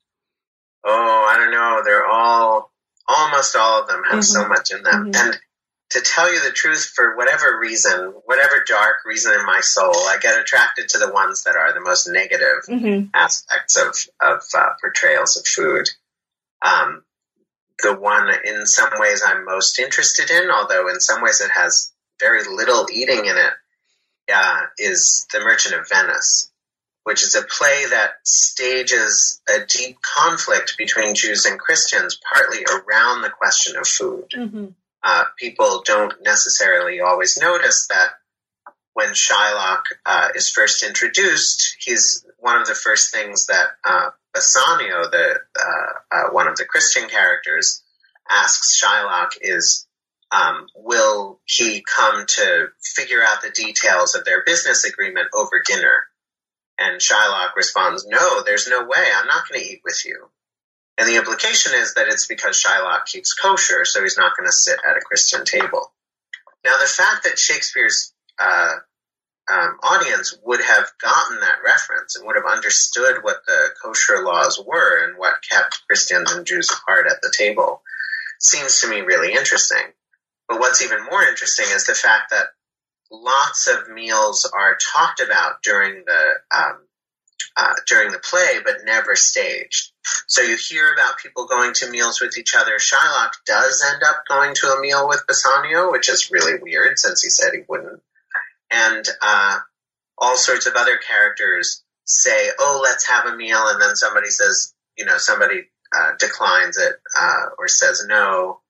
Oh, 0.85 1.31
I 1.33 1.39
don't 1.39 1.51
know. 1.51 1.81
They're 1.83 2.07
all 2.07 2.73
almost 3.09 3.57
all 3.57 3.83
of 3.83 3.89
them 3.89 4.03
have 4.05 4.21
mm-hmm. 4.21 4.21
so 4.21 4.49
much 4.49 4.71
in 4.71 4.83
them, 4.83 5.11
mm-hmm. 5.11 5.29
and 5.29 5.41
to 5.95 6.01
tell 6.01 6.33
you 6.33 6.43
the 6.43 6.51
truth, 6.51 6.93
for 6.93 7.17
whatever 7.17 7.57
reason, 7.61 8.15
whatever 8.25 8.65
dark 8.67 8.97
reason 9.07 9.33
in 9.33 9.47
my 9.47 9.61
soul, 9.61 9.95
I 9.95 10.19
get 10.21 10.41
attracted 10.41 10.89
to 10.89 10.99
the 10.99 11.13
ones 11.13 11.45
that 11.45 11.55
are 11.55 11.73
the 11.73 11.81
most 11.81 12.09
negative 12.09 12.65
mm-hmm. 12.69 13.07
aspects 13.15 13.77
of, 13.77 13.95
of 14.21 14.43
uh, 14.57 14.71
portrayals 14.81 15.37
of 15.37 15.47
food. 15.47 15.89
Um, 16.63 17.05
the 17.81 17.95
one 17.95 18.29
in 18.45 18.67
some 18.67 18.91
ways 18.99 19.23
I'm 19.25 19.45
most 19.45 19.79
interested 19.79 20.33
in, 20.33 20.51
although 20.51 20.89
in 20.89 20.99
some 20.99 21.23
ways 21.23 21.41
it 21.41 21.53
has 21.53 21.93
very 22.19 22.43
little 22.43 22.89
eating 22.93 23.27
in 23.27 23.37
it, 23.37 23.53
uh, 24.35 24.63
is 24.77 25.29
The 25.33 25.41
Merchant 25.41 25.77
of 25.77 25.89
Venice, 25.89 26.51
which 27.05 27.23
is 27.23 27.37
a 27.37 27.43
play 27.43 27.87
that 27.91 28.15
stages 28.25 29.41
a 29.49 29.65
deep 29.65 29.99
conflict 30.03 30.75
between 30.77 31.15
Jews 31.15 31.45
and 31.45 31.57
Christians, 31.57 32.19
partly 32.33 32.65
around 32.65 33.23
the 33.23 33.31
question 33.31 33.77
of 33.77 33.87
food. 33.87 34.31
Mm-hmm 34.35 34.67
uh, 35.05 35.25
people 35.39 35.83
don't 35.85 36.15
necessarily 36.23 37.01
always 37.01 37.39
notice 37.39 37.87
that 37.89 38.09
when 38.95 39.11
Shylock 39.11 39.83
uh, 40.07 40.29
is 40.35 40.49
first 40.49 40.83
introduced, 40.83 41.77
he's 41.81 42.25
one 42.39 42.61
of 42.61 42.67
the 42.67 42.75
first 42.75 43.13
things 43.13 43.47
that 43.47 43.67
uh, 43.85 44.11
Bassanio, 44.33 45.11
the 45.11 45.41
uh, 45.61 46.17
uh, 46.17 46.31
one 46.31 46.49
of 46.49 46.57
the 46.57 46.65
Christian 46.65 47.09
characters, 47.09 47.83
asks 48.31 48.81
Shylock 48.83 49.33
is, 49.41 49.87
um, 50.31 50.67
will 50.75 51.41
he 51.45 51.83
come 51.83 52.25
to 52.27 52.69
figure 52.83 53.23
out 53.23 53.43
the 53.43 53.51
details 53.51 54.15
of 54.15 54.25
their 54.25 54.43
business 54.45 54.85
agreement 54.85 55.29
over 55.35 55.63
dinner? 55.67 56.05
And 56.79 57.01
Shylock 57.01 57.55
responds, 57.57 58.07
no, 58.07 58.43
there's 58.43 58.69
no 58.69 58.85
way. 58.85 59.07
I'm 59.15 59.27
not 59.27 59.49
going 59.49 59.61
to 59.61 59.67
eat 59.67 59.83
with 59.85 60.05
you. 60.05 60.29
And 60.97 61.09
the 61.09 61.17
implication 61.17 61.73
is 61.75 61.95
that 61.95 62.09
it's 62.09 62.27
because 62.27 62.63
Shylock 62.63 63.07
keeps 63.07 63.35
kosher, 63.35 63.85
so 63.85 64.03
he's 64.03 64.17
not 64.17 64.37
going 64.37 64.47
to 64.47 64.53
sit 64.53 64.79
at 64.89 64.97
a 64.97 65.01
Christian 65.01 65.45
table. 65.45 65.93
Now, 66.65 66.79
the 66.79 66.87
fact 66.87 67.25
that 67.25 67.39
Shakespeare's 67.39 68.15
uh, 68.39 68.75
um, 69.53 69.79
audience 69.83 70.37
would 70.45 70.61
have 70.61 70.91
gotten 71.01 71.41
that 71.41 71.59
reference 71.65 72.17
and 72.17 72.27
would 72.27 72.37
have 72.37 72.51
understood 72.51 73.23
what 73.23 73.45
the 73.47 73.71
kosher 73.83 74.23
laws 74.23 74.63
were 74.65 75.05
and 75.05 75.19
what 75.19 75.43
kept 75.49 75.83
Christians 75.87 76.33
and 76.33 76.47
Jews 76.47 76.71
apart 76.71 77.07
at 77.07 77.21
the 77.21 77.33
table 77.37 77.83
seems 78.41 78.81
to 78.81 78.89
me 78.89 79.01
really 79.01 79.35
interesting. 79.35 79.93
But 80.49 80.61
what's 80.61 80.83
even 80.83 81.05
more 81.05 81.23
interesting 81.23 81.67
is 81.71 81.87
the 81.87 81.95
fact 81.95 82.31
that 82.31 82.47
lots 83.11 83.67
of 83.67 83.89
meals 83.89 84.51
are 84.53 84.77
talked 84.95 85.21
about 85.21 85.63
during 85.63 86.05
the 86.07 86.57
um, 86.57 86.79
uh, 87.57 87.73
during 87.87 88.13
the 88.13 88.19
play, 88.19 88.59
but 88.65 88.85
never 88.85 89.17
staged. 89.17 89.93
So 90.27 90.43
you 90.43 90.57
hear 90.57 90.93
about 90.93 91.19
people 91.19 91.47
going 91.47 91.73
to 91.75 91.91
meals 91.91 92.21
with 92.21 92.37
each 92.39 92.55
other. 92.57 92.79
Shylock 92.79 93.31
does 93.47 93.85
end 93.93 94.03
up 94.03 94.25
going 94.29 94.55
to 94.57 94.69
a 94.69 94.81
meal 94.81 95.09
with 95.09 95.25
Bassanio, 95.27 95.91
which 95.93 96.09
is 96.09 96.31
really 96.31 96.61
weird 96.61 96.99
since 96.99 97.23
he 97.23 97.31
said 97.31 97.53
he 97.53 97.61
wouldn't. 97.69 98.03
And 98.71 99.07
uh, 99.23 99.59
all 100.19 100.37
sorts 100.37 100.67
of 100.67 100.75
other 100.75 100.97
characters 100.97 101.83
say, 102.05 102.51
"Oh, 102.59 102.81
let's 102.83 103.07
have 103.07 103.27
a 103.27 103.37
meal," 103.37 103.63
and 103.69 103.81
then 103.81 103.97
somebody 103.97 104.31
says, 104.31 104.75
you 104.97 105.05
know, 105.05 105.19
somebody 105.19 105.69
uh, 105.95 106.13
declines 106.19 106.77
it 106.77 106.95
uh, 107.19 107.47
or 107.59 107.69
says 107.69 108.05
no. 108.07 108.61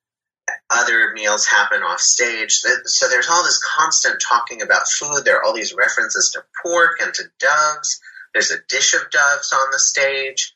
Other 0.68 1.12
meals 1.14 1.46
happen 1.46 1.82
off 1.82 2.00
stage. 2.00 2.52
So 2.52 3.08
there's 3.08 3.28
all 3.30 3.44
this 3.44 3.62
constant 3.62 4.20
talking 4.20 4.60
about 4.60 4.88
food. 4.88 5.24
There 5.24 5.38
are 5.38 5.44
all 5.44 5.54
these 5.54 5.74
references 5.74 6.30
to 6.34 6.44
pork 6.62 6.98
and 7.00 7.14
to 7.14 7.24
doves. 7.38 8.00
There's 8.34 8.50
a 8.50 8.58
dish 8.68 8.94
of 8.94 9.10
doves 9.10 9.52
on 9.52 9.70
the 9.72 9.78
stage 9.78 10.54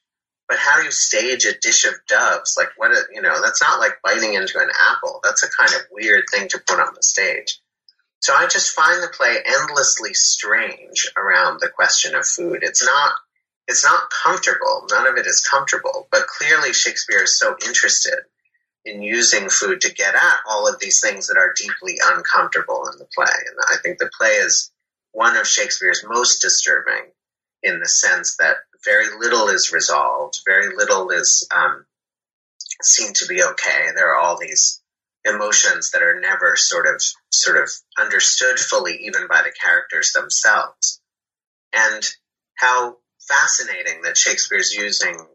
but 0.49 0.59
how 0.59 0.79
do 0.79 0.85
you 0.85 0.91
stage 0.91 1.45
a 1.45 1.59
dish 1.59 1.85
of 1.85 1.95
doves? 2.09 2.57
Like 2.57 2.71
what, 2.77 2.91
a, 2.91 3.03
you 3.13 3.21
know, 3.21 3.41
that's 3.43 3.61
not 3.61 3.79
like 3.79 4.01
biting 4.03 4.33
into 4.33 4.59
an 4.59 4.71
apple. 4.91 5.21
That's 5.23 5.45
a 5.45 5.51
kind 5.51 5.71
of 5.75 5.87
weird 5.93 6.25
thing 6.33 6.49
to 6.49 6.63
put 6.67 6.81
on 6.81 6.95
the 6.95 7.03
stage. 7.03 7.61
So 8.21 8.35
I 8.35 8.47
just 8.47 8.73
find 8.75 9.03
the 9.03 9.13
play 9.15 9.37
endlessly 9.45 10.15
strange 10.15 11.07
around 11.17 11.61
the 11.61 11.69
question 11.69 12.15
of 12.15 12.27
food. 12.27 12.61
It's 12.63 12.83
not, 12.83 13.13
it's 13.69 13.85
not 13.85 14.11
comfortable. 14.11 14.87
None 14.91 15.07
of 15.07 15.19
it 15.19 15.27
is 15.27 15.47
comfortable, 15.47 16.09
but 16.11 16.27
clearly 16.27 16.73
Shakespeare 16.73 17.23
is 17.23 17.39
so 17.39 17.55
interested 17.67 18.19
in 18.87 19.03
using 19.03 19.51
food 19.51 19.83
to 19.83 19.93
get 19.93 20.15
at 20.15 20.37
all 20.49 20.67
of 20.67 20.81
these 20.81 21.01
things 21.03 21.27
that 21.27 21.37
are 21.37 21.53
deeply 21.55 22.01
uncomfortable 22.03 22.89
in 22.91 22.99
the 22.99 23.09
play. 23.15 23.27
And 23.27 23.57
I 23.71 23.77
think 23.83 23.99
the 23.99 24.11
play 24.17 24.31
is 24.31 24.73
one 25.13 25.37
of 25.37 25.47
Shakespeare's 25.47 26.05
most 26.09 26.41
disturbing 26.41 27.13
in 27.63 27.81
the 27.81 27.89
sense 27.89 28.37
that 28.37 28.57
very 28.85 29.07
little 29.19 29.49
is 29.49 29.73
resolved, 29.73 30.41
very 30.47 30.75
little 30.75 31.11
is 31.11 31.47
um, 31.55 31.85
seen 32.83 33.13
to 33.15 33.27
be 33.27 33.43
okay. 33.43 33.89
There 33.95 34.15
are 34.15 34.19
all 34.19 34.39
these 34.39 34.81
emotions 35.25 35.91
that 35.91 36.03
are 36.03 36.21
never 36.21 36.55
sort 36.57 36.87
of 36.87 37.03
sort 37.31 37.57
of 37.63 37.71
understood 37.99 38.59
fully, 38.59 39.07
even 39.07 39.27
by 39.29 39.43
the 39.43 39.53
characters 39.53 40.13
themselves. 40.13 41.01
And 41.73 42.03
how 42.55 42.97
fascinating 43.29 44.03
that 44.03 44.17
Shakespeare's 44.17 44.73
using 44.73 45.27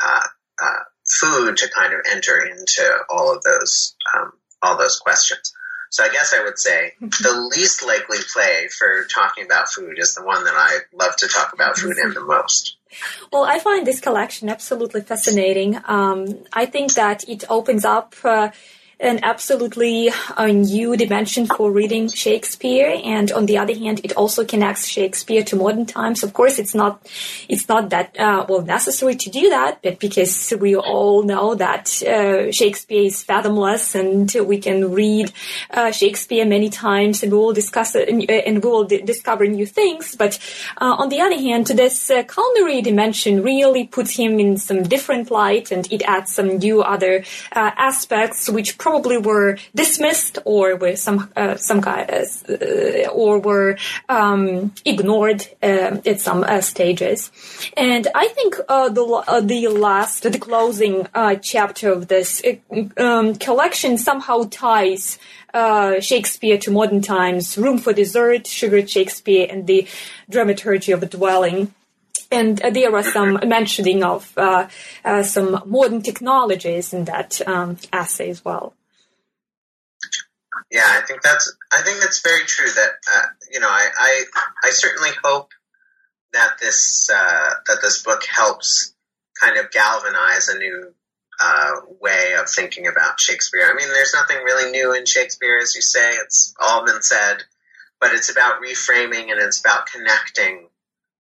uh, 0.00 0.26
uh, 0.62 0.78
food 1.06 1.56
to 1.58 1.70
kind 1.70 1.92
of 1.92 2.00
enter 2.10 2.40
into 2.40 2.98
all 3.10 3.34
of 3.34 3.42
those 3.42 3.94
um, 4.14 4.32
all 4.62 4.78
those 4.78 4.98
questions. 5.00 5.52
So 5.92 6.02
I 6.02 6.08
guess 6.08 6.32
I 6.32 6.42
would 6.42 6.58
say 6.58 6.94
the 7.00 7.50
least 7.54 7.84
likely 7.84 8.16
play 8.32 8.68
for 8.68 9.04
talking 9.14 9.44
about 9.44 9.68
food 9.68 9.98
is 9.98 10.14
the 10.14 10.24
one 10.24 10.42
that 10.44 10.54
I 10.56 10.78
love 10.94 11.14
to 11.16 11.28
talk 11.28 11.52
about 11.52 11.76
food 11.76 11.98
in 12.02 12.14
the 12.14 12.24
most. 12.24 12.78
Well, 13.30 13.44
I 13.44 13.58
find 13.58 13.86
this 13.86 14.00
collection 14.00 14.48
absolutely 14.48 15.02
fascinating. 15.02 15.78
Um, 15.84 16.44
I 16.50 16.64
think 16.64 16.94
that 16.94 17.28
it 17.28 17.44
opens 17.50 17.84
up 17.84 18.14
uh, 18.24 18.52
an 19.02 19.18
absolutely 19.24 20.10
uh, 20.36 20.46
new 20.46 20.96
dimension 20.96 21.46
for 21.46 21.72
reading 21.72 22.08
Shakespeare, 22.08 23.00
and 23.04 23.32
on 23.32 23.46
the 23.46 23.58
other 23.58 23.74
hand, 23.74 24.00
it 24.04 24.12
also 24.16 24.44
connects 24.44 24.86
Shakespeare 24.86 25.42
to 25.42 25.56
modern 25.56 25.86
times. 25.86 26.22
Of 26.22 26.32
course, 26.32 26.60
it's 26.60 26.74
not 26.74 27.04
it's 27.48 27.68
not 27.68 27.90
that 27.90 28.16
uh, 28.18 28.46
well 28.48 28.62
necessary 28.62 29.16
to 29.16 29.30
do 29.30 29.50
that, 29.50 29.82
but 29.82 29.98
because 29.98 30.54
we 30.60 30.76
all 30.76 31.24
know 31.24 31.56
that 31.56 32.00
uh, 32.02 32.52
Shakespeare 32.52 33.02
is 33.02 33.24
fathomless, 33.24 33.96
and 33.96 34.32
we 34.46 34.58
can 34.58 34.92
read 34.92 35.32
uh, 35.70 35.90
Shakespeare 35.90 36.46
many 36.46 36.70
times, 36.70 37.24
and 37.24 37.32
we 37.32 37.38
will 37.38 37.52
discuss 37.52 37.96
it, 37.96 38.08
and, 38.08 38.30
and 38.30 38.62
we 38.62 38.70
will 38.70 38.84
d- 38.84 39.02
discover 39.02 39.46
new 39.46 39.66
things. 39.66 40.14
But 40.14 40.38
uh, 40.80 40.94
on 40.98 41.08
the 41.08 41.20
other 41.20 41.38
hand, 41.38 41.66
this 41.66 42.08
uh, 42.08 42.22
culinary 42.22 42.82
dimension 42.82 43.42
really 43.42 43.84
puts 43.84 44.12
him 44.12 44.38
in 44.38 44.58
some 44.58 44.84
different 44.84 45.32
light, 45.32 45.72
and 45.72 45.92
it 45.92 46.02
adds 46.02 46.32
some 46.32 46.58
new 46.58 46.82
other 46.82 47.24
aspects, 47.52 48.48
which. 48.48 48.78
Probably 48.78 48.91
probably 48.92 49.16
were 49.16 49.56
dismissed 49.74 50.38
or 50.44 50.76
were 50.76 50.96
some 50.96 51.18
uh, 51.34 51.56
some 51.56 51.80
kind 51.80 52.10
uh, 52.10 53.08
or 53.08 53.38
were 53.38 53.78
um, 54.10 54.70
ignored 54.84 55.40
uh, 55.62 55.96
at 56.10 56.20
some 56.20 56.44
uh, 56.44 56.60
stages. 56.60 57.30
And 57.74 58.06
I 58.14 58.28
think 58.28 58.56
uh, 58.68 58.90
the 58.90 59.04
uh, 59.04 59.40
the 59.40 59.68
last 59.68 60.24
the 60.24 60.38
closing 60.38 61.06
chapter 61.40 61.90
of 61.90 62.08
this 62.08 62.42
um, 62.98 63.34
collection 63.36 63.96
somehow 63.96 64.38
ties. 64.50 65.18
Shakespeare 66.00 66.56
to 66.64 66.70
modern 66.70 67.02
times, 67.02 67.58
Room 67.58 67.76
for 67.76 67.92
Dessert, 67.92 68.46
Sugared 68.46 68.88
Shakespeare, 68.88 69.46
and 69.50 69.66
the 69.66 69.86
Dramaturgy 70.30 70.92
of 70.92 71.02
a 71.02 71.06
Dwelling 71.06 71.74
and 72.32 72.60
uh, 72.62 72.70
there 72.70 72.90
was 72.90 73.12
some 73.12 73.38
mentioning 73.46 74.02
of 74.02 74.32
uh, 74.36 74.66
uh, 75.04 75.22
some 75.22 75.62
modern 75.66 76.02
technologies 76.02 76.92
in 76.94 77.04
that 77.04 77.40
um, 77.46 77.76
essay 77.92 78.30
as 78.30 78.42
well. 78.44 78.74
Yeah, 80.72 80.86
I 80.86 81.02
think 81.02 81.20
that's 81.20 81.54
I 81.70 81.82
think 81.82 82.00
that's 82.00 82.22
very 82.22 82.46
true. 82.46 82.70
That 82.70 82.92
uh, 83.14 83.26
you 83.52 83.60
know, 83.60 83.68
I, 83.68 83.88
I, 83.94 84.24
I 84.64 84.70
certainly 84.70 85.10
hope 85.22 85.50
that 86.32 86.54
this 86.60 87.10
uh, 87.14 87.50
that 87.66 87.82
this 87.82 88.02
book 88.02 88.24
helps 88.24 88.94
kind 89.38 89.58
of 89.58 89.70
galvanize 89.70 90.48
a 90.48 90.56
new 90.56 90.94
uh, 91.38 91.72
way 92.00 92.34
of 92.40 92.48
thinking 92.48 92.86
about 92.86 93.20
Shakespeare. 93.20 93.70
I 93.70 93.74
mean, 93.74 93.88
there's 93.88 94.14
nothing 94.14 94.38
really 94.38 94.70
new 94.70 94.94
in 94.94 95.04
Shakespeare, 95.04 95.58
as 95.58 95.74
you 95.74 95.82
say. 95.82 96.12
It's 96.12 96.54
all 96.58 96.86
been 96.86 97.02
said, 97.02 97.44
but 98.00 98.12
it's 98.14 98.30
about 98.30 98.62
reframing 98.62 99.30
and 99.30 99.40
it's 99.40 99.60
about 99.60 99.86
connecting 99.86 100.68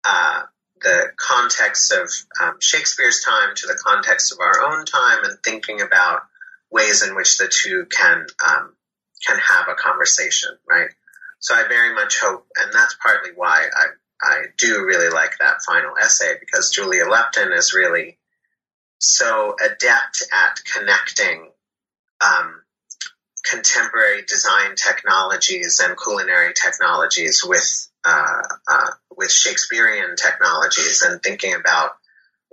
uh, 0.04 0.42
the 0.82 1.12
context 1.16 1.92
of 1.92 2.10
um, 2.42 2.56
Shakespeare's 2.60 3.22
time 3.22 3.54
to 3.54 3.66
the 3.68 3.78
context 3.80 4.32
of 4.32 4.40
our 4.40 4.72
own 4.72 4.86
time 4.86 5.24
and 5.24 5.38
thinking 5.44 5.80
about 5.80 6.22
ways 6.70 7.06
in 7.06 7.14
which 7.14 7.38
the 7.38 7.48
two 7.48 7.86
can 7.86 8.26
um, 8.44 8.75
can 9.24 9.38
have 9.38 9.68
a 9.68 9.74
conversation, 9.74 10.50
right? 10.68 10.90
So 11.38 11.54
I 11.54 11.68
very 11.68 11.94
much 11.94 12.18
hope, 12.20 12.46
and 12.56 12.72
that's 12.72 12.96
partly 13.02 13.30
why 13.34 13.68
I, 13.74 13.86
I 14.20 14.42
do 14.56 14.84
really 14.84 15.10
like 15.10 15.38
that 15.38 15.62
final 15.66 15.96
essay 15.96 16.34
because 16.40 16.70
Julia 16.70 17.06
Lupton 17.06 17.52
is 17.52 17.74
really 17.74 18.18
so 18.98 19.54
adept 19.64 20.22
at 20.32 20.60
connecting 20.64 21.50
um, 22.20 22.62
contemporary 23.44 24.22
design 24.22 24.74
technologies 24.74 25.80
and 25.84 25.96
culinary 25.96 26.52
technologies 26.54 27.44
with 27.44 27.88
uh, 28.04 28.42
uh, 28.68 28.90
with 29.16 29.30
Shakespearean 29.30 30.16
technologies 30.16 31.02
and 31.02 31.22
thinking 31.22 31.54
about 31.54 31.92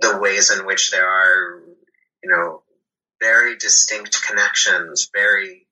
the 0.00 0.18
ways 0.18 0.50
in 0.50 0.66
which 0.66 0.90
there 0.90 1.08
are, 1.08 1.62
you 2.22 2.30
know, 2.30 2.62
very 3.20 3.56
distinct 3.56 4.22
connections, 4.26 5.10
very 5.14 5.63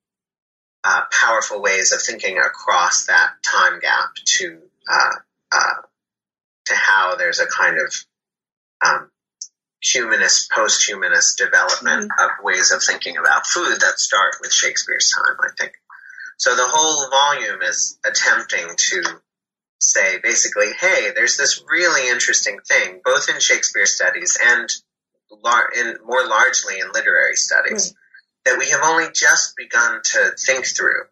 uh, 0.84 1.02
powerful 1.10 1.62
ways 1.62 1.92
of 1.92 2.02
thinking 2.02 2.38
across 2.38 3.06
that 3.06 3.30
time 3.42 3.78
gap 3.80 4.14
to 4.24 4.58
uh, 4.90 5.14
uh, 5.52 5.82
to 6.66 6.74
how 6.74 7.16
there's 7.16 7.38
a 7.38 7.46
kind 7.46 7.78
of 7.78 7.94
um, 8.84 9.10
humanist, 9.80 10.50
post-humanist 10.50 11.38
development 11.38 12.10
mm-hmm. 12.10 12.24
of 12.24 12.44
ways 12.44 12.72
of 12.72 12.82
thinking 12.82 13.16
about 13.16 13.46
food 13.46 13.80
that 13.80 13.98
start 13.98 14.36
with 14.40 14.52
Shakespeare's 14.52 15.12
time. 15.12 15.36
I 15.40 15.48
think 15.58 15.72
so. 16.36 16.54
The 16.54 16.66
whole 16.66 17.10
volume 17.10 17.62
is 17.62 17.98
attempting 18.04 18.66
to 18.76 19.02
say 19.78 20.18
basically, 20.22 20.70
hey, 20.80 21.10
there's 21.14 21.36
this 21.36 21.62
really 21.68 22.08
interesting 22.08 22.58
thing, 22.66 23.00
both 23.04 23.28
in 23.28 23.40
Shakespeare 23.40 23.86
studies 23.86 24.38
and 24.42 24.68
lar- 25.42 25.72
in 25.76 25.96
more 26.04 26.26
largely 26.26 26.78
in 26.78 26.92
literary 26.92 27.36
studies 27.36 27.94
that 28.44 28.58
we 28.58 28.68
have 28.70 28.80
only 28.82 29.06
just 29.14 29.56
begun 29.56 30.00
to 30.02 30.32
think 30.38 30.66
through. 30.66 31.02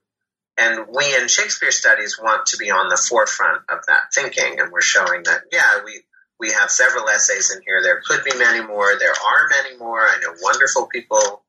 And 0.58 0.86
we 0.94 1.14
in 1.16 1.28
Shakespeare 1.28 1.70
studies 1.70 2.18
want 2.20 2.46
to 2.46 2.58
be 2.58 2.70
on 2.70 2.88
the 2.88 2.96
forefront 2.96 3.62
of 3.70 3.78
that 3.86 4.12
thinking. 4.14 4.60
And 4.60 4.70
we're 4.72 4.82
showing 4.82 5.22
that, 5.24 5.42
yeah, 5.50 5.80
we, 5.84 6.02
we 6.38 6.52
have 6.52 6.70
several 6.70 7.08
essays 7.08 7.54
in 7.54 7.62
here. 7.64 7.80
There 7.82 8.02
could 8.06 8.24
be 8.24 8.36
many 8.36 8.60
more. 8.60 8.98
There 8.98 9.10
are 9.10 9.48
many 9.48 9.76
more. 9.78 10.00
I 10.00 10.18
know 10.20 10.34
wonderful 10.42 10.86
people 10.86 11.42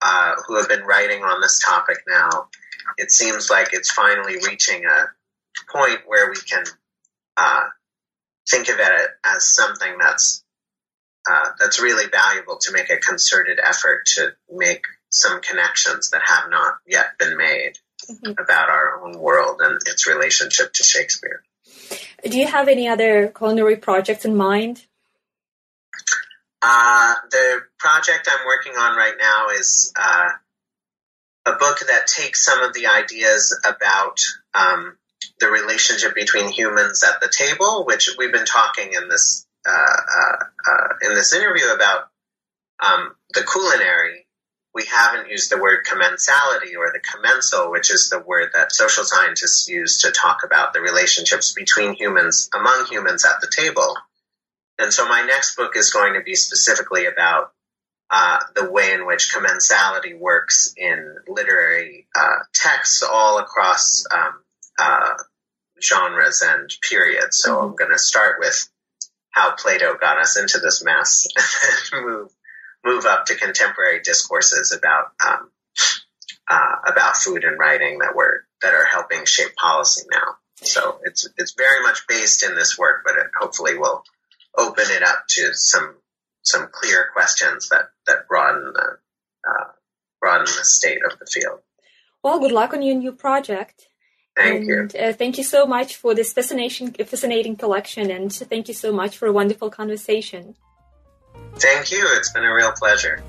uh, 0.00 0.34
who 0.46 0.56
have 0.56 0.68
been 0.68 0.84
writing 0.84 1.22
on 1.22 1.40
this 1.40 1.60
topic 1.64 1.98
now. 2.08 2.48
It 2.98 3.10
seems 3.10 3.50
like 3.50 3.68
it's 3.72 3.90
finally 3.90 4.36
reaching 4.36 4.84
a 4.84 5.06
point 5.70 6.00
where 6.06 6.30
we 6.30 6.36
can 6.36 6.64
uh, 7.36 7.64
think 8.48 8.68
of 8.68 8.76
it 8.78 9.10
as 9.24 9.52
something 9.54 9.96
that's 10.00 10.44
uh, 11.28 11.50
that's 11.58 11.80
really 11.80 12.08
valuable 12.08 12.56
to 12.56 12.72
make 12.72 12.88
a 12.88 12.98
concerted 12.98 13.58
effort 13.60 14.06
to 14.06 14.32
make 14.48 14.82
some 15.16 15.40
connections 15.40 16.10
that 16.10 16.22
have 16.24 16.50
not 16.50 16.74
yet 16.86 17.18
been 17.18 17.36
made 17.36 17.72
mm-hmm. 18.08 18.32
about 18.32 18.68
our 18.68 19.02
own 19.02 19.18
world 19.18 19.60
and 19.62 19.80
its 19.86 20.06
relationship 20.06 20.72
to 20.74 20.82
Shakespeare. 20.82 21.42
Do 22.22 22.38
you 22.38 22.46
have 22.46 22.68
any 22.68 22.88
other 22.88 23.28
culinary 23.28 23.76
projects 23.76 24.24
in 24.24 24.36
mind? 24.36 24.84
Uh, 26.60 27.14
the 27.30 27.62
project 27.78 28.28
I'm 28.30 28.46
working 28.46 28.72
on 28.72 28.96
right 28.96 29.14
now 29.18 29.48
is 29.50 29.92
uh, 29.96 30.28
a 31.46 31.52
book 31.52 31.78
that 31.88 32.06
takes 32.06 32.44
some 32.44 32.62
of 32.62 32.74
the 32.74 32.88
ideas 32.88 33.58
about 33.64 34.18
um, 34.54 34.96
the 35.38 35.48
relationship 35.48 36.14
between 36.14 36.48
humans 36.48 37.04
at 37.04 37.20
the 37.20 37.28
table, 37.28 37.84
which 37.86 38.10
we've 38.18 38.32
been 38.32 38.46
talking 38.46 38.92
in 38.92 39.08
this 39.08 39.46
uh, 39.68 39.72
uh, 39.72 40.36
uh 40.70 41.08
in 41.08 41.14
this 41.14 41.32
interview 41.32 41.66
about 41.74 42.08
um, 42.80 43.14
the 43.34 43.42
culinary 43.42 44.25
we 44.76 44.84
haven't 44.84 45.30
used 45.30 45.50
the 45.50 45.56
word 45.56 45.86
commensality 45.86 46.76
or 46.76 46.92
the 46.92 47.00
commensal, 47.00 47.70
which 47.70 47.90
is 47.90 48.10
the 48.10 48.20
word 48.20 48.50
that 48.52 48.72
social 48.72 49.04
scientists 49.04 49.66
use 49.68 50.02
to 50.02 50.10
talk 50.10 50.42
about 50.44 50.74
the 50.74 50.82
relationships 50.82 51.54
between 51.54 51.94
humans, 51.94 52.50
among 52.54 52.84
humans 52.84 53.24
at 53.24 53.40
the 53.40 53.50
table. 53.50 53.96
And 54.78 54.92
so 54.92 55.08
my 55.08 55.22
next 55.22 55.56
book 55.56 55.78
is 55.78 55.94
going 55.94 56.12
to 56.12 56.20
be 56.20 56.34
specifically 56.34 57.06
about 57.06 57.52
uh, 58.10 58.38
the 58.54 58.70
way 58.70 58.92
in 58.92 59.06
which 59.06 59.32
commensality 59.34 60.14
works 60.14 60.74
in 60.76 61.16
literary 61.26 62.06
uh, 62.14 62.40
texts 62.52 63.02
all 63.02 63.38
across 63.38 64.04
um, 64.14 64.34
uh, 64.78 65.14
genres 65.82 66.44
and 66.46 66.70
periods. 66.86 67.38
So 67.38 67.56
mm-hmm. 67.56 67.70
I'm 67.70 67.76
going 67.76 67.92
to 67.92 67.98
start 67.98 68.36
with 68.40 68.68
how 69.30 69.54
Plato 69.56 69.96
got 69.98 70.18
us 70.18 70.38
into 70.38 70.58
this 70.58 70.84
mess 70.84 71.26
and 71.36 72.04
then 72.04 72.04
move 72.04 72.35
move 72.86 73.04
up 73.04 73.26
to 73.26 73.34
contemporary 73.34 74.00
discourses 74.00 74.72
about 74.72 75.12
um, 75.26 75.50
uh, 76.48 76.76
about 76.86 77.16
food 77.16 77.44
and 77.44 77.58
writing 77.58 77.98
that 77.98 78.14
were 78.14 78.44
that 78.62 78.72
are 78.72 78.84
helping 78.84 79.24
shape 79.24 79.54
policy 79.56 80.02
now. 80.10 80.36
So 80.62 81.00
it's 81.02 81.28
it's 81.36 81.54
very 81.54 81.82
much 81.82 82.06
based 82.08 82.42
in 82.42 82.54
this 82.54 82.78
work, 82.78 83.02
but 83.04 83.16
it 83.16 83.26
hopefully 83.38 83.76
will 83.76 84.04
open 84.56 84.84
it 84.88 85.02
up 85.02 85.24
to 85.30 85.52
some 85.52 85.96
some 86.42 86.68
clear 86.70 87.10
questions 87.12 87.68
that 87.70 87.90
that 88.06 88.28
broaden 88.28 88.72
the 88.72 88.98
uh, 89.48 89.70
broaden 90.20 90.46
the 90.46 90.64
state 90.64 91.04
of 91.04 91.18
the 91.18 91.26
field. 91.26 91.60
Well, 92.22 92.38
good 92.38 92.52
luck 92.52 92.72
on 92.72 92.82
your 92.82 92.96
new 92.96 93.12
project. 93.12 93.88
Thank 94.36 94.68
and, 94.68 94.92
you. 94.92 95.00
Uh, 95.00 95.12
thank 95.12 95.38
you 95.38 95.44
so 95.44 95.66
much 95.66 95.96
for 95.96 96.14
this 96.14 96.32
fascinating, 96.32 96.92
fascinating 96.92 97.56
collection, 97.56 98.10
and 98.10 98.32
thank 98.32 98.68
you 98.68 98.74
so 98.74 98.92
much 98.92 99.16
for 99.16 99.26
a 99.26 99.32
wonderful 99.32 99.70
conversation. 99.70 100.56
Thank 101.58 101.90
you. 101.90 102.06
It's 102.12 102.32
been 102.32 102.44
a 102.44 102.54
real 102.54 102.72
pleasure. 102.72 103.22